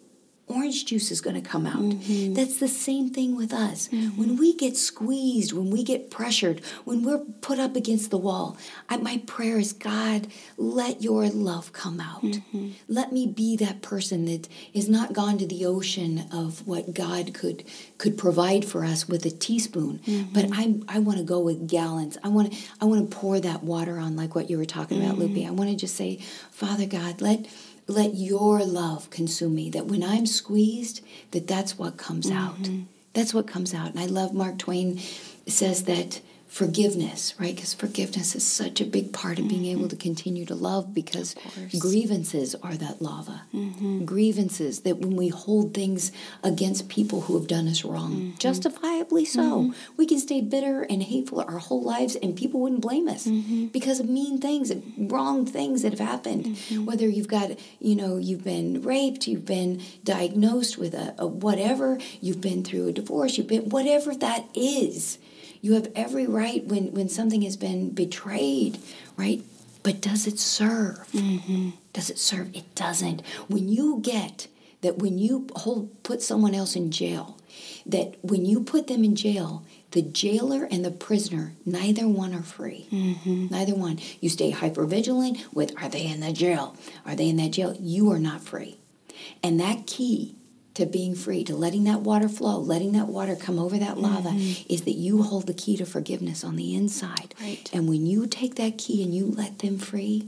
Orange 0.48 0.86
juice 0.86 1.10
is 1.10 1.22
going 1.22 1.42
to 1.42 1.42
come 1.42 1.66
out. 1.66 1.82
Mm-hmm. 1.82 2.34
That's 2.34 2.58
the 2.58 2.68
same 2.68 3.10
thing 3.10 3.36
with 3.36 3.54
us. 3.54 3.88
Mm-hmm. 3.88 4.20
When 4.20 4.36
we 4.36 4.54
get 4.54 4.76
squeezed, 4.76 5.54
when 5.54 5.70
we 5.70 5.84
get 5.84 6.12
pressured, 6.12 6.62
when 6.84 7.02
we're 7.02 7.20
put 7.42 7.60
up 7.60 7.78
against 7.78 8.12
the 8.12 8.18
wall, 8.18 8.58
I, 8.90 8.98
my 8.98 9.22
prayer 9.26 9.58
is 9.58 9.72
God, 9.72 10.28
let 10.58 11.02
your 11.02 11.30
love 11.30 11.72
come 11.72 12.02
out. 12.02 12.24
Mm-hmm. 12.24 12.72
Let 12.90 13.14
me 13.14 13.26
be 13.26 13.56
that 13.58 13.82
person 13.82 14.26
that 14.26 14.50
is 14.74 14.90
not 14.90 15.14
gone 15.14 15.38
to 15.38 15.48
the 15.48 15.66
ocean 15.66 16.26
of 16.32 16.68
what 16.68 16.94
God 16.94 17.34
could 17.34 17.64
could 17.98 18.18
provide 18.18 18.66
for 18.66 18.84
us 18.84 19.08
with 19.08 19.26
a 19.26 19.32
teaspoon, 19.32 20.02
but 20.34 20.50
I 20.52 20.76
I 20.90 21.00
want 21.00 21.20
to 21.20 21.24
go 21.24 21.40
with 21.40 21.70
gallons. 21.70 22.18
I 22.22 22.28
want 22.28 22.52
to 22.52 22.58
I 22.82 22.86
want 22.86 23.10
to 23.10 23.16
pour 23.16 23.40
that 23.40 23.64
water 23.64 23.98
on 23.98 24.18
like 24.18 24.36
what 24.36 24.50
you 24.50 24.58
were 24.58 24.66
talking 24.66 25.04
about, 25.04 25.18
Lupe. 25.18 25.46
I 25.48 25.52
want 25.52 25.70
to 25.70 25.76
just 25.76 25.96
say, 25.96 26.18
Father 26.52 26.86
God, 26.86 27.22
let 27.22 27.48
let 27.88 28.16
your 28.16 28.64
love 28.64 29.10
consume 29.10 29.56
me 29.56 29.70
that 29.70 29.86
when 29.86 30.04
i'm 30.04 30.26
squeezed 30.26 31.02
that 31.32 31.48
that's 31.48 31.78
what 31.78 31.98
comes 31.98 32.30
mm-hmm. 32.30 32.38
out. 32.38 32.70
That's 33.14 33.34
what 33.34 33.46
comes 33.46 33.74
out. 33.74 33.92
And 33.92 34.00
i 34.00 34.06
love 34.06 34.34
mark 34.34 34.58
twain 34.58 35.00
says 35.48 35.84
that 35.84 36.22
forgiveness 36.54 37.34
right? 37.40 37.56
Because 37.56 37.74
forgiveness 37.74 38.36
is 38.36 38.46
such 38.46 38.80
a 38.80 38.86
big 38.86 39.12
part 39.12 39.40
of 39.40 39.48
being 39.48 39.66
able 39.66 39.82
mm-hmm. 39.82 39.90
to 39.90 39.96
continue 39.96 40.46
to 40.46 40.54
love 40.54 40.94
because 40.94 41.36
grievances 41.80 42.54
are 42.62 42.76
that 42.76 43.02
lava. 43.02 43.42
Mm-hmm. 43.56 44.06
Grievances 44.06 44.82
that 44.82 45.00
when 45.00 45.16
we 45.16 45.30
hold 45.30 45.74
things 45.74 46.12
against 46.44 46.90
people 46.90 47.22
who 47.22 47.40
have 47.40 47.48
done 47.48 47.68
us 47.68 47.84
wrong 47.84 48.12
mm-hmm. 48.12 48.38
justifiably 48.38 49.26
so. 49.26 49.74
We 49.98 50.06
can 50.06 50.20
stay 50.20 50.42
bitter 50.42 50.84
and 50.84 51.02
hateful 51.02 51.42
our 51.42 51.58
whole 51.58 51.82
lives 51.82 52.16
and 52.16 52.36
people 52.36 52.60
wouldn't 52.60 52.82
blame 52.82 53.08
us 53.08 53.28
because 53.72 54.00
of 54.00 54.08
mean 54.08 54.40
things 54.40 54.70
and 54.70 55.12
wrong 55.12 55.48
things 55.48 55.82
that 55.82 55.98
have 55.98 56.08
happened. 56.08 56.56
Whether 56.86 57.10
you've 57.10 57.28
got 57.28 57.58
you 57.80 57.96
know 57.96 58.18
you've 58.18 58.44
been 58.44 58.84
raped 58.84 59.28
you've 59.28 59.46
been 59.46 59.82
diagnosed 60.04 60.78
with 60.78 60.94
a, 60.94 61.16
a 61.18 61.26
whatever 61.26 61.98
you've 62.22 62.42
been 62.42 62.64
through 62.64 62.90
a 62.90 62.92
divorce 62.92 63.38
you've 63.38 63.48
been 63.48 63.70
whatever 63.70 64.14
that 64.14 64.46
is 64.54 65.18
you 65.64 65.74
have 65.74 65.88
every 65.96 66.28
right 66.28 66.64
when 66.66 66.92
when 66.94 67.10
something 67.10 67.42
has 67.42 67.58
been 67.58 67.90
betrayed 67.90 68.78
right? 69.18 69.42
But 69.82 70.00
does 70.00 70.28
it 70.28 70.40
serve? 70.40 71.08
Mm-hmm. 71.12 71.72
Does 71.92 72.10
it 72.10 72.18
serve? 72.18 72.56
It 72.56 72.74
doesn't. 72.76 73.22
When 73.48 73.68
you 73.68 74.00
get 74.02 74.48
that 74.82 74.98
when 75.00 75.18
you 75.18 75.48
hold 75.56 76.04
put 76.04 76.22
someone 76.22 76.54
else 76.54 76.76
in 76.76 76.92
jail 76.92 77.38
that 77.86 78.16
when 78.22 78.46
you 78.46 78.62
put 78.62 78.88
them 78.88 79.04
in 79.04 79.16
jail 79.16 79.64
the 79.92 80.02
jailer 80.02 80.68
and 80.70 80.84
the 80.84 80.92
prisoner 80.92 81.54
neither 81.66 82.08
one 82.08 82.34
are 82.34 82.44
free. 82.44 82.88
Mm-hmm. 82.92 83.48
Neither 83.50 83.76
one. 83.76 84.00
You 84.20 84.30
stay 84.30 84.50
hyper 84.50 84.86
vigilant 84.86 85.38
with 85.54 85.74
are 85.82 85.90
they 85.90 86.06
in 86.06 86.20
the 86.20 86.34
jail? 86.34 86.76
Are 87.06 87.16
they 87.16 87.30
in 87.30 87.38
that 87.38 87.52
jail? 87.52 87.76
You 87.80 88.12
are 88.12 88.20
not 88.20 88.42
free. 88.42 88.80
And 89.42 89.60
that 89.60 89.88
key 89.88 90.36
to 90.76 90.86
being 90.86 91.14
free, 91.16 91.44
to 91.44 91.56
letting 91.56 91.84
that 91.84 92.02
water 92.02 92.28
flow, 92.28 92.58
letting 92.58 92.94
that 92.94 93.08
water 93.08 93.36
come 93.36 93.60
over 93.60 93.78
that 93.78 93.98
lava, 93.98 94.30
mm-hmm. 94.30 94.74
is 94.74 94.82
that 94.84 94.94
you 94.94 95.22
hold 95.24 95.46
the 95.48 95.54
key 95.54 95.78
to 95.78 95.86
forgiveness 95.86 96.44
on 96.44 96.56
the 96.56 96.74
inside. 96.76 97.36
Right. 97.40 97.70
And 97.72 97.88
when 97.88 98.06
you 98.06 98.26
take 98.28 98.56
that 98.56 98.78
key 98.78 99.04
and 99.04 99.14
you 99.14 99.26
let 99.26 99.60
them 99.60 99.78
free, 99.78 100.28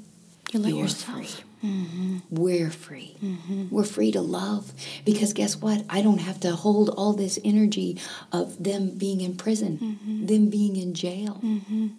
You 0.52 0.60
let 0.60 0.70
you're 0.70 0.84
yourself. 0.84 1.16
free. 1.16 1.44
Mm-hmm. 1.64 2.18
We're 2.30 2.70
free. 2.70 3.16
Mm-hmm. 3.24 3.70
We're 3.72 3.86
free 3.86 4.12
to 4.12 4.22
love. 4.22 4.72
Because 5.04 5.34
guess 5.34 5.56
what? 5.56 5.84
I 5.90 6.04
don't 6.04 6.20
have 6.20 6.40
to 6.42 6.52
hold 6.52 6.90
all 6.90 7.14
this 7.14 7.40
energy 7.44 7.98
of 8.32 8.64
them 8.64 8.92
being 8.92 9.22
in 9.22 9.36
prison, 9.36 9.98
them 10.28 10.52
being 10.52 10.76
in 10.76 10.94
jail. 10.94 11.42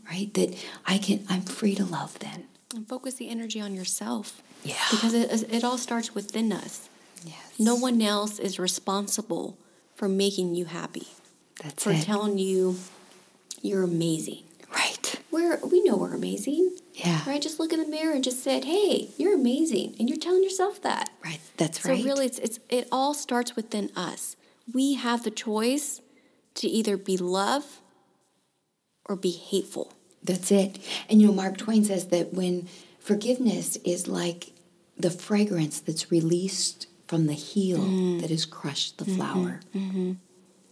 Right? 0.09 0.33
That 0.35 0.55
I 0.87 0.99
can 0.99 1.25
I'm 1.29 1.43
free 1.43 1.75
to 1.75 1.85
love 1.85 2.17
then. 2.21 2.45
And 2.77 2.87
focus 2.87 3.15
the 3.15 3.29
energy 3.29 3.61
on 3.61 3.75
yourself. 3.75 4.41
Yeah. 4.63 4.75
Because 4.93 5.15
it, 5.15 5.53
it 5.53 5.65
all 5.65 5.79
starts 5.79 6.15
within 6.15 6.53
us. 6.53 6.89
Yes. 7.27 7.53
No 7.59 7.75
one 7.75 8.01
else 8.03 8.39
is 8.39 8.59
responsible 8.59 9.59
for 9.95 10.09
making 10.09 10.55
you 10.55 10.67
happy, 10.67 11.07
That's 11.63 11.83
for 11.85 11.91
it. 11.93 12.03
telling 12.03 12.39
you 12.39 12.77
you're 13.63 13.83
amazing. 13.83 14.43
right. 14.75 15.21
we're 15.31 15.59
we 15.67 15.83
know 15.83 15.97
we're 15.97 16.15
amazing. 16.15 16.77
Yeah. 16.95 17.23
Right? 17.27 17.41
Just 17.43 17.59
look 17.59 17.73
in 17.73 17.81
the 17.81 17.87
mirror 17.89 18.13
and 18.15 18.23
just 18.25 18.43
said, 18.43 18.65
Hey, 18.65 19.09
you're 19.19 19.35
amazing. 19.35 19.97
And 19.99 20.09
you're 20.09 20.19
telling 20.19 20.43
yourself 20.43 20.81
that. 20.83 21.11
Right. 21.25 21.41
That's 21.57 21.81
So 21.83 21.91
right. 21.91 21.99
So 21.99 22.05
really 22.05 22.27
it's 22.27 22.39
it's 22.39 22.59
it 22.69 22.89
all 22.93 23.15
starts 23.15 23.57
within 23.57 23.91
us. 23.97 24.37
We 24.73 24.95
have 24.95 25.23
the 25.25 25.31
choice 25.31 26.01
to 26.55 26.69
either 26.69 26.97
be 26.97 27.17
love 27.17 27.81
or 29.05 29.17
be 29.17 29.31
hateful. 29.31 29.93
That's 30.23 30.51
it. 30.51 30.79
And 31.09 31.21
you 31.21 31.29
know, 31.29 31.33
Mark 31.35 31.57
Twain 31.59 31.85
says 31.85 32.07
that 32.09 32.33
when 32.35 32.69
forgiveness 32.99 33.77
is 33.85 34.09
like 34.09 34.53
the 34.99 35.11
fragrance 35.11 35.79
that's 35.81 36.11
released 36.11 36.87
from 37.07 37.27
the 37.27 37.35
heel 37.35 37.79
mm. 37.79 38.21
that 38.21 38.31
has 38.31 38.45
crushed 38.45 38.99
the 38.99 39.05
mm-hmm. 39.05 39.17
flower. 39.17 39.61
Mm-hmm. 39.75 40.13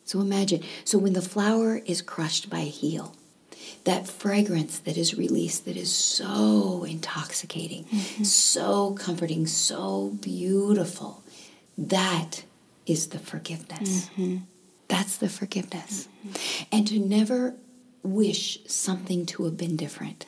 So 0.04 0.20
imagine, 0.20 0.62
so 0.84 0.98
when 0.98 1.14
the 1.14 1.22
flower 1.22 1.80
is 1.86 2.02
crushed 2.02 2.50
by 2.50 2.60
a 2.60 2.64
heel, 2.64 3.14
that 3.84 4.06
fragrance 4.06 4.78
that 4.80 4.96
is 4.96 5.14
released 5.14 5.64
that 5.64 5.76
is 5.76 5.94
so 5.94 6.84
intoxicating, 6.88 7.84
mm-hmm. 7.84 8.24
so 8.24 8.92
comforting, 8.94 9.46
so 9.46 10.10
beautiful, 10.20 11.22
that 11.78 12.44
is 12.86 13.08
the 13.08 13.18
forgiveness. 13.18 14.10
That's 14.88 15.16
the 15.16 15.28
forgiveness. 15.30 16.08
And 16.70 16.86
to 16.88 16.98
never 16.98 17.54
wish 18.02 18.58
something 18.66 19.24
to 19.24 19.44
have 19.44 19.56
been 19.56 19.76
different. 19.76 20.26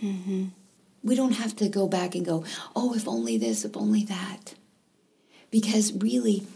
We 1.03 1.15
don't 1.15 1.33
have 1.33 1.55
to 1.57 1.69
go 1.69 1.87
back 1.87 2.15
and 2.15 2.25
go, 2.25 2.45
oh, 2.75 2.95
if 2.95 3.07
only 3.07 3.37
this, 3.37 3.65
if 3.67 3.77
only 3.77 4.05
that. 4.05 4.55
Because 5.57 5.95
really, 5.95 6.47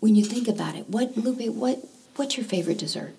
when 0.00 0.14
you 0.16 0.22
think 0.22 0.46
about 0.46 0.74
it, 0.76 0.90
what 0.90 1.16
Lupe, 1.16 1.48
what 1.54 1.78
what's 2.16 2.36
your 2.36 2.44
favorite 2.44 2.76
dessert? 2.76 3.14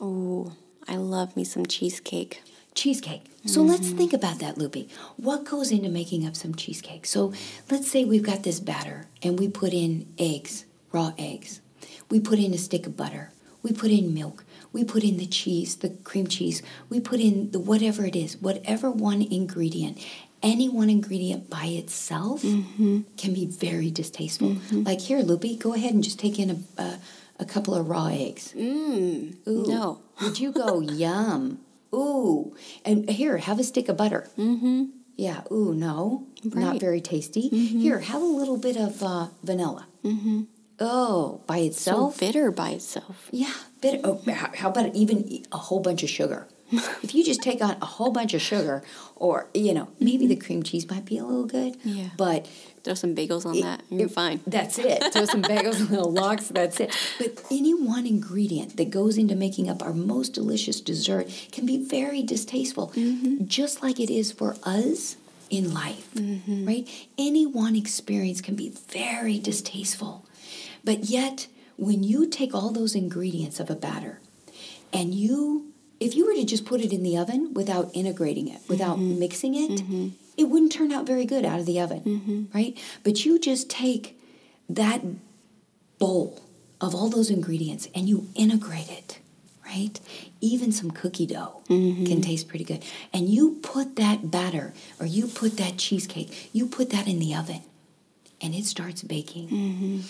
Oh, 0.00 0.54
I 0.88 0.96
love 0.96 1.36
me 1.36 1.44
some 1.44 1.66
cheesecake. 1.66 2.42
Cheesecake. 2.74 3.22
So 3.46 3.60
mm-hmm. 3.60 3.70
let's 3.70 3.90
think 3.90 4.12
about 4.12 4.40
that, 4.40 4.58
Lupe. 4.58 4.90
What 5.18 5.44
goes 5.44 5.70
into 5.70 5.88
making 5.88 6.26
up 6.26 6.34
some 6.34 6.56
cheesecake? 6.56 7.06
So 7.06 7.32
let's 7.70 7.88
say 7.92 8.04
we've 8.04 8.24
got 8.24 8.42
this 8.42 8.58
batter 8.58 9.06
and 9.22 9.38
we 9.38 9.46
put 9.46 9.72
in 9.72 10.12
eggs, 10.18 10.64
raw 10.90 11.12
eggs. 11.16 11.60
We 12.10 12.18
put 12.18 12.40
in 12.40 12.52
a 12.52 12.58
stick 12.58 12.88
of 12.88 12.96
butter. 12.96 13.30
We 13.62 13.70
put 13.70 13.92
in 13.92 14.12
milk. 14.12 14.44
We 14.72 14.82
put 14.82 15.04
in 15.04 15.16
the 15.16 15.26
cheese, 15.26 15.76
the 15.76 15.90
cream 15.90 16.26
cheese. 16.26 16.60
We 16.88 16.98
put 16.98 17.20
in 17.20 17.52
the 17.52 17.60
whatever 17.60 18.04
it 18.04 18.16
is, 18.16 18.36
whatever 18.36 18.90
one 18.90 19.22
ingredient. 19.22 20.04
Any 20.42 20.68
one 20.68 20.90
ingredient 20.90 21.48
by 21.48 21.66
itself 21.66 22.42
can 22.42 23.04
be 23.32 23.46
very 23.46 23.90
distasteful. 23.90 24.56
Like 24.72 25.00
here, 25.00 25.20
Lupe, 25.20 25.58
go 25.58 25.74
ahead 25.74 25.94
and 25.94 26.02
just 26.02 26.18
take 26.18 26.38
in 26.38 26.50
a, 26.50 26.82
a, 26.82 26.98
a 27.40 27.44
couple 27.44 27.74
of 27.74 27.88
raw 27.88 28.06
eggs. 28.06 28.52
Ooh. 28.56 29.32
No. 29.46 30.00
Would 30.20 30.40
you 30.40 30.50
go 30.52 30.80
yum? 31.02 31.60
Ooh, 31.94 32.56
and 32.86 33.08
here, 33.10 33.36
have 33.36 33.60
a 33.60 33.64
stick 33.64 33.88
of 33.90 33.96
butter. 33.98 34.28
Mm-hmm. 34.38 34.84
Yeah. 35.16 35.42
Ooh, 35.52 35.74
no, 35.74 36.26
right. 36.44 36.56
not 36.64 36.80
very 36.80 37.02
tasty. 37.02 37.48
Here, 37.48 38.00
have 38.00 38.22
a 38.22 38.24
little 38.24 38.56
bit 38.56 38.76
of 38.78 39.02
uh, 39.02 39.26
vanilla. 39.42 39.86
Mm-hmm. 40.02 40.42
Oh, 40.80 41.42
by 41.46 41.58
itself, 41.58 42.14
So 42.14 42.20
bitter 42.26 42.50
by 42.50 42.70
itself. 42.70 43.28
yeah. 43.30 43.52
bitter. 43.82 44.00
Oh, 44.04 44.20
how 44.26 44.50
how 44.54 44.68
about 44.70 44.94
even 44.96 45.44
a 45.52 45.58
whole 45.58 45.80
bunch 45.80 46.02
of 46.02 46.08
sugar? 46.08 46.48
if 47.02 47.14
you 47.14 47.22
just 47.24 47.42
take 47.42 47.62
on 47.62 47.76
a 47.82 47.86
whole 47.86 48.10
bunch 48.10 48.34
of 48.34 48.40
sugar, 48.42 48.82
or 49.16 49.48
you 49.54 49.72
know, 49.74 49.88
maybe 50.00 50.26
the 50.26 50.36
cream 50.36 50.62
cheese 50.62 50.88
might 50.90 51.04
be 51.04 51.18
a 51.18 51.24
little 51.24 51.46
good. 51.46 51.76
Yeah. 51.84 52.08
But 52.16 52.48
Throw 52.84 52.94
some 52.94 53.14
bagels 53.14 53.46
on 53.46 53.60
that, 53.60 53.80
and 53.90 54.00
you're 54.00 54.08
it- 54.08 54.12
fine. 54.12 54.40
That's 54.44 54.76
it. 54.78 55.00
Throw 55.12 55.24
some 55.26 55.42
bagels 55.42 55.78
and 55.78 55.90
little 55.90 56.10
lox. 56.10 56.48
That's 56.48 56.80
it. 56.80 56.92
But 57.18 57.40
any 57.48 57.72
one 57.74 58.06
ingredient 58.08 58.76
that 58.76 58.90
goes 58.90 59.16
into 59.18 59.36
making 59.36 59.70
up 59.70 59.82
our 59.84 59.92
most 59.92 60.30
delicious 60.30 60.80
dessert 60.80 61.28
can 61.52 61.64
be 61.64 61.76
very 61.76 62.22
distasteful, 62.24 62.88
Mm-hmm. 62.96 63.46
just 63.46 63.82
like 63.84 64.00
it 64.00 64.10
is 64.10 64.32
for 64.32 64.56
us 64.64 65.16
in 65.48 65.72
life, 65.72 66.12
Mm-hmm. 66.14 66.66
right? 66.66 66.88
Any 67.16 67.46
one 67.46 67.76
experience 67.76 68.40
can 68.40 68.56
be 68.56 68.70
very 68.70 69.38
distasteful. 69.38 70.26
But 70.82 71.04
yet, 71.04 71.46
when 71.76 72.02
you 72.02 72.26
take 72.26 72.52
all 72.52 72.70
those 72.72 72.96
ingredients 72.96 73.60
of 73.60 73.70
a 73.70 73.76
batter 73.76 74.18
and 74.92 75.14
you 75.14 75.71
if 76.02 76.14
you 76.16 76.26
were 76.26 76.34
to 76.34 76.44
just 76.44 76.64
put 76.64 76.80
it 76.80 76.92
in 76.92 77.02
the 77.02 77.16
oven 77.16 77.54
without 77.54 77.90
integrating 77.94 78.48
it, 78.48 78.60
without 78.68 78.98
Mm-hmm. 78.98 79.18
mixing 79.18 79.54
it, 79.54 79.80
it 80.36 80.44
wouldn't 80.44 80.72
turn 80.72 80.92
out 80.92 81.06
very 81.06 81.24
good 81.24 81.44
out 81.44 81.60
of 81.60 81.66
the 81.66 81.80
oven, 81.80 82.00
Mm-hmm. 82.00 82.44
right? 82.56 82.76
But 83.04 83.24
you 83.24 83.38
just 83.38 83.70
take 83.70 84.18
that 84.68 85.02
bowl 85.98 86.42
of 86.80 86.94
all 86.94 87.08
those 87.08 87.30
ingredients 87.30 87.88
and 87.94 88.08
you 88.08 88.26
integrate 88.34 88.90
it, 88.90 89.18
right? 89.64 90.00
Even 90.40 90.72
some 90.72 90.90
cookie 90.90 91.26
dough 91.26 91.62
can 91.68 92.20
taste 92.20 92.48
pretty 92.48 92.64
good. 92.64 92.82
And 93.12 93.28
you 93.28 93.58
put 93.62 93.96
that 93.96 94.30
batter 94.30 94.72
or 94.98 95.06
you 95.06 95.26
put 95.28 95.56
that 95.58 95.76
cheesecake, 95.78 96.50
you 96.52 96.66
put 96.66 96.90
that 96.90 97.06
in 97.06 97.18
the 97.18 97.34
oven 97.34 97.62
and 98.40 98.54
it 98.54 98.64
starts 98.64 99.02
baking. 99.02 100.02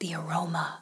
The 0.00 0.14
aroma 0.14 0.78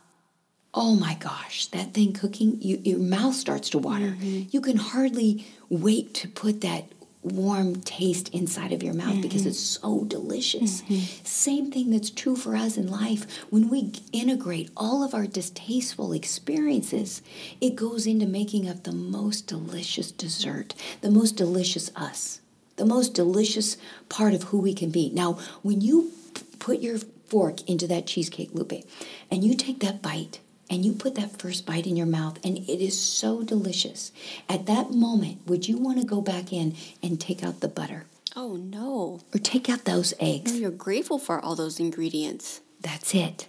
Oh 0.79 0.95
my 0.95 1.14
gosh, 1.14 1.66
that 1.68 1.95
thing 1.95 2.12
cooking, 2.12 2.61
you, 2.61 2.79
your 2.85 2.99
mouth 2.99 3.35
starts 3.35 3.70
to 3.70 3.79
water. 3.79 4.09
Mm-hmm. 4.09 4.49
You 4.51 4.61
can 4.61 4.77
hardly 4.77 5.47
wait 5.70 6.12
to 6.14 6.29
put 6.29 6.61
that 6.61 6.85
warm 7.22 7.81
taste 7.81 8.29
inside 8.29 8.72
of 8.72 8.83
your 8.83 8.93
mouth 8.93 9.20
because 9.22 9.41
mm-hmm. 9.41 9.49
it's 9.49 9.59
so 9.59 10.05
delicious. 10.05 10.83
Mm-hmm. 10.83 11.24
Same 11.24 11.72
thing 11.72 11.91
that's 11.91 12.11
true 12.11 12.37
for 12.37 12.55
us 12.55 12.77
in 12.77 12.89
life. 12.89 13.27
When 13.51 13.70
we 13.70 13.93
integrate 14.12 14.70
all 14.77 15.03
of 15.03 15.14
our 15.14 15.27
distasteful 15.27 16.12
experiences, 16.12 17.22
it 17.61 17.74
goes 17.74 18.07
into 18.07 18.27
making 18.27 18.68
up 18.68 18.85
the 18.85 18.93
most 18.93 19.47
delicious 19.47 20.12
dessert, 20.12 20.74
the 21.01 21.11
most 21.11 21.37
delicious 21.37 21.91
us, 21.97 22.41
the 22.77 22.87
most 22.87 23.14
delicious 23.14 23.79
part 24.11 24.35
of 24.35 24.45
who 24.45 24.59
we 24.59 24.74
can 24.74 24.91
be. 24.91 25.11
Now, 25.11 25.39
when 25.62 25.81
you 25.81 26.12
p- 26.35 26.43
put 26.59 26.81
your 26.81 26.99
fork 27.29 27.66
into 27.68 27.87
that 27.89 28.07
cheesecake, 28.07 28.51
Lupe, 28.53 28.85
and 29.31 29.43
you 29.43 29.57
take 29.57 29.81
that 29.81 30.03
bite, 30.03 30.41
and 30.69 30.85
you 30.85 30.93
put 30.93 31.14
that 31.14 31.39
first 31.39 31.67
bite 31.67 31.87
in 31.87 31.97
your 31.97 32.07
mouth 32.07 32.39
and 32.45 32.59
it 32.59 32.85
is 32.85 33.01
so 33.01 33.43
delicious. 33.43 34.12
At 34.49 34.67
that 34.67 34.91
moment, 34.91 35.47
would 35.47 35.69
you 35.69 35.79
want 35.79 36.01
to 36.01 36.07
go 36.07 36.21
back 36.21 36.53
in 36.53 36.75
and 37.03 37.21
take 37.21 37.43
out 37.45 37.61
the 37.61 37.69
butter 37.69 38.07
Oh 38.35 38.57
no. 38.57 39.21
or 39.35 39.39
take 39.39 39.69
out 39.69 39.85
those 39.85 40.12
eggs? 40.21 40.59
You're 40.59 40.71
grateful 40.71 41.19
for 41.19 41.41
all 41.41 41.55
those 41.55 41.79
ingredients. 41.81 42.61
That's 42.81 43.14
it. 43.14 43.49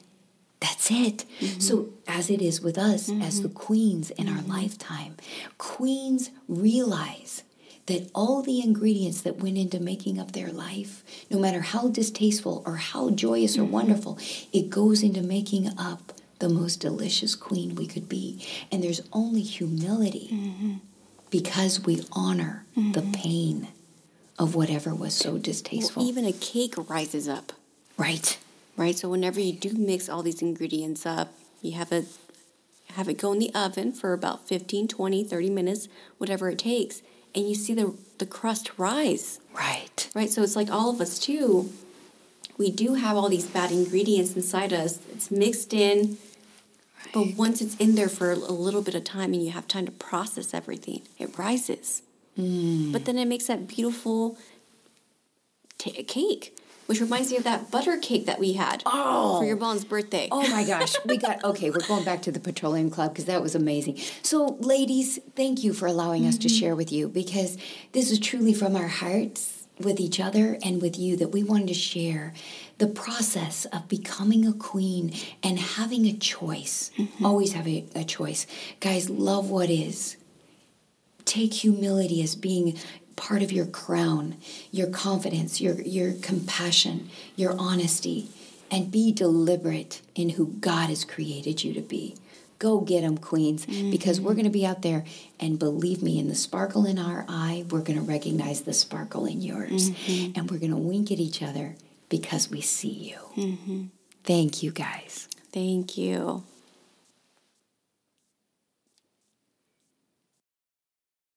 That's 0.60 0.90
it. 0.90 1.26
Mm-hmm. 1.40 1.60
So, 1.60 1.90
as 2.08 2.30
it 2.32 2.42
is 2.42 2.62
with 2.62 2.78
us, 2.80 3.10
as 3.10 3.14
mm-hmm. 3.14 3.44
the 3.44 3.50
queens 3.50 4.10
in 4.12 4.28
our 4.28 4.40
mm-hmm. 4.40 4.52
lifetime, 4.52 5.16
queens 5.60 6.32
realize 6.48 7.44
that 7.86 8.10
all 8.14 8.42
the 8.42 8.62
ingredients 8.62 9.22
that 9.22 9.38
went 9.38 9.58
into 9.58 9.80
making 9.80 10.20
up 10.20 10.34
their 10.34 10.52
life, 10.52 11.04
no 11.30 11.40
matter 11.40 11.62
how 11.62 11.88
distasteful 11.90 12.64
or 12.66 12.76
how 12.76 13.10
joyous 13.12 13.58
or 13.58 13.64
wonderful, 13.64 14.18
it 14.52 14.70
goes 14.70 15.04
into 15.04 15.22
making 15.22 15.70
up 15.78 16.12
the 16.40 16.50
most 16.50 16.78
delicious 16.80 17.36
queen 17.36 17.76
we 17.76 17.88
could 17.88 18.08
be. 18.08 18.46
And 18.72 18.84
there's 18.84 19.02
only 19.12 19.42
humility 19.42 20.30
mm-hmm. 20.32 20.74
because 21.30 21.84
we 21.86 22.04
honor 22.12 22.66
the 22.76 22.82
mm-hmm. 23.02 23.12
pain 23.12 23.68
of 24.38 24.54
whatever 24.56 24.94
was 24.94 25.14
so 25.14 25.32
Well, 25.34 25.42
distasteful. 25.42 26.04
even 26.04 26.26
a 26.26 26.32
cake 26.32 26.76
rises 26.90 27.28
up, 27.28 27.54
right. 27.98 28.38
right? 28.76 28.96
So 28.96 29.10
whenever 29.10 29.40
you 29.40 29.54
do 29.54 29.74
mix 29.74 30.10
all 30.10 30.22
these 30.22 30.42
ingredients 30.42 31.06
up, 31.06 31.34
you 31.62 31.72
have 31.74 31.92
it 31.92 32.06
have 32.92 33.10
it 33.10 33.18
go 33.18 33.34
in 33.34 33.40
the 33.40 33.54
oven 33.54 33.92
for 33.92 34.14
about 34.14 34.48
15, 34.48 34.88
20, 34.88 35.24
30 35.24 35.50
minutes, 35.50 35.88
whatever 36.18 36.50
it 36.50 36.58
takes, 36.58 37.02
and 37.36 37.48
you 37.48 37.54
see 37.56 37.74
the 37.74 37.96
the 38.20 38.26
crust 38.26 38.72
rise, 38.78 39.40
Right. 39.54 40.10
right? 40.16 40.30
So 40.30 40.42
it's 40.42 40.56
like 40.56 40.72
all 40.72 40.90
of 40.90 41.02
us 41.02 41.20
too. 41.20 41.72
We 42.58 42.72
do 42.72 42.96
have 42.96 43.16
all 43.16 43.30
these 43.30 43.46
bad 43.46 43.72
ingredients 43.72 44.36
inside 44.36 44.74
us. 44.74 45.00
It's 45.14 45.30
mixed 45.30 45.74
in, 45.74 46.18
but 47.14 47.36
once 47.36 47.62
it's 47.62 47.76
in 47.76 47.96
there 47.96 48.10
for 48.10 48.32
a 48.32 48.36
little 48.36 48.82
bit 48.82 48.96
of 48.96 49.04
time 49.04 49.34
and 49.34 49.44
you 49.44 49.52
have 49.52 49.68
time 49.68 49.86
to 49.86 49.92
process 49.92 50.54
everything, 50.54 51.02
it 51.18 51.38
rises. 51.38 52.02
Mm. 52.38 52.92
But 52.92 53.06
then 53.06 53.18
it 53.18 53.26
makes 53.26 53.48
that 53.48 53.68
beautiful 53.68 54.38
ta 55.78 55.92
cake, 56.08 56.58
which 56.86 57.02
reminds 57.02 57.32
me 57.32 57.38
of 57.38 57.44
that 57.44 57.72
butter 57.72 57.98
cake 57.98 58.26
that 58.26 58.40
we 58.40 58.54
had 58.54 58.84
Oh. 58.86 59.40
for 59.40 59.46
your 59.46 59.58
oh. 59.58 59.60
mom's 59.60 59.86
birthday. 59.86 60.28
Oh 60.32 60.48
my 60.50 60.64
gosh, 60.64 60.96
we 61.06 61.18
got 61.18 61.44
okay. 61.52 61.70
We're 61.70 61.88
going 61.88 62.04
back 62.04 62.22
to 62.24 62.32
the 62.32 62.40
Petroleum 62.40 62.90
Club 62.90 63.14
because 63.14 63.26
that 63.26 63.42
was 63.42 63.56
amazing. 63.56 63.98
So, 64.22 64.58
ladies, 64.60 65.20
thank 65.36 65.64
you 65.64 65.74
for 65.74 65.88
allowing 65.88 66.26
us 66.26 66.38
to 66.40 66.48
mm-hmm. 66.48 66.58
share 66.58 66.76
with 66.76 66.92
you 66.92 67.08
because 67.08 67.58
this 67.94 68.12
is 68.12 68.20
truly 68.20 68.54
from 68.54 68.76
our 68.76 68.88
hearts 68.88 69.68
with 69.80 70.00
each 70.00 70.20
other 70.20 70.58
and 70.64 70.82
with 70.82 70.98
you 70.98 71.16
that 71.18 71.30
we 71.30 71.44
wanted 71.44 71.68
to 71.68 71.74
share 71.74 72.34
the 72.78 72.88
process 72.88 73.66
of 73.66 73.88
becoming 73.88 74.46
a 74.46 74.54
queen 74.54 75.14
and 75.42 75.58
having 75.58 76.06
a 76.06 76.14
choice. 76.14 76.92
Mm-hmm. 76.98 77.26
Always 77.26 77.54
having 77.54 77.90
a 77.96 78.04
choice. 78.04 78.46
Guys, 78.80 79.10
love 79.10 79.50
what 79.50 79.70
is. 79.70 80.18
Take 81.26 81.54
humility 81.54 82.22
as 82.22 82.36
being 82.36 82.78
part 83.16 83.42
of 83.42 83.52
your 83.52 83.66
crown, 83.66 84.38
your 84.72 84.88
confidence, 84.88 85.60
your, 85.60 85.82
your 85.82 86.14
compassion, 86.14 87.10
your 87.36 87.56
honesty, 87.58 88.30
and 88.70 88.92
be 88.92 89.12
deliberate 89.12 90.02
in 90.14 90.30
who 90.30 90.48
God 90.60 90.90
has 90.90 91.04
created 91.04 91.64
you 91.64 91.74
to 91.74 91.82
be. 91.82 92.16
Go 92.60 92.80
get 92.80 93.02
them, 93.02 93.18
queens, 93.18 93.66
mm-hmm. 93.66 93.92
because 93.92 94.20
we're 94.20 94.34
going 94.34 94.46
to 94.46 94.50
be 94.50 94.66
out 94.66 94.82
there. 94.82 95.04
And 95.40 95.60
believe 95.60 96.02
me, 96.02 96.18
in 96.18 96.28
the 96.28 96.36
sparkle 96.36 96.86
in 96.86 96.98
our 96.98 97.26
eye, 97.28 97.66
we're 97.70 97.82
going 97.82 98.00
to 98.00 98.06
recognize 98.06 98.62
the 98.62 98.74
sparkle 98.74 99.26
in 99.26 99.42
yours. 99.42 99.92
Mm-hmm. 99.92 100.40
And 100.40 100.50
we're 100.50 100.58
going 100.58 100.72
to 100.72 100.78
wink 100.78 101.12
at 101.12 101.20
each 101.20 101.44
other 101.44 101.76
because 102.10 102.50
we 102.50 102.62
see 102.62 102.90
you. 102.90 103.18
Mm-hmm. 103.36 103.86
Thank 104.24 104.64
you, 104.64 104.72
guys. 104.72 105.28
Thank 105.52 105.98
you. 105.98 106.44